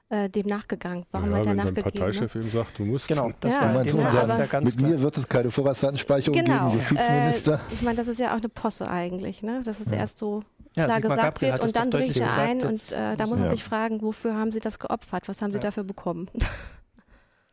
äh, 0.09 0.29
dem 0.29 0.47
nachgegangen? 0.47 1.05
Warum 1.11 1.31
ja, 1.31 1.37
hat 1.37 1.45
er 1.45 1.49
wenn 1.51 1.57
nachgegeben? 1.57 1.85
Wenn 1.85 1.99
Parteichef 1.99 2.35
ne? 2.35 2.41
ihm 2.41 2.51
sagt, 2.51 2.77
du 2.77 2.83
musst. 2.83 3.07
Genau, 3.07 3.31
das 3.39 3.55
ja. 3.55 3.61
war 3.61 3.81
in 3.81 3.87
dem 3.87 3.99
Fall 3.99 4.27
ja 4.27 4.45
ganz 4.45 4.65
Mit 4.65 4.77
klar. 4.77 4.89
mir 4.89 5.01
wird 5.01 5.17
es 5.17 5.29
keine 5.29 5.51
Vorratsdatenspeicherung 5.51 6.37
genau. 6.37 6.65
geben, 6.65 6.81
Justizminister. 6.81 7.53
Äh, 7.53 7.73
ich 7.73 7.81
meine, 7.81 7.95
das 7.95 8.09
ist 8.09 8.19
ja 8.19 8.33
auch 8.33 8.39
eine 8.39 8.49
Posse 8.49 8.89
eigentlich, 8.89 9.41
ne? 9.41 9.61
dass 9.63 9.79
es 9.79 9.87
ja. 9.87 9.93
erst 9.93 10.17
so 10.17 10.43
ja, 10.75 10.83
klar 10.83 10.99
gesagt 10.99 11.41
wird 11.41 11.63
und 11.63 11.75
dann 11.77 11.89
bricht 11.89 12.17
er 12.17 12.35
ein 12.35 12.61
und 12.61 12.91
äh, 12.91 13.15
da 13.15 13.25
muss 13.25 13.39
man 13.39 13.49
sich 13.49 13.63
fragen, 13.63 14.01
wofür 14.01 14.35
haben 14.35 14.51
sie 14.51 14.59
das 14.59 14.79
geopfert? 14.79 15.29
Was 15.29 15.41
haben 15.41 15.53
sie 15.53 15.59
dafür 15.59 15.85
bekommen? 15.85 16.29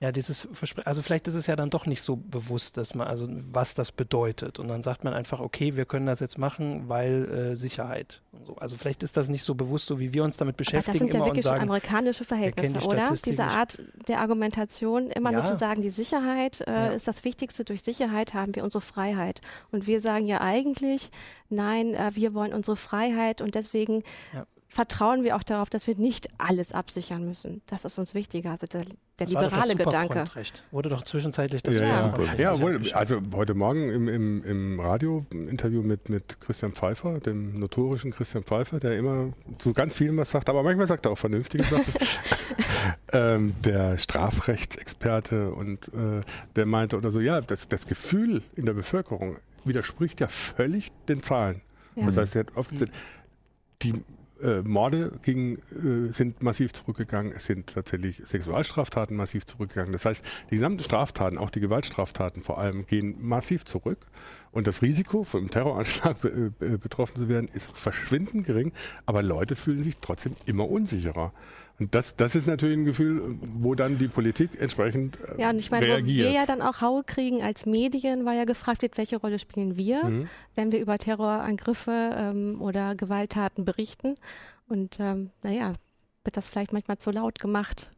Ja, 0.02 0.10
dieses 0.10 0.48
Versprechen, 0.50 0.88
also 0.88 1.00
vielleicht 1.00 1.28
ist 1.28 1.36
es 1.36 1.46
ja 1.46 1.54
dann 1.54 1.70
doch 1.70 1.86
nicht 1.86 2.02
so 2.02 2.16
bewusst, 2.16 2.76
dass 2.76 2.96
man, 2.96 3.06
also 3.06 3.28
was 3.30 3.74
das 3.76 3.92
bedeutet. 3.92 4.58
Und 4.58 4.66
dann 4.66 4.82
sagt 4.82 5.04
man 5.04 5.14
einfach, 5.14 5.38
okay, 5.38 5.76
wir 5.76 5.84
können 5.84 6.06
das 6.06 6.18
jetzt 6.18 6.38
machen, 6.38 6.88
weil 6.88 7.52
äh, 7.52 7.54
Sicherheit. 7.54 8.20
Und 8.32 8.44
so. 8.44 8.56
Also 8.56 8.76
vielleicht 8.76 9.04
ist 9.04 9.16
das 9.16 9.28
nicht 9.28 9.44
so 9.44 9.54
bewusst, 9.54 9.86
so 9.86 10.00
wie 10.00 10.12
wir 10.12 10.24
uns 10.24 10.36
damit 10.36 10.56
beschäftigen. 10.56 10.90
Aber 10.90 10.98
das 10.98 11.12
sind 11.12 11.20
ja 11.20 11.24
wirklich 11.24 11.44
sagen, 11.44 11.62
amerikanische 11.62 12.24
Verhältnisse, 12.24 12.80
die 12.80 12.84
oder? 12.84 13.14
Diese 13.24 13.44
Art 13.44 13.80
der 14.08 14.18
Argumentation, 14.18 15.08
immer 15.08 15.30
ja. 15.30 15.38
nur 15.38 15.46
zu 15.46 15.56
sagen, 15.56 15.82
die 15.82 15.90
Sicherheit 15.90 16.62
äh, 16.62 16.72
ja. 16.72 16.86
ist 16.88 17.06
das 17.06 17.22
Wichtigste. 17.22 17.64
Durch 17.64 17.84
Sicherheit 17.84 18.34
haben 18.34 18.56
wir 18.56 18.64
unsere 18.64 18.82
Freiheit. 18.82 19.40
Und 19.70 19.86
wir 19.86 20.00
sagen 20.00 20.26
ja 20.26 20.40
eigentlich, 20.40 21.12
nein, 21.48 21.94
äh, 21.94 22.10
wir 22.14 22.34
wollen 22.34 22.52
unsere 22.52 22.74
Freiheit 22.74 23.40
und 23.40 23.54
deswegen 23.54 24.02
ja 24.34 24.46
vertrauen 24.72 25.22
wir 25.22 25.36
auch 25.36 25.42
darauf, 25.42 25.68
dass 25.68 25.86
wir 25.86 25.96
nicht 25.96 26.28
alles 26.38 26.72
absichern 26.72 27.26
müssen. 27.26 27.60
Das 27.66 27.84
ist 27.84 27.98
uns 27.98 28.14
wichtiger, 28.14 28.52
also 28.52 28.66
der, 28.66 28.80
der 28.80 28.96
das 29.18 29.30
liberale 29.30 29.76
Gedanke. 29.76 30.24
Wurde 30.70 30.88
doch 30.88 31.02
zwischenzeitlich 31.02 31.62
das 31.62 31.78
ja, 31.78 32.14
ja. 32.16 32.34
ja 32.38 32.60
wohl, 32.60 32.80
also 32.94 33.20
heute 33.34 33.52
Morgen 33.52 33.90
im, 33.90 34.08
im, 34.08 34.42
im 34.44 34.80
Radio-Interview 34.80 35.82
mit, 35.82 36.08
mit 36.08 36.40
Christian 36.40 36.72
Pfeiffer, 36.72 37.20
dem 37.20 37.60
notorischen 37.60 38.12
Christian 38.12 38.44
Pfeiffer, 38.44 38.80
der 38.80 38.96
immer 38.96 39.34
zu 39.58 39.74
ganz 39.74 39.92
vielem 39.92 40.16
was 40.16 40.30
sagt, 40.30 40.48
aber 40.48 40.62
manchmal 40.62 40.86
sagt 40.86 41.04
er 41.04 41.12
auch 41.12 41.18
vernünftige 41.18 41.64
Sachen. 41.64 41.92
ähm, 43.12 43.54
der 43.62 43.98
Strafrechtsexperte 43.98 45.52
und 45.52 45.88
äh, 45.88 46.22
der 46.56 46.64
meinte 46.64 46.96
oder 46.96 47.10
so, 47.10 47.20
ja, 47.20 47.42
das, 47.42 47.68
das 47.68 47.86
Gefühl 47.86 48.42
in 48.56 48.64
der 48.64 48.72
Bevölkerung 48.72 49.36
widerspricht 49.66 50.20
ja 50.20 50.28
völlig 50.28 50.92
den 51.10 51.22
Zahlen. 51.22 51.60
Ja. 51.94 52.06
Das 52.06 52.16
heißt, 52.16 52.36
er 52.36 52.40
hat 52.40 52.56
oft 52.56 52.72
mhm. 52.72 52.86
die 53.82 54.02
äh, 54.42 54.62
Morde 54.62 55.12
gegen, 55.22 55.56
äh, 55.56 56.12
sind 56.12 56.42
massiv 56.42 56.72
zurückgegangen, 56.72 57.32
es 57.32 57.46
sind 57.46 57.74
tatsächlich 57.74 58.22
Sexualstraftaten 58.26 59.16
massiv 59.16 59.46
zurückgegangen. 59.46 59.92
Das 59.92 60.04
heißt, 60.04 60.24
die 60.50 60.56
gesamten 60.56 60.82
Straftaten, 60.82 61.38
auch 61.38 61.50
die 61.50 61.60
Gewaltstraftaten 61.60 62.42
vor 62.42 62.58
allem, 62.58 62.86
gehen 62.86 63.16
massiv 63.20 63.64
zurück. 63.64 64.06
Und 64.50 64.66
das 64.66 64.82
Risiko, 64.82 65.24
vom 65.24 65.50
Terroranschlag 65.50 66.20
be 66.20 66.52
be 66.58 66.78
betroffen 66.78 67.16
zu 67.16 67.28
werden, 67.28 67.48
ist 67.52 67.76
verschwindend 67.76 68.46
gering, 68.46 68.72
aber 69.06 69.22
Leute 69.22 69.56
fühlen 69.56 69.82
sich 69.82 69.96
trotzdem 70.00 70.34
immer 70.44 70.68
unsicherer. 70.68 71.32
Und 71.78 71.94
das, 71.94 72.16
das 72.16 72.34
ist 72.34 72.46
natürlich 72.46 72.76
ein 72.76 72.84
Gefühl, 72.84 73.38
wo 73.40 73.74
dann 73.74 73.98
die 73.98 74.08
Politik 74.08 74.50
entsprechend 74.58 75.18
äh, 75.20 75.40
ja, 75.40 75.50
und 75.50 75.58
ich 75.58 75.70
meine, 75.70 75.86
reagiert. 75.86 76.26
Wo 76.26 76.32
wir 76.32 76.38
ja 76.38 76.46
dann 76.46 76.62
auch 76.62 76.80
Haue 76.80 77.02
kriegen 77.02 77.42
als 77.42 77.66
Medien, 77.66 78.24
weil 78.24 78.36
ja 78.36 78.44
gefragt 78.44 78.82
wird, 78.82 78.96
welche 78.98 79.16
Rolle 79.16 79.38
spielen 79.38 79.76
wir, 79.76 80.04
mhm. 80.04 80.28
wenn 80.54 80.70
wir 80.70 80.80
über 80.80 80.98
Terrorangriffe 80.98 82.14
ähm, 82.16 82.60
oder 82.60 82.94
Gewalttaten 82.94 83.64
berichten. 83.64 84.14
Und 84.68 84.98
ähm, 85.00 85.30
naja, 85.42 85.74
wird 86.24 86.36
das 86.36 86.48
vielleicht 86.48 86.72
manchmal 86.72 86.98
zu 86.98 87.10
laut 87.10 87.38
gemacht 87.38 87.90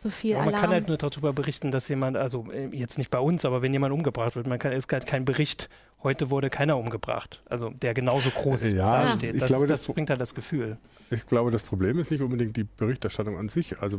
so 0.00 0.10
viel 0.10 0.32
ja, 0.32 0.44
Man 0.44 0.54
kann 0.54 0.70
halt 0.70 0.86
nur 0.86 0.96
darüber 0.96 1.32
berichten, 1.32 1.70
dass 1.70 1.88
jemand, 1.88 2.16
also 2.16 2.46
äh, 2.52 2.68
jetzt 2.68 2.98
nicht 2.98 3.10
bei 3.10 3.18
uns, 3.18 3.44
aber 3.44 3.62
wenn 3.62 3.72
jemand 3.72 3.92
umgebracht 3.92 4.36
wird, 4.36 4.46
man 4.46 4.58
kann, 4.58 4.72
es 4.72 4.84
ist 4.84 4.92
halt 4.92 5.06
kein 5.06 5.24
Bericht, 5.24 5.68
heute 6.04 6.30
wurde 6.30 6.50
keiner 6.50 6.76
umgebracht, 6.76 7.42
also 7.46 7.70
der 7.70 7.94
genauso 7.94 8.30
groß 8.30 8.70
ja, 8.70 9.02
dasteht. 9.02 9.34
Ich 9.34 9.40
das, 9.40 9.48
glaube, 9.48 9.66
das, 9.66 9.84
das, 9.84 9.94
bringt 9.94 10.10
halt 10.10 10.20
das 10.20 10.36
Gefühl. 10.36 10.78
Ich 11.10 11.26
glaube, 11.26 11.50
das 11.50 11.62
Problem 11.62 11.98
ist 11.98 12.12
nicht 12.12 12.20
unbedingt 12.20 12.56
die 12.56 12.64
Berichterstattung 12.64 13.36
an 13.36 13.48
sich. 13.48 13.80
Also 13.80 13.98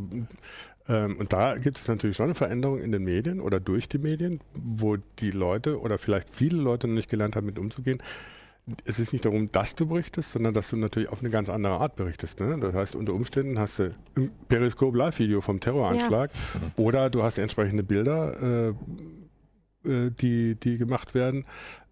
ähm, 0.88 1.18
und 1.18 1.32
da 1.34 1.58
gibt 1.58 1.78
es 1.78 1.86
natürlich 1.86 2.16
schon 2.16 2.26
eine 2.26 2.34
Veränderung 2.34 2.80
in 2.80 2.92
den 2.92 3.04
Medien 3.04 3.40
oder 3.40 3.60
durch 3.60 3.88
die 3.88 3.98
Medien, 3.98 4.40
wo 4.54 4.96
die 5.18 5.30
Leute 5.30 5.78
oder 5.78 5.98
vielleicht 5.98 6.34
viele 6.34 6.56
Leute 6.56 6.88
noch 6.88 6.94
nicht 6.94 7.10
gelernt 7.10 7.36
haben, 7.36 7.46
mit 7.46 7.58
umzugehen 7.58 8.02
es 8.84 8.98
ist 8.98 9.12
nicht 9.12 9.24
darum, 9.24 9.50
dass 9.52 9.74
du 9.74 9.86
berichtest, 9.86 10.32
sondern 10.32 10.54
dass 10.54 10.70
du 10.70 10.76
natürlich 10.76 11.08
auf 11.08 11.20
eine 11.20 11.30
ganz 11.30 11.48
andere 11.50 11.74
Art 11.74 11.96
berichtest. 11.96 12.40
Ne? 12.40 12.58
Das 12.60 12.74
heißt, 12.74 12.94
unter 12.94 13.14
Umständen 13.14 13.58
hast 13.58 13.78
du 13.78 13.94
ein 14.16 14.30
Periskop-Live-Video 14.48 15.40
vom 15.40 15.60
Terroranschlag 15.60 16.30
ja. 16.32 16.82
oder 16.82 17.10
du 17.10 17.22
hast 17.22 17.38
entsprechende 17.38 17.82
Bilder, 17.82 18.74
äh, 19.84 19.88
äh, 19.88 20.10
die, 20.10 20.56
die 20.56 20.78
gemacht 20.78 21.14
werden. 21.14 21.44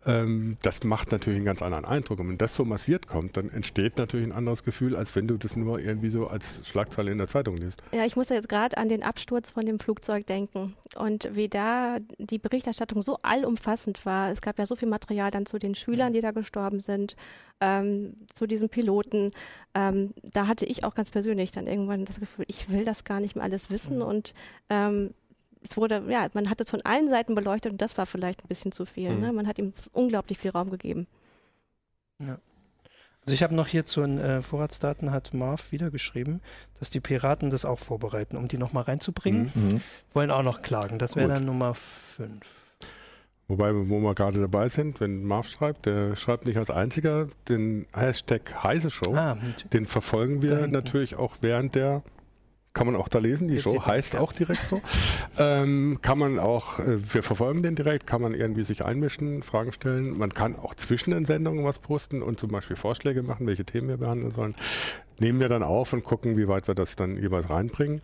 Ähm, 0.07 0.57
das 0.63 0.85
macht 0.85 1.11
natürlich 1.13 1.39
einen 1.39 1.47
ganz 1.47 1.61
anderen 1.61 1.85
Eindruck. 1.85 2.21
Und 2.21 2.29
wenn 2.29 2.39
das 2.39 2.55
so 2.55 2.65
massiert 2.65 3.07
kommt, 3.07 3.37
dann 3.37 3.51
entsteht 3.51 3.99
natürlich 3.99 4.27
ein 4.27 4.33
anderes 4.33 4.63
Gefühl, 4.63 4.95
als 4.97 5.15
wenn 5.17 5.27
du 5.27 5.37
das 5.37 5.57
nur 5.57 5.81
irgendwie 5.81 6.11
so 6.11 6.29
als 6.29 6.67
Schlagzeile 6.67 7.11
in 7.11 7.19
der 7.19 7.27
Zeitung 7.27 7.57
liest. 7.57 7.83
Ja, 7.93 8.05
ich 8.05 8.17
muss 8.17 8.29
ja 8.29 8.37
jetzt 8.37 8.49
gerade 8.49 8.77
an 8.77 8.89
den 8.89 9.03
Absturz 9.03 9.51
von 9.51 9.67
dem 9.67 9.79
Flugzeug 9.79 10.27
denken 10.27 10.77
und 10.97 11.35
wie 11.35 11.49
da 11.49 11.99
die 12.19 12.39
Berichterstattung 12.39 13.03
so 13.03 13.19
allumfassend 13.23 14.07
war. 14.07 14.31
Es 14.31 14.41
gab 14.41 14.59
ja 14.59 14.67
so 14.67 14.77
viel 14.77 14.89
Material 14.89 15.31
dann 15.31 15.47
zu 15.47 15.59
den 15.59 15.75
Schülern, 15.75 16.13
die 16.13 16.21
da 16.21 16.31
gestorben 16.31 16.81
sind, 16.81 17.17
ähm, 17.61 18.15
zu 18.33 18.47
diesen 18.47 18.69
Piloten. 18.69 19.33
Ähm, 19.75 20.15
da 20.23 20.47
hatte 20.47 20.65
ich 20.65 20.85
auch 20.85 20.95
ganz 20.95 21.11
persönlich 21.11 21.51
dann 21.51 21.67
irgendwann 21.67 22.05
das 22.05 22.21
Gefühl, 22.21 22.45
ich 22.49 22.71
will 22.71 22.85
das 22.85 23.05
gar 23.05 23.21
nicht 23.21 23.35
mehr 23.35 23.45
alles 23.45 23.71
wissen 23.71 23.97
mhm. 23.97 24.03
und 24.03 24.35
ähm, 24.71 25.15
es 25.63 25.77
wurde, 25.77 26.03
ja, 26.09 26.29
man 26.35 26.51
hat 26.51 26.61
es 26.61 26.71
von 26.71 26.83
allen 26.83 27.09
Seiten 27.09 27.35
beleuchtet 27.35 27.73
und 27.73 27.83
das 27.83 27.97
war 27.99 28.07
vielleicht 28.07 28.45
ein 28.45 28.49
bisschen 28.49 28.73
zu 28.73 28.85
viel. 28.87 29.11
Mhm. 29.11 29.21
Ne? 29.21 29.33
Man 29.33 29.47
hat 29.47 29.59
ihm 29.59 29.73
unglaublich 29.93 30.39
viel 30.39 30.51
Raum 30.51 30.71
gegeben. 30.71 31.07
Ja. 32.21 32.39
Also 33.23 33.35
ich 33.35 33.43
habe 33.43 33.55
noch 33.55 33.67
hier 33.67 33.85
zu 33.85 34.01
den 34.01 34.19
äh, 34.19 34.41
Vorratsdaten 34.41 35.13
hat 35.13 35.35
Marv 35.35 35.71
wieder 35.71 35.91
geschrieben, 35.91 36.41
dass 36.79 36.89
die 36.89 37.01
Piraten 37.01 37.51
das 37.51 37.67
auch 37.67 37.79
vorbereiten, 37.79 38.39
um 38.39 38.49
die 38.49 38.57
nochmal 38.57 38.85
reinzubringen. 38.85 39.53
Mhm. 39.55 39.63
mhm. 39.63 39.81
Wollen 40.15 40.31
auch 40.31 40.43
noch 40.43 40.63
klagen. 40.63 40.99
Das 40.99 41.15
wäre 41.15 41.29
dann 41.29 41.45
Nummer 41.45 41.75
5. 41.75 42.69
Wobei, 43.49 43.75
wo 43.75 44.01
wir 44.01 44.15
gerade 44.15 44.41
dabei 44.41 44.69
sind, 44.69 45.01
wenn 45.01 45.25
Marv 45.25 45.49
schreibt, 45.49 45.87
der 45.87 46.17
schreibt 46.17 46.45
nicht 46.45 46.59
als 46.59 46.71
einziger 46.71 47.27
den 47.49 47.87
Hashtag 47.95 48.63
Heise 48.63 48.91
Show. 48.91 49.15
Ah, 49.15 49.39
den 49.73 49.87
verfolgen 49.87 50.43
wir 50.43 50.67
natürlich 50.67 51.17
auch 51.17 51.37
während 51.41 51.75
der 51.75 52.03
kann 52.75 52.87
man 52.87 52.97
auch 52.97 53.09
da 53.09 53.19
lesen. 53.19 53.49
Die 53.49 53.55
Jetzt 53.55 53.65
Show 53.65 53.85
heißt 53.85 54.17
auch 54.17 54.33
direkt 54.33 54.67
so. 54.69 54.81
ähm, 55.39 55.99
kann 56.03 56.19
man 56.19 56.39
auch, 56.39 56.79
äh, 56.79 56.99
wir 57.13 57.23
verfolgen 57.23 57.63
den 57.63 57.75
direkt, 57.75 58.07
kann 58.07 58.23
man 58.23 58.35
irgendwie 58.35 58.63
sich 58.63 58.85
einmischen, 58.85 59.43
Fragen 59.43 59.73
stellen. 59.73 60.17
Man 60.17 60.33
kann 60.33 60.57
auch 60.57 60.75
zwischen 60.75 61.11
den 61.11 61.25
Sendungen 61.25 61.65
was 61.65 61.79
posten 61.79 62.23
und 62.23 62.39
zum 62.39 62.51
Beispiel 62.51 62.77
Vorschläge 62.77 63.23
machen, 63.23 63.47
welche 63.47 63.65
Themen 63.65 63.89
wir 63.89 63.97
behandeln 63.97 64.33
sollen. 64.35 64.55
Nehmen 65.19 65.41
wir 65.41 65.49
dann 65.49 65.63
auf 65.63 65.93
und 65.93 66.05
gucken, 66.05 66.37
wie 66.37 66.49
weit 66.49 66.69
wir 66.69 66.75
das 66.75 66.95
dann 66.95 67.17
jeweils 67.17 67.51
reinbringen. 67.51 68.01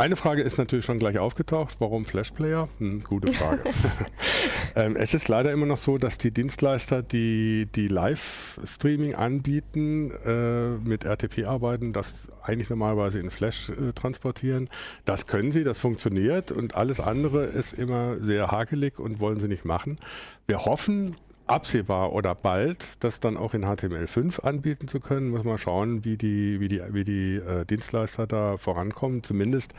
Eine 0.00 0.16
Frage 0.16 0.40
ist 0.40 0.56
natürlich 0.56 0.86
schon 0.86 0.98
gleich 0.98 1.18
aufgetaucht. 1.18 1.76
Warum 1.78 2.06
Flashplayer? 2.06 2.70
Hm, 2.78 3.02
gute 3.02 3.32
Frage. 3.34 3.64
ähm, 4.74 4.96
es 4.96 5.12
ist 5.12 5.28
leider 5.28 5.52
immer 5.52 5.66
noch 5.66 5.76
so, 5.76 5.98
dass 5.98 6.16
die 6.16 6.30
Dienstleister, 6.30 7.02
die, 7.02 7.68
die 7.74 7.88
Live-Streaming 7.88 9.14
anbieten, 9.14 10.10
äh, 10.24 10.70
mit 10.88 11.04
RTP 11.04 11.46
arbeiten, 11.46 11.92
das 11.92 12.14
eigentlich 12.42 12.70
normalerweise 12.70 13.20
in 13.20 13.30
Flash 13.30 13.68
äh, 13.68 13.92
transportieren. 13.92 14.70
Das 15.04 15.26
können 15.26 15.52
sie, 15.52 15.64
das 15.64 15.78
funktioniert 15.78 16.50
und 16.50 16.74
alles 16.74 16.98
andere 16.98 17.44
ist 17.44 17.74
immer 17.74 18.18
sehr 18.20 18.50
hakelig 18.50 18.98
und 18.98 19.20
wollen 19.20 19.38
sie 19.38 19.48
nicht 19.48 19.66
machen. 19.66 19.98
Wir 20.46 20.64
hoffen, 20.64 21.14
absehbar 21.50 22.12
oder 22.12 22.34
bald, 22.34 22.84
das 23.00 23.20
dann 23.20 23.36
auch 23.36 23.54
in 23.54 23.64
HTML5 23.64 24.40
anbieten 24.40 24.88
zu 24.88 25.00
können. 25.00 25.30
Muss 25.30 25.44
man 25.44 25.58
schauen, 25.58 26.04
wie 26.04 26.16
die, 26.16 26.60
wie 26.60 26.68
die, 26.68 26.80
wie 26.90 27.04
die 27.04 27.36
äh, 27.36 27.64
Dienstleister 27.64 28.26
da 28.26 28.56
vorankommen. 28.56 29.22
Zumindest 29.22 29.72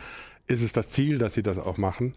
ist 0.48 0.62
es 0.62 0.74
das 0.74 0.90
Ziel, 0.90 1.18
dass 1.18 1.34
sie 1.34 1.44
das 1.44 1.58
auch 1.58 1.78
machen. 1.78 2.14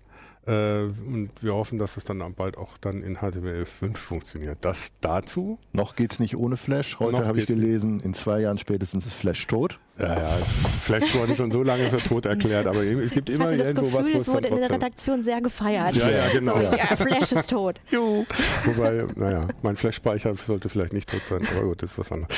Äh, 0.47 0.83
und 0.83 1.31
wir 1.41 1.55
hoffen, 1.55 1.79
dass 1.79 1.97
es 1.97 2.05
dann 2.05 2.19
bald 2.35 2.59
auch 2.59 2.77
dann 2.79 3.03
in 3.03 3.19
HTML5 3.19 3.97
funktioniert. 3.97 4.59
Das 4.61 4.93
dazu. 5.01 5.59
Noch 5.73 5.97
geht 5.97 6.13
es 6.13 6.21
nicht 6.21 6.37
ohne 6.37 6.57
Flash. 6.57 6.99
Heute 6.99 7.27
habe 7.27 7.39
ich 7.39 7.47
gelesen, 7.47 8.01
in 8.01 8.15
zwei 8.15 8.41
Jahren 8.41 8.59
spätestens 8.59 9.07
ist 9.07 9.15
Flash 9.15 9.47
tot. 9.47 9.79
Ja, 9.99 10.19
ja, 10.19 10.29
Flash 10.83 11.15
wurde 11.15 11.37
schon 11.37 11.53
so 11.53 11.63
lange 11.63 11.89
für 11.89 11.99
tot 11.99 12.27
erklärt, 12.27 12.67
aber 12.67 12.83
es 12.83 13.13
gibt 13.13 13.31
immer 13.31 13.53
ich 13.53 13.61
irgendwo 13.61 13.83
Gefühl, 13.83 14.01
was, 14.01 14.13
wo 14.13 14.19
es 14.19 14.29
wurde 14.29 14.49
in 14.49 14.57
der 14.57 14.71
Redaktion 14.71 15.23
sehr 15.23 15.41
gefeiert. 15.41 15.95
Ja, 15.95 16.11
ja, 16.11 16.29
genau. 16.33 16.57
So, 16.59 16.77
ja, 16.77 16.97
Flash 16.97 17.33
ist 17.33 17.51
tot. 17.51 17.81
Wobei, 17.93 19.07
naja, 19.15 19.47
mein 19.63 19.77
Flash-Speicher 19.77 20.35
sollte 20.35 20.69
vielleicht 20.69 20.93
nicht 20.93 21.09
tot 21.09 21.23
sein, 21.29 21.47
aber 21.49 21.69
gut, 21.69 21.83
das 21.83 21.93
ist 21.93 21.99
was 21.99 22.11
anderes 22.11 22.37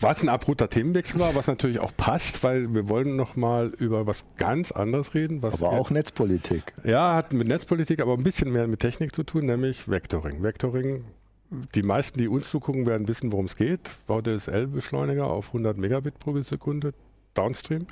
was 0.00 0.22
ein 0.22 0.28
abrupter 0.28 0.68
Themenwechsel 0.68 1.20
war, 1.20 1.34
was 1.34 1.46
natürlich 1.46 1.80
auch 1.80 1.92
passt, 1.96 2.42
weil 2.42 2.72
wir 2.74 2.88
wollen 2.88 3.16
noch 3.16 3.36
mal 3.36 3.72
über 3.78 4.06
was 4.06 4.24
ganz 4.36 4.72
anderes 4.72 5.14
reden. 5.14 5.42
aber 5.42 5.70
auch 5.70 5.90
Netzpolitik. 5.90 6.74
Ja, 6.84 7.14
hat 7.14 7.32
mit 7.32 7.48
Netzpolitik, 7.48 8.00
aber 8.00 8.14
ein 8.14 8.22
bisschen 8.22 8.52
mehr 8.52 8.66
mit 8.66 8.80
Technik 8.80 9.14
zu 9.14 9.22
tun, 9.22 9.46
nämlich 9.46 9.88
Vectoring. 9.88 10.42
Vectoring, 10.42 11.04
die 11.74 11.82
meisten, 11.82 12.18
die 12.18 12.28
uns 12.28 12.50
zugucken, 12.50 12.86
werden 12.86 13.08
wissen, 13.08 13.32
worum 13.32 13.46
es 13.46 13.56
geht. 13.56 13.80
VDSL-Beschleuniger 14.06 15.26
auf 15.26 15.48
100 15.48 15.76
Megabit 15.76 16.18
pro 16.18 16.38
Sekunde, 16.40 16.92
Downstream. 17.34 17.86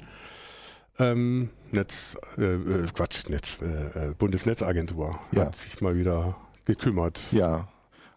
Ähm, 0.99 1.51
Netz, 1.73 2.17
äh, 2.39 2.43
äh 2.43 2.87
Quatsch, 2.95 3.29
Netz, 3.29 3.61
äh, 3.61 4.11
äh, 4.11 4.15
Bundesnetzagentur 4.17 5.19
ja. 5.33 5.47
hat 5.47 5.57
sich 5.57 5.81
mal 5.81 5.97
wieder 5.97 6.37
gekümmert. 6.67 7.21
Ja, 7.33 7.69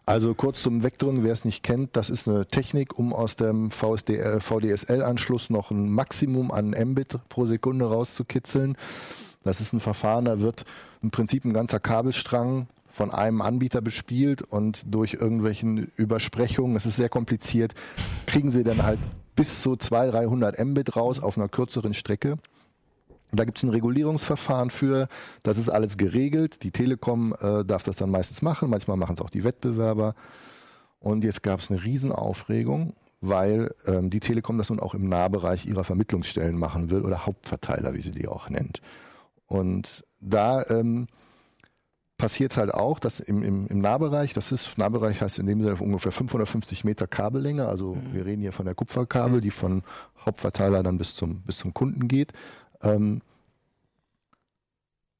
also 0.08 0.34
kurz 0.34 0.62
zum 0.62 0.82
Vectoring, 0.82 1.22
wer 1.22 1.34
es 1.34 1.44
nicht 1.44 1.62
kennt, 1.62 1.94
das 1.94 2.08
ist 2.08 2.26
eine 2.26 2.46
Technik, 2.46 2.98
um 2.98 3.12
aus 3.12 3.36
dem 3.36 3.70
VDSL-Anschluss 3.70 5.50
noch 5.50 5.70
ein 5.70 5.90
Maximum 5.90 6.50
an 6.50 6.70
Mbit 6.70 7.18
pro 7.28 7.44
Sekunde 7.44 7.84
rauszukitzeln. 7.84 8.78
Das 9.44 9.60
ist 9.60 9.74
ein 9.74 9.80
Verfahren, 9.80 10.24
da 10.24 10.40
wird 10.40 10.64
im 11.02 11.10
Prinzip 11.10 11.44
ein 11.44 11.52
ganzer 11.52 11.78
Kabelstrang 11.78 12.68
von 12.90 13.10
einem 13.10 13.42
Anbieter 13.42 13.82
bespielt 13.82 14.40
und 14.40 14.82
durch 14.86 15.12
irgendwelchen 15.12 15.92
Übersprechungen, 15.96 16.72
das 16.72 16.86
ist 16.86 16.96
sehr 16.96 17.10
kompliziert, 17.10 17.74
kriegen 18.24 18.50
sie 18.50 18.64
dann 18.64 18.84
halt 18.84 19.00
bis 19.36 19.60
zu 19.60 19.76
200, 19.76 20.14
300 20.14 20.58
Mbit 20.64 20.96
raus 20.96 21.20
auf 21.20 21.36
einer 21.36 21.50
kürzeren 21.50 21.92
Strecke. 21.92 22.38
Da 23.32 23.44
gibt 23.44 23.58
es 23.58 23.64
ein 23.64 23.70
Regulierungsverfahren 23.70 24.70
für, 24.70 25.08
das 25.42 25.58
ist 25.58 25.68
alles 25.68 25.98
geregelt. 25.98 26.62
Die 26.62 26.70
Telekom 26.70 27.34
äh, 27.40 27.64
darf 27.64 27.82
das 27.82 27.98
dann 27.98 28.10
meistens 28.10 28.42
machen, 28.42 28.70
manchmal 28.70 28.96
machen 28.96 29.14
es 29.14 29.20
auch 29.20 29.30
die 29.30 29.44
Wettbewerber. 29.44 30.14
Und 30.98 31.24
jetzt 31.24 31.42
gab 31.42 31.60
es 31.60 31.70
eine 31.70 31.82
Riesenaufregung, 31.84 32.94
weil 33.20 33.74
ähm, 33.86 34.10
die 34.10 34.20
Telekom 34.20 34.58
das 34.58 34.70
nun 34.70 34.80
auch 34.80 34.94
im 34.94 35.08
Nahbereich 35.08 35.66
ihrer 35.66 35.84
Vermittlungsstellen 35.84 36.56
machen 36.56 36.90
will 36.90 37.02
oder 37.02 37.26
Hauptverteiler, 37.26 37.94
wie 37.94 38.00
sie 38.00 38.12
die 38.12 38.28
auch 38.28 38.48
nennt. 38.48 38.80
Und 39.46 40.04
da 40.20 40.64
ähm, 40.68 41.06
passiert 42.16 42.52
es 42.52 42.56
halt 42.56 42.72
auch, 42.72 42.98
dass 42.98 43.20
im, 43.20 43.42
im, 43.42 43.66
im 43.68 43.78
Nahbereich, 43.78 44.34
das 44.34 44.52
ist, 44.52 44.76
Nahbereich 44.78 45.20
heißt 45.20 45.38
in 45.38 45.46
dem 45.46 45.62
Sinne 45.62 45.76
ungefähr 45.76 46.12
550 46.12 46.84
Meter 46.84 47.06
Kabellänge, 47.06 47.66
also 47.66 47.94
mhm. 47.94 48.14
wir 48.14 48.26
reden 48.26 48.42
hier 48.42 48.52
von 48.52 48.66
der 48.66 48.74
Kupferkabel, 48.74 49.36
mhm. 49.38 49.42
die 49.42 49.50
von 49.50 49.82
Hauptverteiler 50.24 50.82
dann 50.82 50.98
bis 50.98 51.14
zum, 51.14 51.42
bis 51.42 51.58
zum 51.58 51.72
Kunden 51.74 52.08
geht 52.08 52.32
ähm, 52.82 53.22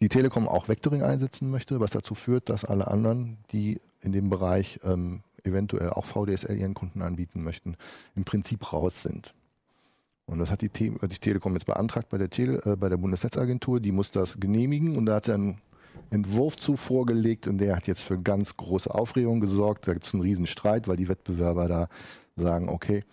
die 0.01 0.09
Telekom 0.09 0.47
auch 0.47 0.68
Vectoring 0.68 1.03
einsetzen 1.03 1.51
möchte, 1.51 1.81
was 1.81 1.90
dazu 1.90 2.14
führt, 2.14 2.49
dass 2.49 2.64
alle 2.64 2.88
anderen, 2.88 3.38
die 3.51 3.81
in 4.01 4.12
dem 4.12 4.31
Bereich 4.31 4.79
ähm, 4.85 5.23
eventuell 5.42 5.90
auch 5.90 6.05
VDSL 6.05 6.57
ihren 6.57 6.75
Kunden 6.75 7.03
anbieten 7.03 7.42
möchten, 7.42 7.77
im 8.14 8.25
Prinzip 8.25 8.73
raus 8.73 9.03
sind. 9.03 9.35
Und 10.27 10.38
das 10.38 10.51
hat 10.51 10.61
die, 10.61 10.68
Te 10.68 10.90
die 10.90 11.18
Telekom 11.18 11.55
jetzt 11.55 11.64
beantragt 11.64 12.11
bei 12.11 12.18
der, 12.18 12.31
Tele 12.31 12.62
äh, 12.64 12.77
bei 12.77 12.88
der 12.88 12.99
Bundesnetzagentur. 12.99 13.81
Die 13.81 13.92
muss 13.92 14.11
das 14.11 14.38
genehmigen 14.38 14.97
und 14.97 15.07
da 15.07 15.16
hat 15.16 15.25
sie 15.25 15.33
einen 15.35 15.59
Entwurf 16.11 16.57
zu 16.57 16.77
vorgelegt 16.77 17.47
und 17.47 17.59
der 17.59 17.75
hat 17.75 17.87
jetzt 17.87 18.03
für 18.03 18.21
ganz 18.21 18.57
große 18.57 18.94
Aufregung 18.94 19.40
gesorgt. 19.40 19.88
Da 19.88 19.94
gibt 19.94 20.07
es 20.07 20.14
einen 20.14 20.23
riesen 20.23 20.47
Streit, 20.47 20.87
weil 20.87 20.97
die 20.97 21.09
Wettbewerber 21.09 21.66
da 21.66 21.88
sagen, 22.37 22.68
okay, 22.68 23.05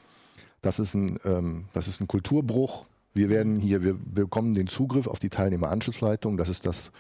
das 0.62 0.80
ist 0.80 0.94
ein, 0.94 1.18
ähm, 1.26 1.66
das 1.74 1.88
ist 1.88 2.02
ein 2.02 2.08
Kulturbruch, 2.08 2.86
wir 3.16 3.30
werden 3.30 3.56
hier, 3.56 3.82
wir 3.82 3.94
bekommen 3.94 4.54
den 4.54 4.68
Zugriff 4.68 5.08
auf 5.08 5.20
die 5.20 5.30
Teilnehmeranschlussleitung. 5.30 6.36
Das 6.36 6.50
ist 6.50 6.66
das, 6.66 6.92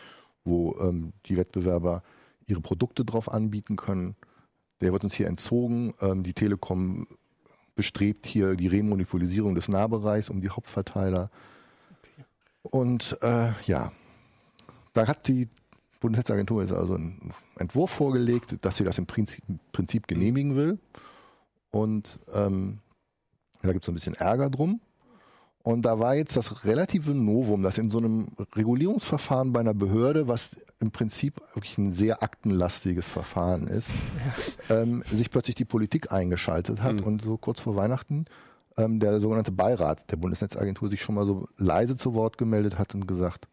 wo 0.45 0.77
ähm, 0.79 1.11
die 1.25 1.35
Wettbewerber 1.35 2.03
ihre 2.47 2.61
Produkte 2.61 3.03
drauf 3.03 3.31
anbieten 3.31 3.75
können. 3.75 4.15
Der 4.79 4.93
wird 4.93 5.03
uns 5.03 5.13
hier 5.13 5.27
entzogen. 5.27 5.93
Ähm, 5.99 6.23
die 6.23 6.33
Telekom 6.33 7.05
bestrebt 7.75 8.25
hier 8.25 8.55
die 8.55 8.67
Remonopolisierung 8.67 9.55
des 9.55 9.67
Nahbereichs 9.67 10.29
um 10.29 10.39
die 10.39 10.49
Hauptverteiler. 10.49 11.29
Und 12.63 13.17
äh, 13.21 13.51
ja, 13.65 13.91
da 14.93 15.07
hat 15.07 15.27
die 15.27 15.49
Bundesnetzagentur 15.99 16.61
jetzt 16.61 16.71
also 16.71 16.95
einen 16.95 17.33
Entwurf 17.57 17.91
vorgelegt, 17.91 18.57
dass 18.61 18.77
sie 18.77 18.85
das 18.85 18.97
im 18.97 19.05
Prinzip, 19.05 19.43
Prinzip 19.73 20.07
genehmigen 20.07 20.55
will. 20.55 20.79
Und 21.71 22.21
ähm, 22.33 22.79
da 23.61 23.73
gibt 23.73 23.83
es 23.83 23.89
ein 23.89 23.95
bisschen 23.95 24.15
Ärger 24.15 24.49
drum. 24.49 24.79
Und 25.65 25.81
da 25.81 25.97
war 25.97 26.13
jetzt 26.13 26.37
das 26.37 26.63
relative 26.63 27.15
Novum, 27.15 27.63
dass 27.63 27.79
in 27.79 27.89
so 27.89 27.97
einem 27.97 28.27
Regulierungsverfahren 28.55 29.51
bei 29.51 29.61
einer 29.61 29.73
Behörde, 29.73 30.27
was 30.27 30.51
im 30.79 30.91
Prinzip 30.91 31.41
wirklich 31.55 31.79
ein 31.79 31.91
sehr 31.91 32.21
aktenlastiges 32.21 33.09
Verfahren 33.09 33.65
ist, 33.65 33.89
ja. 34.69 34.81
ähm, 34.81 35.03
sich 35.11 35.31
plötzlich 35.31 35.55
die 35.55 35.65
Politik 35.65 36.11
eingeschaltet 36.11 36.83
hat 36.83 36.97
mhm. 36.97 37.03
und 37.03 37.23
so 37.23 37.37
kurz 37.37 37.61
vor 37.61 37.75
Weihnachten 37.75 38.25
ähm, 38.77 38.99
der 38.99 39.19
sogenannte 39.19 39.51
Beirat 39.51 40.11
der 40.11 40.17
Bundesnetzagentur 40.17 40.87
sich 40.87 41.01
schon 41.01 41.15
mal 41.15 41.25
so 41.25 41.47
leise 41.57 41.95
zu 41.95 42.13
Wort 42.13 42.37
gemeldet 42.37 42.77
hat 42.77 42.93
und 42.93 43.07
gesagt, 43.07 43.47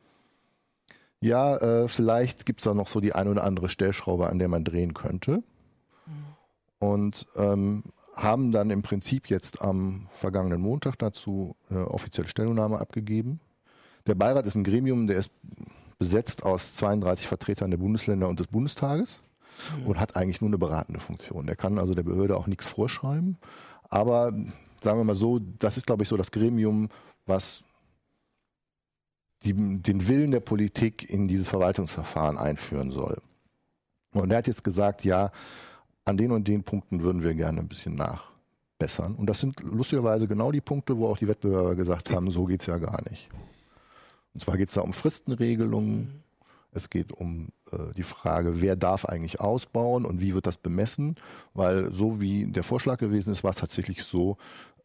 ja, 1.18 1.57
äh, 1.57 1.88
vielleicht 1.88 2.44
gibt's 2.44 2.64
da 2.64 2.75
noch 2.75 2.88
so 2.88 3.01
die 3.01 3.14
eine 3.14 3.31
oder 3.31 3.44
andere 3.44 3.70
Stellschraube, 3.70 4.29
an 4.29 4.38
der 4.38 4.48
man 4.48 4.64
drehen 4.64 4.92
könnte. 4.92 5.42
Mhm. 6.05 6.25
Und 6.79 7.27
ähm, 7.37 7.85
haben 8.12 8.53
dann 8.53 8.70
im 8.70 8.83
Prinzip 8.83 9.31
jetzt 9.31 9.62
am 9.62 10.09
vergangenen 10.12 10.61
Montag 10.61 10.98
dazu 10.98 11.57
eine 11.70 11.88
offizielle 11.88 12.29
Stellungnahme 12.29 12.79
abgegeben. 12.79 13.40
Der 14.07 14.14
Beirat 14.14 14.46
ist 14.46 14.55
ein 14.55 14.64
Gremium, 14.64 15.07
der 15.07 15.18
ist 15.18 15.31
besetzt 15.98 16.42
aus 16.42 16.75
32 16.77 17.29
Vertretern 17.29 17.70
der 17.70 17.79
Bundesländer 17.79 18.29
und 18.29 18.40
des 18.40 18.48
Bundestages 18.48 19.20
ja. 19.79 19.87
und 19.87 20.01
hat 20.01 20.16
eigentlich 20.16 20.40
nur 20.40 20.51
eine 20.51 20.59
beratende 20.59 21.01
Funktion. 21.01 21.46
Der 21.46 21.55
kann 21.55 21.79
also 21.79 21.94
der 21.94 22.03
Behörde 22.03 22.37
auch 22.37 22.48
nichts 22.48 22.66
vorschreiben. 22.66 23.38
Aber 23.88 24.33
sagen 24.83 24.98
wir 24.98 25.05
mal 25.05 25.14
so, 25.14 25.38
das 25.38 25.77
ist, 25.77 25.87
glaube 25.87 26.03
ich, 26.03 26.09
so 26.09 26.16
das 26.16 26.33
Gremium, 26.33 26.88
was 27.25 27.62
die, 29.44 29.53
den 29.55 30.09
Willen 30.09 30.33
der 30.33 30.40
Politik 30.40 31.09
in 31.09 31.29
dieses 31.29 31.48
Verwaltungsverfahren 31.48 32.37
einführen 32.37 32.90
soll. 32.90 33.20
Und 34.12 34.31
er 34.31 34.38
hat 34.38 34.46
jetzt 34.46 34.64
gesagt, 34.64 35.05
ja, 35.05 35.31
an 36.05 36.17
den 36.17 36.33
und 36.33 36.49
den 36.49 36.65
Punkten 36.65 37.03
würden 37.03 37.23
wir 37.23 37.35
gerne 37.35 37.61
ein 37.61 37.69
bisschen 37.69 37.95
nachbessern. 37.95 39.15
Und 39.15 39.27
das 39.27 39.41
sind 39.41 39.61
lustigerweise 39.61 40.27
genau 40.27 40.53
die 40.53 40.61
Punkte, 40.61 40.97
wo 40.97 41.09
auch 41.09 41.19
die 41.19 41.29
Wettbewerber 41.29 41.75
gesagt 41.75 42.11
haben, 42.11 42.31
so 42.31 42.45
geht 42.45 42.61
es 42.61 42.67
ja 42.67 42.79
gar 42.79 43.03
nicht. 43.09 43.29
Und 44.35 44.43
zwar 44.43 44.57
geht 44.57 44.69
es 44.69 44.75
da 44.75 44.81
um 44.81 44.93
Fristenregelungen, 44.93 45.99
mhm. 45.99 46.23
es 46.73 46.91
geht 46.91 47.12
um 47.12 47.51
äh, 47.71 47.93
die 47.97 48.03
Frage, 48.03 48.61
wer 48.61 48.77
darf 48.77 49.05
eigentlich 49.05 49.41
ausbauen 49.41 50.05
und 50.05 50.21
wie 50.21 50.35
wird 50.35 50.47
das 50.47 50.57
bemessen, 50.57 51.17
weil 51.55 51.93
so 51.93 52.21
wie 52.21 52.47
der 52.47 52.62
Vorschlag 52.65 52.99
gewesen 52.99 53.33
ist, 53.33 53.45
war 53.45 53.51
es 53.51 53.59
tatsächlich 53.59 54.05
so, 54.05 54.38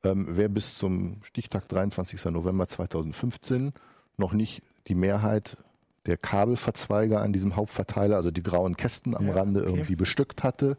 ähm, 0.03 0.27
wer 0.31 0.49
bis 0.49 0.77
zum 0.77 1.23
Stichtag 1.23 1.67
23. 1.69 2.25
November 2.25 2.67
2015 2.67 3.73
noch 4.17 4.33
nicht 4.33 4.61
die 4.87 4.95
Mehrheit 4.95 5.57
der 6.05 6.17
Kabelverzweiger 6.17 7.21
an 7.21 7.33
diesem 7.33 7.55
Hauptverteiler, 7.55 8.15
also 8.15 8.31
die 8.31 8.43
grauen 8.43 8.77
Kästen 8.77 9.15
am 9.15 9.27
ja, 9.27 9.33
Rande 9.33 9.61
okay. 9.61 9.69
irgendwie 9.69 9.95
bestückt 9.95 10.43
hatte, 10.43 10.77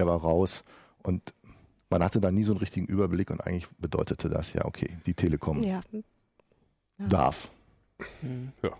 der 0.00 0.06
war 0.06 0.20
raus 0.20 0.64
und 1.02 1.34
man 1.90 2.02
hatte 2.02 2.20
da 2.20 2.30
nie 2.30 2.44
so 2.44 2.52
einen 2.52 2.60
richtigen 2.60 2.86
Überblick 2.86 3.30
und 3.30 3.46
eigentlich 3.46 3.68
bedeutete 3.78 4.30
das 4.30 4.52
ja, 4.54 4.64
okay, 4.64 4.96
die 5.06 5.14
Telekom 5.14 5.62
ja. 5.62 5.80
Ja. 5.92 7.06
darf. 7.06 7.50
Mhm. 8.22 8.52
Ja. 8.62 8.70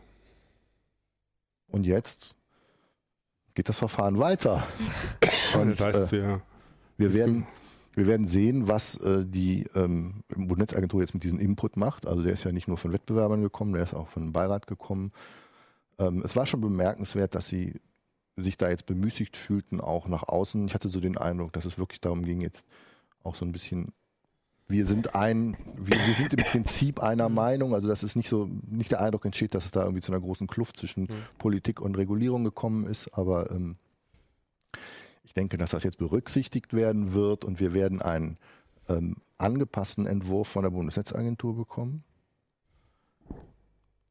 Und 1.69 1.87
jetzt 1.87 2.35
geht 3.55 3.69
das 3.69 3.77
Verfahren 3.77 4.19
weiter. 4.19 4.67
und, 5.61 5.79
das 5.79 5.81
heißt, 5.81 6.13
äh, 6.15 6.39
wir 6.97 7.15
werden, 7.15 7.47
wir 7.95 8.07
werden 8.07 8.27
sehen, 8.27 8.67
was 8.67 8.97
äh, 8.97 9.27
die 9.27 9.67
ähm, 9.75 10.23
Bundesnetzagentur 10.29 11.01
jetzt 11.01 11.13
mit 11.13 11.25
diesem 11.25 11.39
Input 11.39 11.77
macht. 11.77 12.07
Also 12.07 12.23
der 12.23 12.33
ist 12.33 12.45
ja 12.45 12.53
nicht 12.53 12.69
nur 12.69 12.79
von 12.79 12.93
Wettbewerbern 12.93 13.43
gekommen, 13.43 13.73
der 13.73 13.83
ist 13.83 13.95
auch 13.95 14.09
von 14.09 14.25
dem 14.25 14.33
Beirat 14.33 14.67
gekommen. 14.67 15.13
Ähm, 15.99 16.23
es 16.25 16.35
war 16.35 16.47
schon 16.47 16.61
bemerkenswert, 16.61 17.35
dass 17.35 17.49
sie 17.49 17.81
sich 18.43 18.57
da 18.57 18.69
jetzt 18.69 18.87
bemüßigt 18.87 19.37
fühlten, 19.37 19.81
auch 19.81 20.09
nach 20.09 20.25
außen. 20.25 20.67
Ich 20.67 20.75
hatte 20.75 20.89
so 20.89 21.01
den 21.01 21.19
Eindruck, 21.19 21.53
dass 21.53 21.65
es 21.65 21.79
wirklich 21.79 22.01
darum 22.01 22.25
ging, 22.25 22.41
jetzt 22.41 22.67
auch 23.23 23.35
so 23.35 23.45
ein 23.45 23.53
bisschen 23.53 23.93
wir 24.71 24.87
sind 24.87 25.15
ein, 25.15 25.57
wir, 25.77 25.97
wir, 25.97 26.15
sind 26.15 26.35
im 26.35 26.45
Prinzip 26.45 27.03
einer 27.03 27.29
Meinung, 27.29 27.75
also 27.75 27.89
dass 27.89 28.03
es 28.03 28.17
nicht 28.17 28.29
so, 28.29 28.49
nicht 28.69 28.93
der 28.93 29.01
Eindruck 29.01 29.25
entsteht, 29.25 29.55
dass 29.55 29.65
es 29.65 29.73
da 29.73 29.83
irgendwie 29.83 30.01
zu 30.01 30.13
einer 30.13 30.21
großen 30.21 30.47
Kluft 30.47 30.77
zwischen 30.77 31.03
mhm. 31.03 31.09
Politik 31.39 31.81
und 31.81 31.99
Regulierung 31.99 32.45
gekommen 32.45 32.87
ist, 32.87 33.09
aber 33.09 33.51
ähm, 33.51 33.77
ich 35.25 35.35
denke, 35.35 35.59
dass 35.59 35.71
das 35.71 35.83
jetzt 35.83 35.99
berücksichtigt 35.99 36.73
werden 36.73 37.13
wird 37.13 37.45
und 37.45 37.61
wir 37.61 37.75
werden 37.75 38.01
einen 38.01 38.39
ähm, 38.89 39.17
angepassten 39.39 40.07
Entwurf 40.07 40.49
von 40.49 40.63
der 40.63 40.71
Bundesnetzagentur 40.71 41.57
bekommen. 41.57 42.05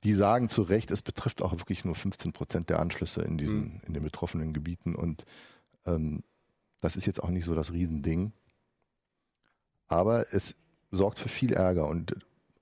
Die 0.03 0.13
sagen 0.13 0.49
zu 0.49 0.61
Recht, 0.61 0.91
es 0.91 1.01
betrifft 1.01 1.41
auch 1.41 1.51
wirklich 1.51 1.83
nur 1.83 1.95
15 1.95 2.31
Prozent 2.31 2.69
der 2.69 2.79
Anschlüsse 2.79 3.21
in 3.21 3.37
diesen, 3.37 3.59
mhm. 3.59 3.81
in 3.85 3.93
den 3.93 4.03
betroffenen 4.03 4.53
Gebieten 4.53 4.95
und 4.95 5.25
ähm, 5.85 6.23
das 6.81 6.95
ist 6.95 7.05
jetzt 7.05 7.21
auch 7.21 7.29
nicht 7.29 7.45
so 7.45 7.55
das 7.55 7.73
Riesending. 7.73 8.31
Aber 9.87 10.33
es 10.33 10.55
sorgt 10.91 11.19
für 11.19 11.29
viel 11.29 11.53
Ärger 11.53 11.87
und 11.87 12.15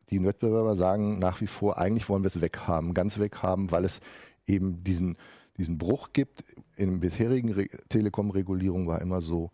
die 0.09 0.23
Wettbewerber 0.23 0.75
sagen 0.75 1.19
nach 1.19 1.41
wie 1.41 1.47
vor, 1.47 1.77
eigentlich 1.77 2.07
wollen 2.09 2.23
wir 2.23 2.27
es 2.27 2.41
weghaben, 2.41 2.93
ganz 2.93 3.19
weghaben, 3.19 3.71
weil 3.71 3.85
es 3.85 3.99
eben 4.45 4.83
diesen, 4.83 5.17
diesen 5.57 5.77
Bruch 5.77 6.13
gibt. 6.13 6.43
In 6.75 6.91
der 6.91 7.09
bisherigen 7.09 7.69
Telekom-Regulierung 7.89 8.87
war 8.87 9.01
immer 9.01 9.21
so, 9.21 9.51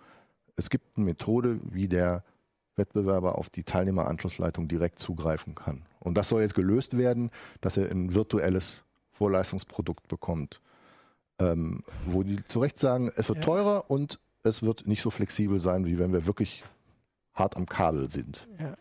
es 0.55 0.69
gibt 0.69 0.95
eine 0.95 1.05
Methode, 1.05 1.59
wie 1.63 1.87
der 1.87 2.23
Wettbewerber 2.75 3.37
auf 3.37 3.49
die 3.49 3.63
Teilnehmeranschlussleitung 3.63 4.67
direkt 4.67 4.99
zugreifen 4.99 5.55
kann. 5.55 5.83
Und 6.03 6.17
das 6.17 6.29
soll 6.29 6.41
jetzt 6.41 6.55
gelöst 6.55 6.97
werden, 6.97 7.31
dass 7.61 7.77
er 7.77 7.89
ein 7.89 8.13
virtuelles 8.13 8.81
Vorleistungsprodukt 9.11 10.07
bekommt, 10.07 10.61
ähm, 11.39 11.83
wo 12.05 12.23
die 12.23 12.45
zu 12.47 12.59
Recht 12.59 12.77
sagen, 12.77 13.11
es 13.15 13.29
wird 13.29 13.39
ja. 13.39 13.43
teurer 13.43 13.89
und 13.89 14.19
es 14.43 14.61
wird 14.61 14.87
nicht 14.87 15.01
so 15.01 15.09
flexibel 15.09 15.59
sein, 15.59 15.85
wie 15.85 15.97
wenn 15.97 16.11
wir 16.11 16.25
wirklich 16.25 16.63
hart 17.33 17.55
am 17.55 17.65
Kabel 17.65 18.11
sind. 18.11 18.47
Ja. 18.59 18.75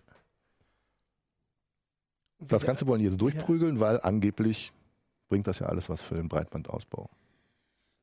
Das 2.40 2.64
Ganze 2.64 2.86
wollen 2.88 2.98
die 2.98 3.04
jetzt 3.04 3.20
durchprügeln, 3.20 3.76
ja. 3.76 3.80
weil 3.80 4.00
angeblich 4.00 4.72
bringt 5.28 5.46
das 5.46 5.60
ja 5.60 5.66
alles 5.66 5.88
was 5.88 6.02
für 6.02 6.16
den 6.16 6.28
Breitbandausbau. 6.28 7.08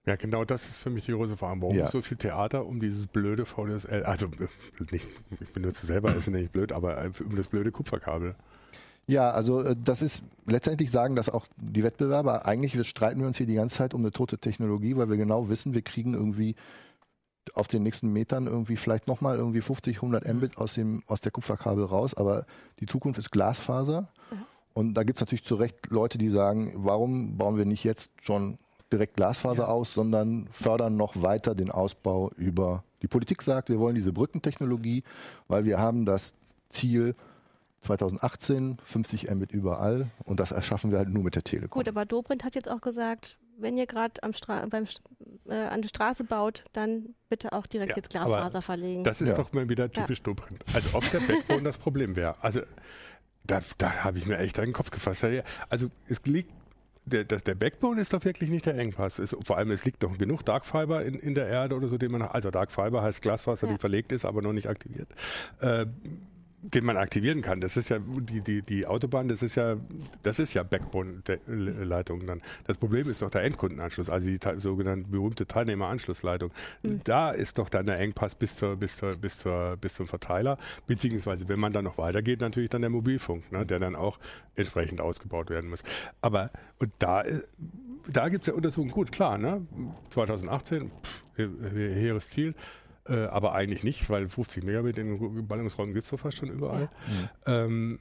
Ja, 0.05 0.15
genau 0.15 0.45
das 0.45 0.63
ist 0.63 0.77
für 0.77 0.89
mich 0.89 1.05
die 1.05 1.11
große 1.11 1.35
Frage. 1.35 1.61
Warum 1.61 1.75
ja. 1.75 1.89
so 1.89 2.01
viel 2.01 2.17
Theater 2.17 2.65
um 2.65 2.79
dieses 2.79 3.05
blöde 3.05 3.45
VDSL? 3.45 4.03
Also, 4.03 4.27
nicht, 4.91 5.07
ich 5.39 5.53
benutze 5.53 5.85
selber, 5.85 6.15
ist 6.15 6.27
nicht 6.29 6.53
blöd, 6.53 6.71
aber 6.71 7.11
um 7.19 7.35
das 7.35 7.47
blöde 7.47 7.71
Kupferkabel. 7.71 8.35
Ja, 9.09 9.31
also 9.31 9.61
äh, 9.63 9.75
das 9.83 10.03
ist 10.03 10.23
letztendlich 10.45 10.91
sagen 10.91 11.15
das 11.15 11.29
auch 11.29 11.47
die 11.57 11.83
Wettbewerber. 11.83 12.45
Eigentlich 12.45 12.87
streiten 12.87 13.19
wir 13.19 13.25
uns 13.25 13.37
hier 13.37 13.47
die 13.47 13.55
ganze 13.55 13.77
Zeit 13.77 13.95
um 13.95 14.01
eine 14.01 14.11
tote 14.11 14.37
Technologie, 14.37 14.95
weil 14.97 15.09
wir 15.09 15.17
genau 15.17 15.49
wissen, 15.49 15.73
wir 15.73 15.81
kriegen 15.81 16.13
irgendwie 16.13 16.55
auf 17.55 17.67
den 17.67 17.81
nächsten 17.81 18.13
Metern 18.13 18.45
irgendwie 18.45 18.75
vielleicht 18.75 19.07
nochmal 19.07 19.37
irgendwie 19.37 19.61
50, 19.61 19.95
100 19.95 20.31
Mbit 20.31 20.59
aus, 20.59 20.75
dem, 20.75 21.01
aus 21.07 21.21
der 21.21 21.31
Kupferkabel 21.31 21.85
raus, 21.85 22.13
aber 22.13 22.45
die 22.79 22.85
Zukunft 22.85 23.17
ist 23.17 23.31
Glasfaser. 23.31 24.01
Mhm. 24.29 24.45
Und 24.75 24.93
da 24.93 25.01
gibt 25.01 25.17
es 25.17 25.21
natürlich 25.21 25.43
zu 25.43 25.55
Recht 25.55 25.87
Leute, 25.89 26.19
die 26.19 26.29
sagen, 26.29 26.73
warum 26.75 27.35
bauen 27.35 27.57
wir 27.57 27.65
nicht 27.65 27.83
jetzt 27.83 28.11
schon 28.21 28.59
direkt 28.91 29.15
Glasfaser 29.15 29.63
ja. 29.63 29.69
aus, 29.69 29.91
sondern 29.91 30.47
fördern 30.51 30.97
noch 30.97 31.19
weiter 31.19 31.55
den 31.55 31.71
Ausbau 31.71 32.29
über. 32.37 32.83
Die 33.01 33.07
Politik 33.07 33.41
sagt, 33.41 33.69
wir 33.69 33.79
wollen 33.79 33.95
diese 33.95 34.13
Brückentechnologie, 34.13 35.03
weil 35.47 35.65
wir 35.65 35.79
haben 35.79 36.05
das 36.05 36.35
Ziel, 36.69 37.15
2018 37.81 38.77
50 38.83 39.29
Mbit 39.29 39.51
überall 39.51 40.07
und 40.25 40.39
das 40.39 40.51
erschaffen 40.51 40.91
wir 40.91 40.97
halt 40.97 41.09
nur 41.09 41.23
mit 41.23 41.35
der 41.35 41.43
Telekom. 41.43 41.79
Gut, 41.79 41.87
aber 41.87 42.05
Dobrindt 42.05 42.43
hat 42.43 42.55
jetzt 42.55 42.69
auch 42.69 42.81
gesagt, 42.81 43.37
wenn 43.57 43.77
ihr 43.77 43.87
gerade 43.87 44.21
am 44.23 44.33
Stra 44.33 44.65
beim 44.65 44.85
äh, 45.47 45.53
an 45.53 45.81
der 45.81 45.89
Straße 45.89 46.23
baut, 46.23 46.63
dann 46.73 47.15
bitte 47.29 47.53
auch 47.53 47.67
direkt 47.67 47.91
ja, 47.91 47.97
jetzt 47.97 48.09
Glasfaser 48.09 48.61
verlegen. 48.61 49.03
Das 49.03 49.21
ist 49.21 49.29
ja. 49.29 49.35
doch 49.35 49.51
mal 49.53 49.67
wieder 49.69 49.91
typisch 49.91 50.19
ja. 50.19 50.23
Dobrindt. 50.23 50.63
Also 50.73 50.97
ob 50.97 51.09
der 51.11 51.19
Backbone 51.19 51.63
das 51.63 51.77
Problem 51.77 52.15
wäre. 52.15 52.35
Also 52.41 52.61
da, 53.43 53.61
da 53.77 54.03
habe 54.03 54.17
ich 54.17 54.27
mir 54.27 54.37
echt 54.37 54.59
einen 54.59 54.73
Kopf 54.73 54.91
gefasst. 54.91 55.25
Also 55.69 55.89
es 56.07 56.23
liegt 56.25 56.51
der, 57.05 57.23
der, 57.23 57.39
der 57.39 57.55
Backbone 57.55 57.99
ist 58.01 58.13
doch 58.13 58.23
wirklich 58.23 58.49
nicht 58.49 58.65
der 58.65 58.77
Engpass. 58.77 59.19
Es, 59.19 59.35
vor 59.43 59.57
allem, 59.57 59.71
es 59.71 59.83
liegt 59.83 60.03
doch 60.03 60.17
genug 60.17 60.45
Dark 60.45 60.65
Fiber 60.65 61.03
in, 61.03 61.15
in 61.15 61.33
der 61.33 61.47
Erde 61.47 61.75
oder 61.75 61.87
so, 61.87 61.97
den 61.97 62.11
man, 62.11 62.21
also 62.21 62.51
Dark 62.51 62.71
Fiber 62.71 63.01
heißt 63.01 63.21
Glasfaser, 63.21 63.67
ja. 63.67 63.73
die 63.73 63.79
verlegt 63.79 64.11
ist, 64.11 64.25
aber 64.25 64.41
noch 64.41 64.53
nicht 64.53 64.69
aktiviert. 64.69 65.09
Äh, 65.59 65.87
den 66.61 66.83
man 66.83 66.97
aktivieren 66.97 67.41
kann. 67.41 67.61
Das 67.61 67.77
ist 67.77 67.89
ja 67.89 67.99
die, 67.99 68.41
die, 68.41 68.61
die 68.61 68.85
Autobahn, 68.85 69.29
das 69.29 69.41
ist 69.41 69.55
ja, 69.55 69.77
das 70.23 70.39
ist 70.39 70.53
ja 70.53 70.63
Backbone-Leitung 70.63 72.27
dann. 72.27 72.41
Das 72.65 72.77
Problem 72.77 73.09
ist 73.09 73.21
doch 73.21 73.29
der 73.29 73.43
Endkundenanschluss, 73.43 74.09
also 74.09 74.27
die 74.27 74.39
sogenannte 74.57 75.09
berühmte 75.09 75.45
Teilnehmeranschlussleitung. 75.45 76.51
Mhm. 76.83 77.01
Da 77.03 77.31
ist 77.31 77.57
doch 77.57 77.69
dann 77.69 77.85
der 77.85 77.99
Engpass 77.99 78.35
bis 78.35 78.57
zur, 78.57 78.75
bis 78.75 78.97
zur, 78.97 79.15
bis 79.15 79.37
zur, 79.37 79.77
bis 79.77 79.93
zum 79.93 80.07
Verteiler, 80.07 80.57
beziehungsweise 80.85 81.47
wenn 81.47 81.59
man 81.59 81.71
dann 81.71 81.85
noch 81.85 81.97
weitergeht, 81.97 82.41
natürlich 82.41 82.69
dann 82.69 82.81
der 82.81 82.89
Mobilfunk, 82.89 83.51
ne, 83.51 83.65
der 83.65 83.79
dann 83.79 83.95
auch 83.95 84.19
entsprechend 84.55 84.99
ausgebaut 84.99 85.49
werden 85.49 85.69
muss. 85.69 85.83
Aber, 86.21 86.51
und 86.79 86.91
da, 86.99 87.23
da 88.07 88.27
gibt 88.27 88.43
es 88.43 88.47
ja 88.47 88.53
Untersuchungen, 88.53 88.91
gut, 88.91 89.11
klar, 89.13 89.37
ne, 89.37 89.65
2018, 90.09 90.91
pff, 91.03 91.23
hehres 91.37 92.29
Ziel, 92.29 92.53
äh, 93.09 93.25
aber 93.25 93.53
eigentlich 93.53 93.83
nicht, 93.83 94.09
weil 94.09 94.29
50 94.29 94.63
Megabit 94.63 94.97
in 94.97 95.47
Ballungsräumen 95.47 95.93
gibt 95.93 96.05
es 96.05 96.11
doch 96.11 96.19
fast 96.19 96.37
schon 96.37 96.49
überall. 96.49 96.89
Ja. 97.45 97.63
Ähm, 97.65 97.99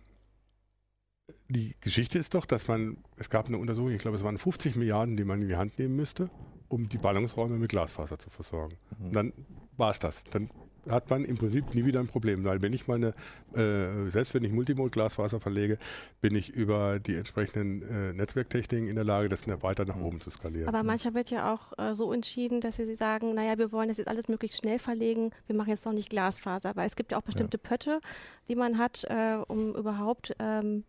die 1.49 1.75
Geschichte 1.81 2.18
ist 2.18 2.35
doch, 2.35 2.47
dass 2.47 2.68
man, 2.68 2.99
es 3.16 3.31
gab 3.31 3.47
eine 3.47 3.59
Untersuchung, 3.59 3.90
ich 3.90 4.03
glaube, 4.03 4.16
es 4.16 4.23
waren 4.23 4.38
50 4.38 4.77
Milliarden, 4.77 5.16
die 5.16 5.25
man 5.25 5.40
in 5.42 5.49
die 5.49 5.57
Hand 5.57 5.79
nehmen 5.79 5.97
müsste, 5.97 6.31
um 6.68 6.88
die 6.88 6.99
Ballungsräume 6.99 7.57
mit 7.57 7.71
Glasfaser 7.71 8.18
zu 8.18 8.31
versorgen. 8.31 8.77
Mhm. 8.99 9.12
dann 9.12 9.33
war 9.77 9.90
es 9.90 9.99
das. 9.99 10.25
Dann 10.25 10.51
hat 10.88 11.11
man 11.11 11.25
im 11.25 11.37
Prinzip 11.37 11.75
nie 11.75 11.85
wieder 11.85 12.01
ein 12.01 12.07
Problem, 12.07 12.45
weil 12.45 12.62
wenn 12.62 12.73
ich 12.73 12.87
mal 12.87 12.95
eine, 12.95 13.14
äh, 13.55 14.11
selbst 14.11 14.35
wenn 14.35 14.45
ich 14.45 14.53
Multimod-Glasfaser 14.53 15.41
verlege, 15.41 15.79
bin 16.21 16.35
ich 16.35 16.51
über 16.51 16.99
die 16.99 17.17
entsprechenden 17.17 17.83
äh, 17.83 18.12
Netzwerktechniken 18.12 18.88
in 18.88 18.95
der 18.95 19.05
Lage, 19.05 19.29
das 19.29 19.47
weiter 19.62 19.85
nach 19.85 19.97
oben 19.97 20.21
zu 20.21 20.31
skalieren. 20.31 20.69
Aber 20.69 20.83
mancher 20.83 21.14
wird 21.14 21.31
ja 21.31 21.53
auch 21.53 21.79
äh, 21.79 21.95
so 21.95 22.12
entschieden, 22.12 22.61
dass 22.61 22.77
sie 22.77 22.95
sagen, 22.97 23.35
naja, 23.35 23.59
wir 23.59 23.73
wollen 23.73 23.88
das 23.88 23.99
jetzt 23.99 24.09
alles 24.09 24.29
möglichst 24.29 24.59
schnell 24.59 24.79
verlegen, 24.79 25.31
wir 25.47 25.57
machen 25.57 25.71
jetzt 25.71 25.85
noch 25.85 25.93
nicht 25.93 26.11
Glasfaser, 26.11 26.77
weil 26.77 26.87
es 26.87 26.97
gibt 26.97 27.12
ja 27.12 27.19
auch 27.19 27.23
bestimmte 27.23 27.59
ja. 27.62 27.69
Pötte, 27.69 28.01
die 28.49 28.55
man 28.55 28.79
hat, 28.79 29.05
äh, 29.05 29.38
um 29.47 29.75
überhaupt 29.75 30.35
ähm, 30.38 30.85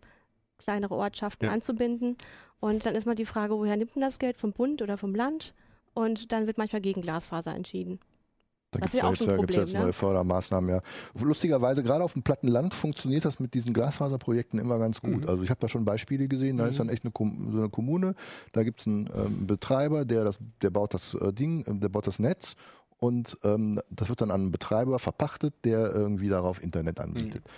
kleinere 0.58 0.96
Ortschaften 0.96 1.46
ja. 1.46 1.52
anzubinden. 1.52 2.18
Und 2.60 2.86
dann 2.86 2.96
ist 2.96 3.06
mal 3.06 3.16
die 3.16 3.26
Frage, 3.26 3.58
woher 3.58 3.78
nimmt 3.78 3.96
man 3.96 4.02
das 4.02 4.20
Geld, 4.20 4.38
vom 4.38 4.52
Bund 4.52 4.82
oder 4.82 4.98
vom 4.98 5.16
Land? 5.16 5.54
Und 5.94 6.32
dann 6.32 6.46
wird 6.46 6.58
manchmal 6.58 6.82
gegen 6.82 7.02
Glasfaser 7.02 7.56
entschieden. 7.56 8.00
Da 8.72 8.80
gibt 8.80 8.94
es 8.94 9.00
ja, 9.00 9.10
jetzt, 9.10 9.26
Problem, 9.26 9.62
jetzt 9.62 9.74
ne? 9.74 9.80
neue 9.80 9.94
Fördermaßnahmen, 9.94 10.70
ja. 10.70 10.82
Lustigerweise, 11.20 11.82
gerade 11.82 12.04
auf 12.04 12.14
dem 12.14 12.22
platten 12.22 12.48
Land 12.48 12.76
funktioniert 12.76 13.26
das 13.26 13.40
mit 13.40 13.56
diesen 13.56 13.74
Glasfaserprojekten 13.74 14.60
immer 14.60 14.78
ganz 14.78 15.02
gut. 15.02 15.22
Mhm. 15.22 15.30
Also 15.30 15.44
ich 15.44 15.50
habe 15.50 15.60
da 15.60 15.68
schon 15.68 15.86
Beispiele 15.86 16.28
gesehen, 16.28 16.58
da 16.58 16.66
mhm. 16.66 16.70
ist 16.70 16.80
dann 16.80 16.90
echt 16.90 17.04
eine, 17.04 17.12
so 17.52 17.58
eine 17.58 17.70
Kommune, 17.70 18.14
da 18.52 18.64
gibt 18.64 18.82
es 18.82 18.88
einen 18.88 19.10
ähm, 19.16 19.48
Betreiber, 19.48 20.06
der 20.06 20.24
das, 20.24 20.38
der 20.62 20.70
baut 20.70 20.94
das 20.94 21.16
äh, 21.16 21.34
Ding, 21.34 21.66
äh, 21.66 21.80
der 21.80 21.90
baut 21.90 22.06
das 22.06 22.20
Netz 22.20 22.56
und 23.00 23.40
ähm, 23.44 23.82
das 23.90 24.10
wird 24.10 24.22
dann 24.22 24.30
an 24.30 24.42
einen 24.42 24.52
Betreiber 24.52 25.00
verpachtet, 25.00 25.56
der 25.64 25.92
irgendwie 25.92 26.30
darauf 26.30 26.62
Internet 26.62 27.00
anbietet. 27.00 27.44
Mhm. 27.46 27.52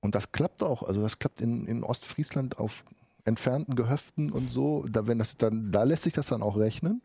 Und 0.00 0.16
das 0.16 0.32
klappt 0.32 0.64
auch, 0.64 0.82
also 0.82 1.00
das 1.00 1.20
klappt 1.20 1.40
in, 1.40 1.66
in 1.66 1.84
Ostfriesland 1.84 2.58
auf 2.58 2.84
entfernten 3.24 3.76
Gehöften 3.76 4.32
und 4.32 4.50
so, 4.50 4.84
da 4.90 5.06
wenn 5.06 5.18
das 5.18 5.36
dann, 5.36 5.70
da 5.70 5.84
lässt 5.84 6.02
sich 6.02 6.12
das 6.12 6.26
dann 6.26 6.42
auch 6.42 6.56
rechnen. 6.56 7.00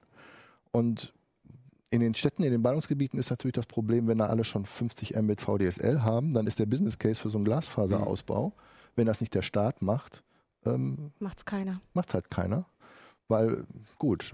Und 0.71 1.13
in 1.89 2.02
den 2.02 2.15
Städten, 2.15 2.43
in 2.43 2.52
den 2.52 2.62
Ballungsgebieten 2.62 3.19
ist 3.19 3.30
natürlich 3.30 3.56
das 3.56 3.65
Problem, 3.65 4.08
wenn 4.08 4.17
da 4.17 4.28
alle 4.28 4.43
schon 4.43 4.65
50 4.65 5.15
Mbit 5.15 5.41
VDSL 5.41 6.02
haben, 6.02 6.34
dann 6.34 6.47
ist 6.47 6.60
der 6.60 6.65
Business 6.65 6.97
Case 6.97 7.19
für 7.19 7.30
so 7.30 7.38
einen 7.38 7.45
Glasfaserausbau, 7.45 8.50
mhm. 8.50 8.54
wenn 8.95 9.06
das 9.06 9.21
nicht 9.21 9.34
der 9.34 9.41
Staat 9.41 9.82
macht, 9.82 10.23
ähm, 10.65 11.12
macht's 11.19 11.45
keiner. 11.45 11.82
Macht's 11.93 12.13
halt 12.13 12.30
keiner. 12.30 12.65
Weil, 13.28 13.65
gut, 13.97 14.34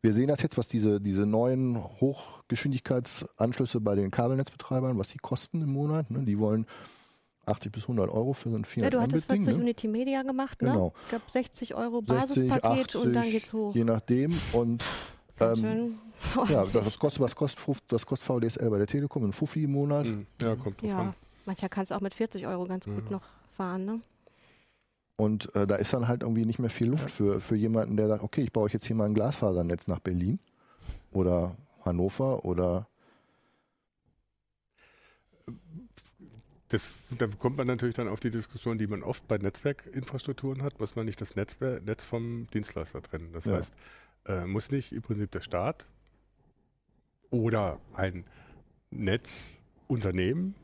wir 0.00 0.12
sehen 0.12 0.28
das 0.28 0.42
jetzt, 0.42 0.58
was 0.58 0.68
diese, 0.68 1.00
diese 1.00 1.26
neuen 1.26 1.82
Hochgeschwindigkeitsanschlüsse 2.00 3.80
bei 3.80 3.94
den 3.94 4.10
Kabelnetzbetreibern, 4.10 4.98
was 4.98 5.08
die 5.08 5.18
kosten 5.18 5.62
im 5.62 5.72
Monat. 5.72 6.10
Ne? 6.10 6.24
Die 6.24 6.38
wollen 6.38 6.66
80 7.46 7.72
bis 7.72 7.82
100 7.84 8.10
Euro 8.10 8.32
für 8.32 8.50
so 8.50 8.56
ein 8.56 8.64
400 8.64 8.92
Ja, 8.92 8.98
du 8.98 9.02
hattest 9.02 9.28
was 9.28 9.40
ne? 9.40 9.54
Unity 9.54 9.88
Media 9.88 10.22
gemacht, 10.22 10.62
ne? 10.62 10.72
Genau. 10.72 10.92
Ich 11.04 11.08
glaube 11.10 11.24
60 11.28 11.74
Euro 11.74 12.02
Basispaket 12.02 12.62
60, 12.62 12.64
80, 12.64 13.00
und 13.00 13.12
dann 13.12 13.30
geht's 13.30 13.52
hoch. 13.52 13.74
Je 13.74 13.84
nachdem 13.84 14.32
und 14.52 14.84
ähm, 15.42 15.98
ja, 16.48 16.64
das 16.66 16.98
kostet, 16.98 17.20
was 17.22 17.34
kostet, 17.34 17.82
das 17.88 18.06
kostet 18.06 18.26
VDSL 18.26 18.70
bei 18.70 18.78
der 18.78 18.86
Telekom, 18.86 19.24
ein 19.24 19.32
Fuffi 19.32 19.64
im 19.64 19.72
Monat. 19.72 20.06
Mhm. 20.06 20.26
Ja, 20.40 20.54
kommt 20.56 20.80
drauf 20.80 20.90
ja. 20.90 20.98
an. 20.98 21.14
Mancher 21.46 21.68
kann 21.68 21.84
es 21.84 21.92
auch 21.92 22.00
mit 22.00 22.14
40 22.14 22.46
Euro 22.46 22.66
ganz 22.66 22.84
gut 22.84 23.10
noch 23.10 23.22
fahren, 23.56 23.84
ne? 23.84 24.00
Und 25.16 25.54
äh, 25.54 25.66
da 25.66 25.76
ist 25.76 25.92
dann 25.92 26.08
halt 26.08 26.22
irgendwie 26.22 26.44
nicht 26.44 26.58
mehr 26.58 26.70
viel 26.70 26.88
Luft 26.88 27.10
für, 27.10 27.40
für 27.40 27.54
jemanden, 27.54 27.96
der 27.96 28.08
sagt, 28.08 28.22
okay, 28.22 28.42
ich 28.42 28.52
baue 28.52 28.68
jetzt 28.70 28.86
hier 28.86 28.96
mal 28.96 29.04
ein 29.04 29.14
Glasfasernetz 29.14 29.86
nach 29.86 29.98
Berlin 29.98 30.38
oder 31.12 31.56
Hannover 31.84 32.44
oder 32.44 32.86
das, 36.68 36.94
da 37.18 37.26
kommt 37.26 37.58
man 37.58 37.66
natürlich 37.66 37.94
dann 37.94 38.08
auf 38.08 38.20
die 38.20 38.30
Diskussion, 38.30 38.78
die 38.78 38.86
man 38.86 39.02
oft 39.02 39.28
bei 39.28 39.36
Netzwerkinfrastrukturen 39.36 40.62
hat, 40.62 40.80
muss 40.80 40.96
man 40.96 41.04
nicht 41.04 41.20
das 41.20 41.36
Netzwerk, 41.36 41.84
Netz 41.84 42.02
vom 42.02 42.46
Dienstleister 42.54 43.02
trennen. 43.02 43.30
Das 43.34 43.44
Ja. 43.44 43.56
heißt, 43.56 43.72
äh, 44.26 44.46
muss 44.46 44.70
nicht 44.70 44.92
im 44.92 45.02
Prinzip 45.02 45.30
der 45.30 45.40
Staat 45.40 45.86
oder 47.30 47.78
ein 47.94 48.24
Netzunternehmen 48.90 50.54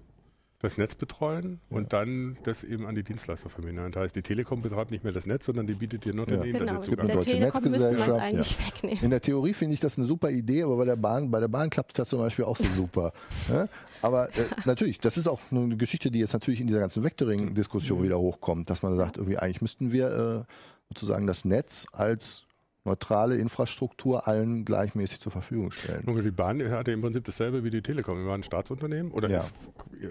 das 0.60 0.76
Netz 0.76 0.96
betreuen 0.96 1.60
und 1.70 1.92
dann 1.92 2.36
das 2.42 2.64
eben 2.64 2.84
an 2.86 2.96
die 2.96 3.04
Dienstleister 3.04 3.48
vermindern. 3.48 3.92
Das 3.92 4.02
heißt, 4.02 4.16
die 4.16 4.22
Telekom 4.22 4.60
betreibt 4.60 4.90
nicht 4.90 5.04
mehr 5.04 5.12
das 5.12 5.24
Netz, 5.24 5.44
sondern 5.46 5.68
die 5.68 5.74
bietet 5.74 6.04
dir 6.04 6.12
nur 6.12 6.28
Ja. 6.28 6.36
den 6.36 6.42
Genau, 6.52 6.58
Internetzugang. 6.64 7.06
der 7.06 7.14
deutsche 7.16 7.30
Telekom 7.30 7.62
müsste 7.62 7.78
man 7.78 7.92
es 7.92 8.08
Netzgesellschaft, 8.08 8.66
wegnehmen. 8.82 9.04
In 9.04 9.10
der 9.10 9.20
Theorie 9.20 9.54
finde 9.54 9.74
ich 9.74 9.80
das 9.80 9.96
eine 9.98 10.06
super 10.08 10.30
Idee, 10.30 10.64
aber 10.64 10.76
bei 10.78 10.84
der 10.84 10.96
Bahn, 10.96 11.30
bei 11.30 11.38
der 11.38 11.46
Bahn 11.46 11.70
klappt 11.70 11.92
es 11.92 11.98
ja 11.98 12.04
zum 12.04 12.18
Beispiel 12.18 12.44
auch 12.44 12.56
so 12.56 12.64
super. 12.74 13.12
Ja? 13.48 13.68
Aber 14.02 14.30
äh, 14.36 14.46
natürlich, 14.64 14.98
das 14.98 15.16
ist 15.16 15.28
auch 15.28 15.38
eine 15.52 15.76
Geschichte, 15.76 16.10
die 16.10 16.18
jetzt 16.18 16.32
natürlich 16.32 16.60
in 16.60 16.66
dieser 16.66 16.80
ganzen 16.80 17.04
Vectoring-Diskussion 17.04 18.02
wieder 18.02 18.18
hochkommt, 18.18 18.68
dass 18.68 18.82
man 18.82 18.96
sagt, 18.96 19.16
irgendwie 19.16 19.38
eigentlich 19.38 19.62
müssten 19.62 19.92
wir 19.92 20.44
äh, 20.48 20.52
sozusagen 20.88 21.28
das 21.28 21.44
Netz 21.44 21.86
als 21.92 22.42
neutrale 22.84 23.36
Infrastruktur 23.36 24.26
allen 24.26 24.64
gleichmäßig 24.64 25.20
zur 25.20 25.32
Verfügung 25.32 25.70
stellen. 25.72 26.04
Und 26.04 26.22
die 26.24 26.30
Bahn 26.30 26.62
hatte 26.70 26.92
im 26.92 27.02
Prinzip 27.02 27.24
dasselbe 27.24 27.64
wie 27.64 27.70
die 27.70 27.82
Telekom. 27.82 28.18
Wir 28.18 28.26
waren 28.26 28.40
ein 28.40 28.44
Staatsunternehmen 28.44 29.12
oder 29.12 29.28
Ja. 29.28 29.38
ist 29.40 29.54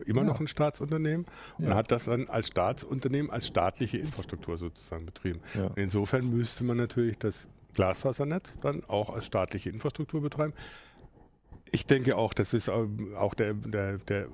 immer 0.06 0.24
noch 0.24 0.36
Ja. 0.36 0.42
ein 0.42 0.48
Staatsunternehmen 0.48 1.26
und 1.58 1.66
Ja. 1.70 1.76
hat 1.76 1.92
das 1.92 2.06
dann 2.06 2.28
als 2.28 2.48
Staatsunternehmen, 2.48 3.32
als 3.32 3.48
staatliche 3.48 3.98
Infrastruktur 3.98 4.58
sozusagen 4.58 5.06
betrieben. 5.06 5.40
Insofern 5.76 6.30
müsste 6.30 6.64
man 6.64 6.78
natürlich 6.78 7.18
das 7.18 7.48
Glasfasernetz 7.74 8.54
dann 8.62 8.84
auch 8.86 9.10
als 9.10 9.26
staatliche 9.26 9.70
Infrastruktur 9.70 10.22
betreiben. 10.22 10.54
Ich 11.72 11.86
denke 11.86 12.16
auch, 12.16 12.34
das 12.34 12.54
ist 12.54 12.70
ähm, 12.70 13.14
auch 13.18 13.34
der, 13.34 13.54
der, 13.54 13.98
der, 13.98 14.28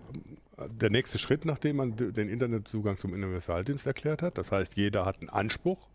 der 0.70 0.90
nächste 0.92 1.18
Schritt, 1.18 1.46
nachdem 1.46 1.78
man 1.78 1.96
den 1.96 2.30
Internetzugang 2.30 2.98
zum 2.98 3.12
Universaldienst 3.14 3.88
erklärt 3.88 4.22
hat. 4.22 4.38
Das 4.38 4.52
heißt, 4.52 4.76
jeder 4.76 5.06
hat 5.06 5.20
einen 5.20 5.30
Anspruch, 5.30 5.90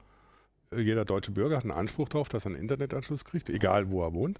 jeder 0.76 1.04
deutsche 1.04 1.32
Bürger 1.32 1.56
hat 1.56 1.64
einen 1.64 1.72
Anspruch 1.72 2.08
darauf, 2.08 2.28
dass 2.28 2.44
er 2.44 2.52
einen 2.52 2.60
Internetanschluss 2.60 3.24
kriegt, 3.24 3.50
egal 3.50 3.90
wo 3.90 4.02
er 4.02 4.14
wohnt. 4.14 4.38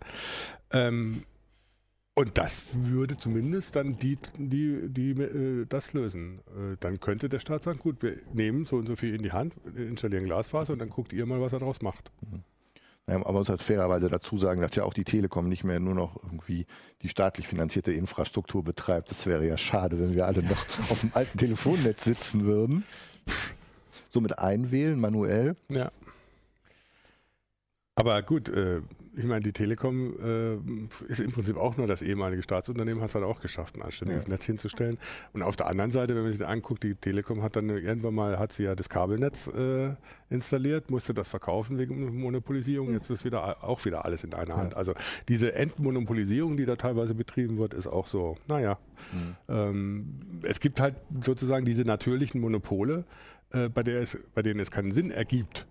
Ähm, 0.72 1.22
und 2.18 2.36
das 2.36 2.64
würde 2.72 3.16
zumindest 3.16 3.76
dann 3.76 3.96
die, 3.96 4.18
die, 4.36 4.88
die 4.88 5.10
äh, 5.10 5.66
das 5.68 5.92
lösen. 5.92 6.40
Äh, 6.48 6.76
dann 6.80 6.98
könnte 6.98 7.28
der 7.28 7.38
Staat 7.38 7.62
sagen, 7.62 7.78
gut, 7.78 8.02
wir 8.02 8.16
nehmen 8.32 8.66
so 8.66 8.76
und 8.76 8.88
so 8.88 8.96
viel 8.96 9.14
in 9.14 9.22
die 9.22 9.30
Hand, 9.30 9.54
installieren 9.76 10.24
Glasfaser 10.24 10.72
und 10.72 10.80
dann 10.80 10.90
guckt 10.90 11.12
ihr 11.12 11.26
mal, 11.26 11.40
was 11.40 11.52
er 11.52 11.60
daraus 11.60 11.80
macht. 11.80 12.10
Ja, 13.06 13.14
aber 13.14 13.24
man 13.26 13.34
muss 13.34 13.48
halt 13.48 13.62
fairerweise 13.62 14.10
dazu 14.10 14.36
sagen, 14.36 14.60
dass 14.60 14.74
ja 14.74 14.82
auch 14.82 14.94
die 14.94 15.04
Telekom 15.04 15.48
nicht 15.48 15.62
mehr 15.62 15.78
nur 15.78 15.94
noch 15.94 16.16
irgendwie 16.22 16.66
die 17.02 17.08
staatlich 17.08 17.46
finanzierte 17.46 17.92
Infrastruktur 17.92 18.64
betreibt. 18.64 19.12
Das 19.12 19.24
wäre 19.24 19.46
ja 19.46 19.56
schade, 19.56 20.00
wenn 20.00 20.14
wir 20.14 20.26
alle 20.26 20.42
noch 20.42 20.66
auf 20.90 21.00
dem 21.02 21.12
alten 21.14 21.38
Telefonnetz 21.38 22.02
sitzen 22.02 22.44
würden. 22.44 22.84
So 24.08 24.20
mit 24.20 24.40
einwählen, 24.40 24.98
manuell. 24.98 25.54
Ja. 25.68 25.92
Aber 27.98 28.22
gut, 28.22 28.48
äh, 28.48 28.80
ich 29.16 29.24
meine, 29.24 29.40
die 29.40 29.50
Telekom 29.52 30.14
äh, 30.22 30.54
ist 31.10 31.18
im 31.18 31.32
Prinzip 31.32 31.56
auch 31.56 31.76
nur 31.76 31.88
das 31.88 32.00
ehemalige 32.00 32.44
Staatsunternehmen, 32.44 33.02
hat 33.02 33.08
es 33.08 33.14
halt 33.16 33.24
auch 33.24 33.40
geschafft, 33.40 33.74
ein 33.74 33.82
anständiges 33.82 34.24
Ja. 34.24 34.28
Netz 34.30 34.44
hinzustellen. 34.44 34.98
Und 35.32 35.42
auf 35.42 35.56
der 35.56 35.66
anderen 35.66 35.90
Seite, 35.90 36.14
wenn 36.14 36.22
man 36.22 36.30
sich 36.30 36.38
das 36.38 36.48
anguckt, 36.48 36.84
die 36.84 36.94
Telekom 36.94 37.42
hat 37.42 37.56
dann 37.56 37.68
irgendwann 37.68 38.14
mal, 38.14 38.38
hat 38.38 38.52
sie 38.52 38.62
ja 38.62 38.76
das 38.76 38.88
Kabelnetz 38.88 39.48
äh, 39.48 39.96
installiert, 40.30 40.92
musste 40.92 41.12
das 41.12 41.28
verkaufen 41.28 41.76
wegen 41.76 42.20
Monopolisierung. 42.20 42.92
Jetzt 42.92 43.10
ist 43.10 43.24
wieder 43.24 43.64
auch 43.64 43.84
wieder 43.84 44.04
alles 44.04 44.22
in 44.22 44.32
einer 44.32 44.56
Hand. 44.56 44.74
Also 44.76 44.94
diese 45.26 45.54
Entmonopolisierung, 45.54 46.56
die 46.56 46.66
da 46.66 46.76
teilweise 46.76 47.16
betrieben 47.16 47.58
wird, 47.58 47.74
ist 47.74 47.88
auch 47.88 48.06
so, 48.06 48.36
naja. 48.46 48.78
Ähm, 49.48 50.20
es 50.42 50.60
gibt 50.60 50.80
halt 50.80 50.94
sozusagen 51.20 51.64
diese 51.64 51.82
natürlichen 51.82 52.40
Monopole, 52.40 53.04
äh, 53.50 53.68
bei, 53.68 53.82
der 53.82 54.00
es, 54.02 54.16
bei 54.36 54.42
denen 54.42 54.60
es 54.60 54.70
keinen 54.70 54.92
Sinn 54.92 55.10
ergibt, 55.10 55.66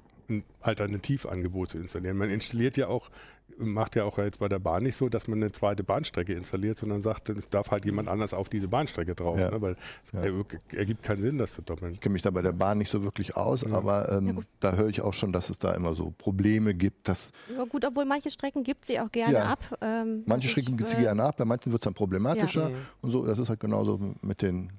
Alternativangebot 0.61 1.71
zu 1.71 1.77
installieren. 1.77 2.17
Man 2.17 2.29
installiert 2.29 2.77
ja 2.77 2.87
auch, 2.87 3.09
macht 3.57 3.95
ja 3.95 4.03
auch 4.03 4.17
jetzt 4.17 4.39
bei 4.39 4.47
der 4.49 4.59
Bahn 4.59 4.83
nicht 4.83 4.95
so, 4.97 5.09
dass 5.09 5.27
man 5.27 5.41
eine 5.41 5.51
zweite 5.51 5.83
Bahnstrecke 5.83 6.33
installiert, 6.33 6.77
sondern 6.77 7.01
sagt, 7.01 7.29
es 7.29 7.49
darf 7.49 7.71
halt 7.71 7.85
jemand 7.85 8.07
anders 8.09 8.33
auf 8.33 8.49
diese 8.49 8.67
Bahnstrecke 8.67 9.15
drauf, 9.15 9.39
Ja. 9.39 9.49
ne? 9.51 9.61
weil 9.61 9.77
es 10.05 10.11
Ja. 10.11 10.21
er- 10.21 10.77
ergibt 10.77 11.01
keinen 11.03 11.21
Sinn, 11.21 11.37
das 11.37 11.53
zu 11.53 11.61
doppeln. 11.61 11.93
Ich 11.93 12.01
kenne 12.01 12.13
mich 12.13 12.21
da 12.21 12.29
bei 12.29 12.41
der 12.41 12.51
Bahn 12.51 12.77
nicht 12.77 12.91
so 12.91 13.03
wirklich 13.03 13.35
aus, 13.37 13.63
aber 13.65 14.11
ähm, 14.11 14.43
da 14.59 14.73
höre 14.75 14.89
ich 14.89 15.01
auch 15.01 15.13
schon, 15.13 15.31
dass 15.31 15.49
es 15.49 15.57
da 15.57 15.73
immer 15.73 15.95
so 15.95 16.13
Probleme 16.17 16.73
gibt, 16.73 17.07
dass 17.07 17.31
Ja, 17.55 17.63
gut, 17.65 17.85
obwohl 17.85 18.05
manche 18.05 18.29
Strecken 18.29 18.63
gibt 18.63 18.85
sie 18.85 18.99
auch 18.99 19.11
gerne 19.11 19.33
Ja. 19.33 19.43
ab. 19.45 19.77
Ähm, 19.81 20.23
manche 20.25 20.49
Strecken 20.49 20.77
gibt 20.77 20.89
sie 20.89 20.97
äh, 20.97 21.01
gerne 21.01 21.23
ab, 21.23 21.37
bei 21.37 21.45
manchen 21.45 21.71
wird 21.71 21.81
es 21.83 21.85
dann 21.85 21.93
problematischer 21.93 22.69
Ja. 22.69 22.75
und 23.01 23.11
so. 23.11 23.25
Das 23.25 23.39
ist 23.39 23.49
halt 23.49 23.59
genauso 23.61 23.99
mit 24.21 24.41
den 24.41 24.71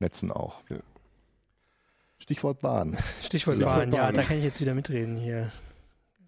Netzen 0.00 0.32
auch. 0.32 0.62
Ja. 0.70 0.78
Stichwort 2.20 2.60
Bahn. 2.60 2.96
Stichwort 3.24 3.56
Stichwort 3.56 3.76
Bahn, 3.76 3.92
ja, 3.92 4.06
Bahn. 4.06 4.14
da 4.14 4.22
kann 4.22 4.38
ich 4.38 4.44
jetzt 4.44 4.60
wieder 4.60 4.74
mitreden 4.74 5.16
hier. 5.16 5.50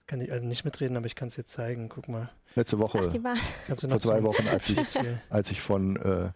Kann 0.06 0.20
ich 0.20 0.32
also 0.32 0.46
nicht 0.46 0.64
mitreden, 0.64 0.96
aber 0.96 1.06
ich 1.06 1.14
kann 1.14 1.28
es 1.28 1.36
jetzt 1.36 1.52
zeigen. 1.52 1.88
Guck 1.88 2.08
mal. 2.08 2.30
Letzte 2.54 2.78
Woche, 2.78 3.12
Ach, 3.24 3.78
vor 3.78 4.00
zwei 4.00 4.22
Wochen, 4.22 4.46
als 4.48 4.68
ich, 4.68 4.78
als 5.30 5.50
ich 5.50 5.60
von 5.60 5.96
äh, 5.96 6.30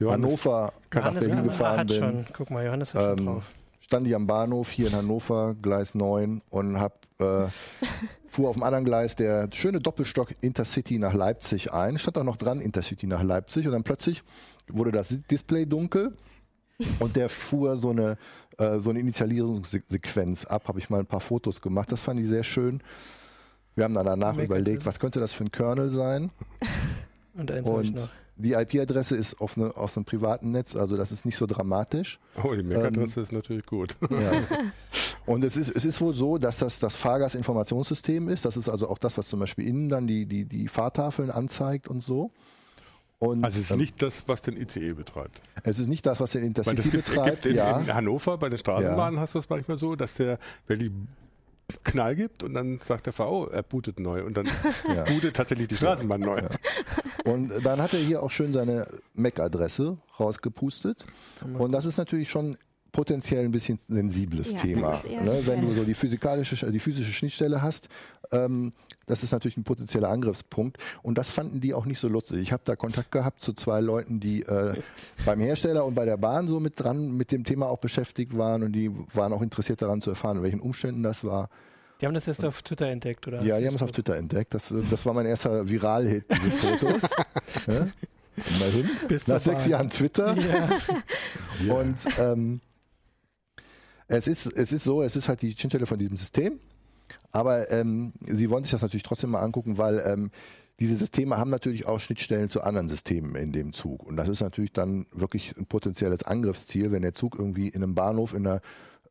Johannes, 0.00 0.26
Hannover 0.26 0.72
nach 0.92 1.00
Johannes 1.00 1.20
Berlin 1.20 1.36
hat, 1.36 1.44
gefahren 1.44 1.86
bin, 1.86 1.96
schon. 1.96 2.26
Guck 2.32 2.50
mal, 2.50 2.64
Johannes 2.64 2.94
hat 2.94 3.02
schon 3.02 3.18
ähm, 3.18 3.26
drauf. 3.26 3.44
stand 3.80 4.06
ich 4.06 4.14
am 4.14 4.26
Bahnhof 4.26 4.70
hier 4.70 4.88
in 4.88 4.94
Hannover, 4.94 5.54
Gleis 5.60 5.94
9 5.94 6.42
und 6.50 6.80
hab, 6.80 7.06
äh, 7.20 7.46
fuhr 8.28 8.48
auf 8.48 8.56
dem 8.56 8.62
anderen 8.62 8.84
Gleis 8.84 9.14
der 9.14 9.48
schöne 9.52 9.78
Doppelstock 9.78 10.34
Intercity 10.40 10.98
nach 10.98 11.14
Leipzig 11.14 11.72
ein. 11.72 11.98
Stand 11.98 12.18
auch 12.18 12.24
noch 12.24 12.36
dran, 12.38 12.60
Intercity 12.60 13.06
nach 13.06 13.22
Leipzig 13.22 13.66
und 13.66 13.72
dann 13.72 13.84
plötzlich 13.84 14.24
wurde 14.66 14.90
das 14.90 15.16
Display 15.30 15.66
dunkel 15.66 16.16
und 16.98 17.16
der 17.16 17.28
fuhr 17.28 17.76
so 17.76 17.90
eine, 17.90 18.16
äh, 18.60 18.80
so 18.80 18.90
eine 18.90 19.00
Initialisierungssequenz 19.00 20.44
ab. 20.44 20.68
Habe 20.68 20.78
ich 20.78 20.90
mal 20.90 21.00
ein 21.00 21.06
paar 21.06 21.20
Fotos 21.20 21.60
gemacht, 21.60 21.90
das 21.92 22.00
fand 22.00 22.20
ich 22.20 22.28
sehr 22.28 22.44
schön. 22.44 22.82
Wir 23.74 23.84
haben 23.84 23.94
dann 23.94 24.06
danach 24.06 24.34
Mega 24.34 24.44
überlegt, 24.46 24.84
was 24.86 24.98
könnte 24.98 25.20
das 25.20 25.32
für 25.32 25.44
ein 25.44 25.50
Kernel 25.52 25.90
sein? 25.90 26.30
Und 27.34 27.50
eins 27.50 27.66
habe 27.68 27.82
ich 27.82 27.88
Und 27.90 27.96
noch. 27.96 28.12
die 28.36 28.52
IP-Adresse 28.52 29.16
ist 29.16 29.40
auf, 29.40 29.56
eine, 29.56 29.76
auf 29.76 29.96
einem 29.96 30.04
privaten 30.04 30.50
Netz, 30.50 30.74
also 30.76 30.96
das 30.96 31.12
ist 31.12 31.24
nicht 31.24 31.36
so 31.38 31.46
dramatisch. 31.46 32.18
oh, 32.42 32.52
die 32.54 32.60
Ähm, 32.60 32.68
MAC-Adresse 32.68 33.20
ist 33.20 33.32
natürlich 33.32 33.66
gut. 33.66 33.96
Ja. 34.10 34.42
Und 35.26 35.44
es 35.44 35.56
ist, 35.56 35.68
es 35.68 35.84
ist 35.84 36.00
wohl 36.00 36.14
so, 36.14 36.38
dass 36.38 36.58
das 36.58 36.80
das 36.80 36.96
Fahrgastinformationssystem 36.96 38.28
ist. 38.30 38.44
Das 38.44 38.56
ist 38.56 38.68
also 38.68 38.88
auch 38.88 38.98
das, 38.98 39.16
was 39.16 39.28
zum 39.28 39.38
Beispiel 39.38 39.66
innen 39.66 39.88
dann 39.88 40.06
die, 40.08 40.26
die, 40.26 40.44
die 40.44 40.66
Fahrtafeln 40.66 41.30
anzeigt 41.30 41.86
und 41.88 42.02
so. 42.02 42.32
Und 43.22 43.44
Also 43.44 43.58
es 43.58 43.66
ist 43.66 43.70
ähm, 43.72 43.78
nicht 43.78 44.00
das, 44.00 44.26
was 44.28 44.40
den 44.42 44.56
ICE 44.56 44.94
betreibt. 44.94 45.40
es 45.62 45.78
ist 45.78 45.88
nicht 45.88 46.06
das, 46.06 46.20
was 46.20 46.30
den 46.32 46.42
Intercity 46.42 46.76
das 46.76 46.90
gibt, 46.90 47.04
betreibt. 47.06 47.42
gibt 47.42 47.46
in, 47.46 47.56
ja. 47.56 47.78
in 47.78 47.92
Hannover 47.94 48.38
bei 48.38 48.48
den 48.48 48.58
Straßenbahnen 48.58 49.20
hast 49.20 49.34
du 49.34 49.38
es 49.40 49.48
manchmal 49.50 49.76
so, 49.76 49.94
dass 49.94 50.14
der 50.14 50.38
wirklich 50.66 50.90
Knall 51.84 52.16
gibt 52.16 52.42
und 52.42 52.54
dann 52.54 52.80
sagt 52.84 53.06
der 53.06 53.16
VO, 53.16 53.46
er 53.46 53.62
bootet 53.62 54.00
neu 54.00 54.24
und 54.24 54.36
dann 54.36 54.46
Ja. 54.88 55.04
bootet 55.04 55.36
tatsächlich 55.36 55.68
die 55.68 55.76
Straßenbahn 55.76 56.20
neu. 56.20 56.42
Und 57.24 57.52
dann 57.62 57.80
hat 57.80 57.92
er 57.92 58.00
hier 58.00 58.22
auch 58.22 58.30
schön 58.30 58.52
seine 58.54 58.86
MAC-Adresse 59.14 59.98
rausgepustet. 60.18 61.04
Und 61.58 61.72
das 61.72 61.84
ist 61.84 61.98
natürlich 61.98 62.30
schon 62.30 62.56
potenziell 62.92 63.44
ein 63.44 63.52
bisschen 63.52 63.78
sensibles 63.88 64.52
Ja, 64.52 64.58
Thema. 64.58 65.02
Ne? 65.08 65.42
Wenn 65.44 65.60
du 65.60 65.74
so 65.74 65.84
die 65.84 65.94
physikalische, 65.94 66.70
die 66.70 66.78
physische 66.78 67.12
Schnittstelle 67.12 67.62
hast, 67.62 67.88
ähm, 68.32 68.72
das 69.06 69.22
ist 69.22 69.32
natürlich 69.32 69.56
ein 69.56 69.64
potenzieller 69.64 70.08
Angriffspunkt. 70.08 70.78
Und 71.02 71.18
das 71.18 71.30
fanden 71.30 71.60
die 71.60 71.74
auch 71.74 71.86
nicht 71.86 71.98
so 71.98 72.08
lustig. 72.08 72.38
Ich 72.38 72.52
habe 72.52 72.62
da 72.64 72.76
Kontakt 72.76 73.10
gehabt 73.10 73.40
zu 73.40 73.52
zwei 73.52 73.80
Leuten, 73.80 74.20
die 74.20 74.42
äh, 74.42 74.74
beim 75.24 75.40
Hersteller 75.40 75.84
und 75.84 75.94
bei 75.94 76.04
der 76.04 76.16
Bahn 76.16 76.46
so 76.46 76.60
mit 76.60 76.78
dran 76.78 77.16
mit 77.16 77.32
dem 77.32 77.44
Thema 77.44 77.66
auch 77.66 77.78
beschäftigt 77.78 78.36
waren 78.36 78.62
und 78.62 78.72
die 78.72 78.90
waren 79.14 79.32
auch 79.32 79.42
interessiert 79.42 79.82
daran 79.82 80.00
zu 80.00 80.10
erfahren, 80.10 80.38
in 80.38 80.42
welchen 80.42 80.60
Umständen 80.60 81.02
das 81.02 81.24
war. 81.24 81.48
Die 82.00 82.06
haben 82.06 82.14
das 82.14 82.26
erst 82.28 82.44
auf 82.44 82.62
Twitter 82.62 82.86
entdeckt, 82.86 83.26
oder? 83.26 83.42
Ja, 83.42 83.58
die 83.58 83.66
haben 83.66 83.74
es 83.74 83.82
auf 83.82 83.92
Twitter 83.92 84.16
entdeckt. 84.16 84.54
Das, 84.54 84.70
äh, 84.70 84.82
das 84.90 85.04
war 85.04 85.12
mein 85.12 85.26
erster 85.26 85.68
Viral-Hit, 85.68 86.24
diese 86.30 86.50
Fotos. 86.50 87.02
ja? 87.66 87.88
Immerhin. 88.36 88.88
Bis 89.08 89.26
Nach 89.26 89.42
dabei. 89.42 89.58
sechs 89.58 89.66
Jahren 89.66 89.90
Twitter. 89.90 90.34
Ja. 90.36 91.74
Und 91.74 91.96
ähm, 92.18 92.60
es, 94.10 94.26
ist, 94.26 94.46
es 94.46 94.72
ist 94.72 94.84
so, 94.84 95.02
es 95.02 95.16
ist 95.16 95.28
halt 95.28 95.42
die 95.42 95.52
Schnittstelle 95.52 95.86
von 95.86 95.98
diesem 95.98 96.16
System. 96.16 96.58
Aber 97.32 97.70
ähm, 97.70 98.12
sie 98.26 98.50
wollen 98.50 98.64
sich 98.64 98.72
das 98.72 98.82
natürlich 98.82 99.04
trotzdem 99.04 99.30
mal 99.30 99.40
angucken, 99.40 99.78
weil 99.78 100.02
ähm, 100.04 100.30
diese 100.80 100.96
Systeme 100.96 101.36
haben 101.36 101.50
natürlich 101.50 101.86
auch 101.86 102.00
Schnittstellen 102.00 102.48
zu 102.48 102.62
anderen 102.62 102.88
Systemen 102.88 103.36
in 103.36 103.52
dem 103.52 103.72
Zug. 103.72 104.04
Und 104.04 104.16
das 104.16 104.28
ist 104.28 104.40
natürlich 104.40 104.72
dann 104.72 105.06
wirklich 105.12 105.54
ein 105.56 105.66
potenzielles 105.66 106.24
Angriffsziel, 106.24 106.90
wenn 106.90 107.02
der 107.02 107.14
Zug 107.14 107.36
irgendwie 107.38 107.68
in 107.68 107.82
einem 107.82 107.94
Bahnhof 107.94 108.34
in 108.34 108.46
einer 108.46 108.60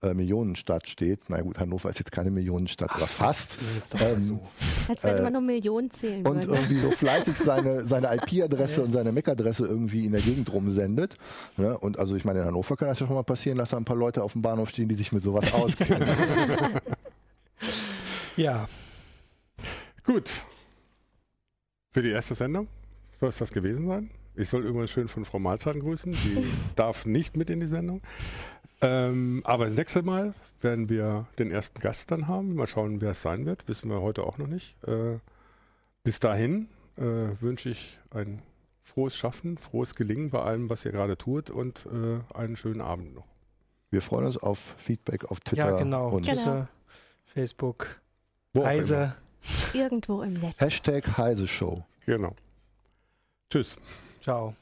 äh, 0.01 0.13
Millionenstadt 0.13 0.87
steht. 0.87 1.21
Na 1.27 1.41
gut, 1.41 1.59
Hannover 1.59 1.89
ist 1.89 1.99
jetzt 1.99 2.11
keine 2.11 2.31
Millionenstadt, 2.31 2.91
aber 2.93 3.07
fast. 3.07 3.57
Ähm, 3.99 4.21
so. 4.21 4.39
Als 4.87 5.03
wenn 5.03 5.23
man 5.23 5.33
nur 5.33 5.41
Millionen 5.41 5.91
zählen 5.91 6.25
und 6.25 6.47
würde. 6.47 6.53
irgendwie 6.53 6.79
so 6.79 6.91
fleißig 6.91 7.37
seine, 7.37 7.87
seine 7.87 8.15
IP-Adresse 8.15 8.81
und 8.83 8.91
seine 8.91 9.11
MAC-Adresse 9.11 9.65
irgendwie 9.65 10.05
in 10.05 10.11
der 10.11 10.21
Gegend 10.21 10.51
rumsendet. 10.51 11.15
Ne? 11.57 11.77
Und 11.77 11.99
also 11.99 12.15
ich 12.15 12.25
meine, 12.25 12.39
in 12.39 12.45
Hannover 12.45 12.77
kann 12.77 12.87
das 12.87 12.99
ja 12.99 13.07
schon 13.07 13.15
mal 13.15 13.23
passieren, 13.23 13.57
dass 13.57 13.71
da 13.71 13.77
ein 13.77 13.85
paar 13.85 13.97
Leute 13.97 14.23
auf 14.23 14.33
dem 14.33 14.41
Bahnhof 14.41 14.69
stehen, 14.69 14.87
die 14.87 14.95
sich 14.95 15.11
mit 15.11 15.23
sowas 15.23 15.53
auskennen. 15.53 16.07
Ja, 18.37 18.69
Gut. 20.09 20.31
Für 21.91 22.01
die 22.01 22.09
erste 22.09 22.33
Sendung 22.33 22.67
soll 23.19 23.29
es 23.29 23.37
das 23.37 23.51
gewesen 23.51 23.87
sein. 23.87 24.09
Ich 24.35 24.49
soll 24.49 24.65
übrigens 24.65 24.89
schön 24.89 25.07
von 25.07 25.23
Frau 25.23 25.37
Mahlzahn 25.37 25.79
grüßen. 25.79 26.11
Die 26.11 26.47
darf 26.75 27.05
nicht 27.05 27.37
mit 27.37 27.51
in 27.51 27.59
die 27.59 27.67
Sendung. 27.67 28.01
Ähm, 28.81 29.41
aber 29.43 29.65
das 29.65 29.75
nächste 29.75 30.03
Mal 30.03 30.33
werden 30.61 30.89
wir 30.89 31.27
den 31.37 31.51
ersten 31.51 31.79
Gast 31.79 32.11
dann 32.11 32.27
haben. 32.27 32.55
Mal 32.55 32.67
schauen, 32.67 33.01
wer 33.01 33.11
es 33.11 33.21
sein 33.21 33.45
wird. 33.45 33.67
Wissen 33.67 33.89
wir 33.89 34.01
heute 34.01 34.23
auch 34.23 34.37
noch 34.37 34.47
nicht. 34.47 34.81
Äh, 34.85 35.19
bis 36.03 36.19
dahin 36.19 36.69
äh, 36.97 37.01
wünsche 37.41 37.69
ich 37.69 37.99
ein 38.11 38.41
frohes 38.83 39.15
Schaffen, 39.15 39.57
frohes 39.57 39.95
Gelingen 39.95 40.29
bei 40.29 40.41
allem, 40.41 40.69
was 40.69 40.85
ihr 40.85 40.91
gerade 40.91 41.17
tut 41.17 41.49
und 41.49 41.85
äh, 41.91 42.19
einen 42.37 42.55
schönen 42.55 42.81
Abend 42.81 43.13
noch. 43.15 43.27
Wir 43.91 44.01
freuen 44.01 44.25
uns 44.25 44.37
auf 44.37 44.75
Feedback 44.77 45.25
auf 45.25 45.39
Twitter 45.41 45.71
Ja, 45.71 45.77
genau. 45.77 46.09
und 46.09 46.23
Genau. 46.25 46.35
Twitter, 46.35 46.67
Facebook, 47.25 47.99
Wo 48.53 48.65
Heise. 48.65 49.15
Irgendwo 49.73 50.21
im 50.21 50.33
Netz. 50.33 50.55
Hashtag 50.59 51.17
Heise 51.17 51.47
Show. 51.47 51.83
Genau. 52.05 52.35
Tschüss. 53.49 53.77
Ciao. 54.21 54.53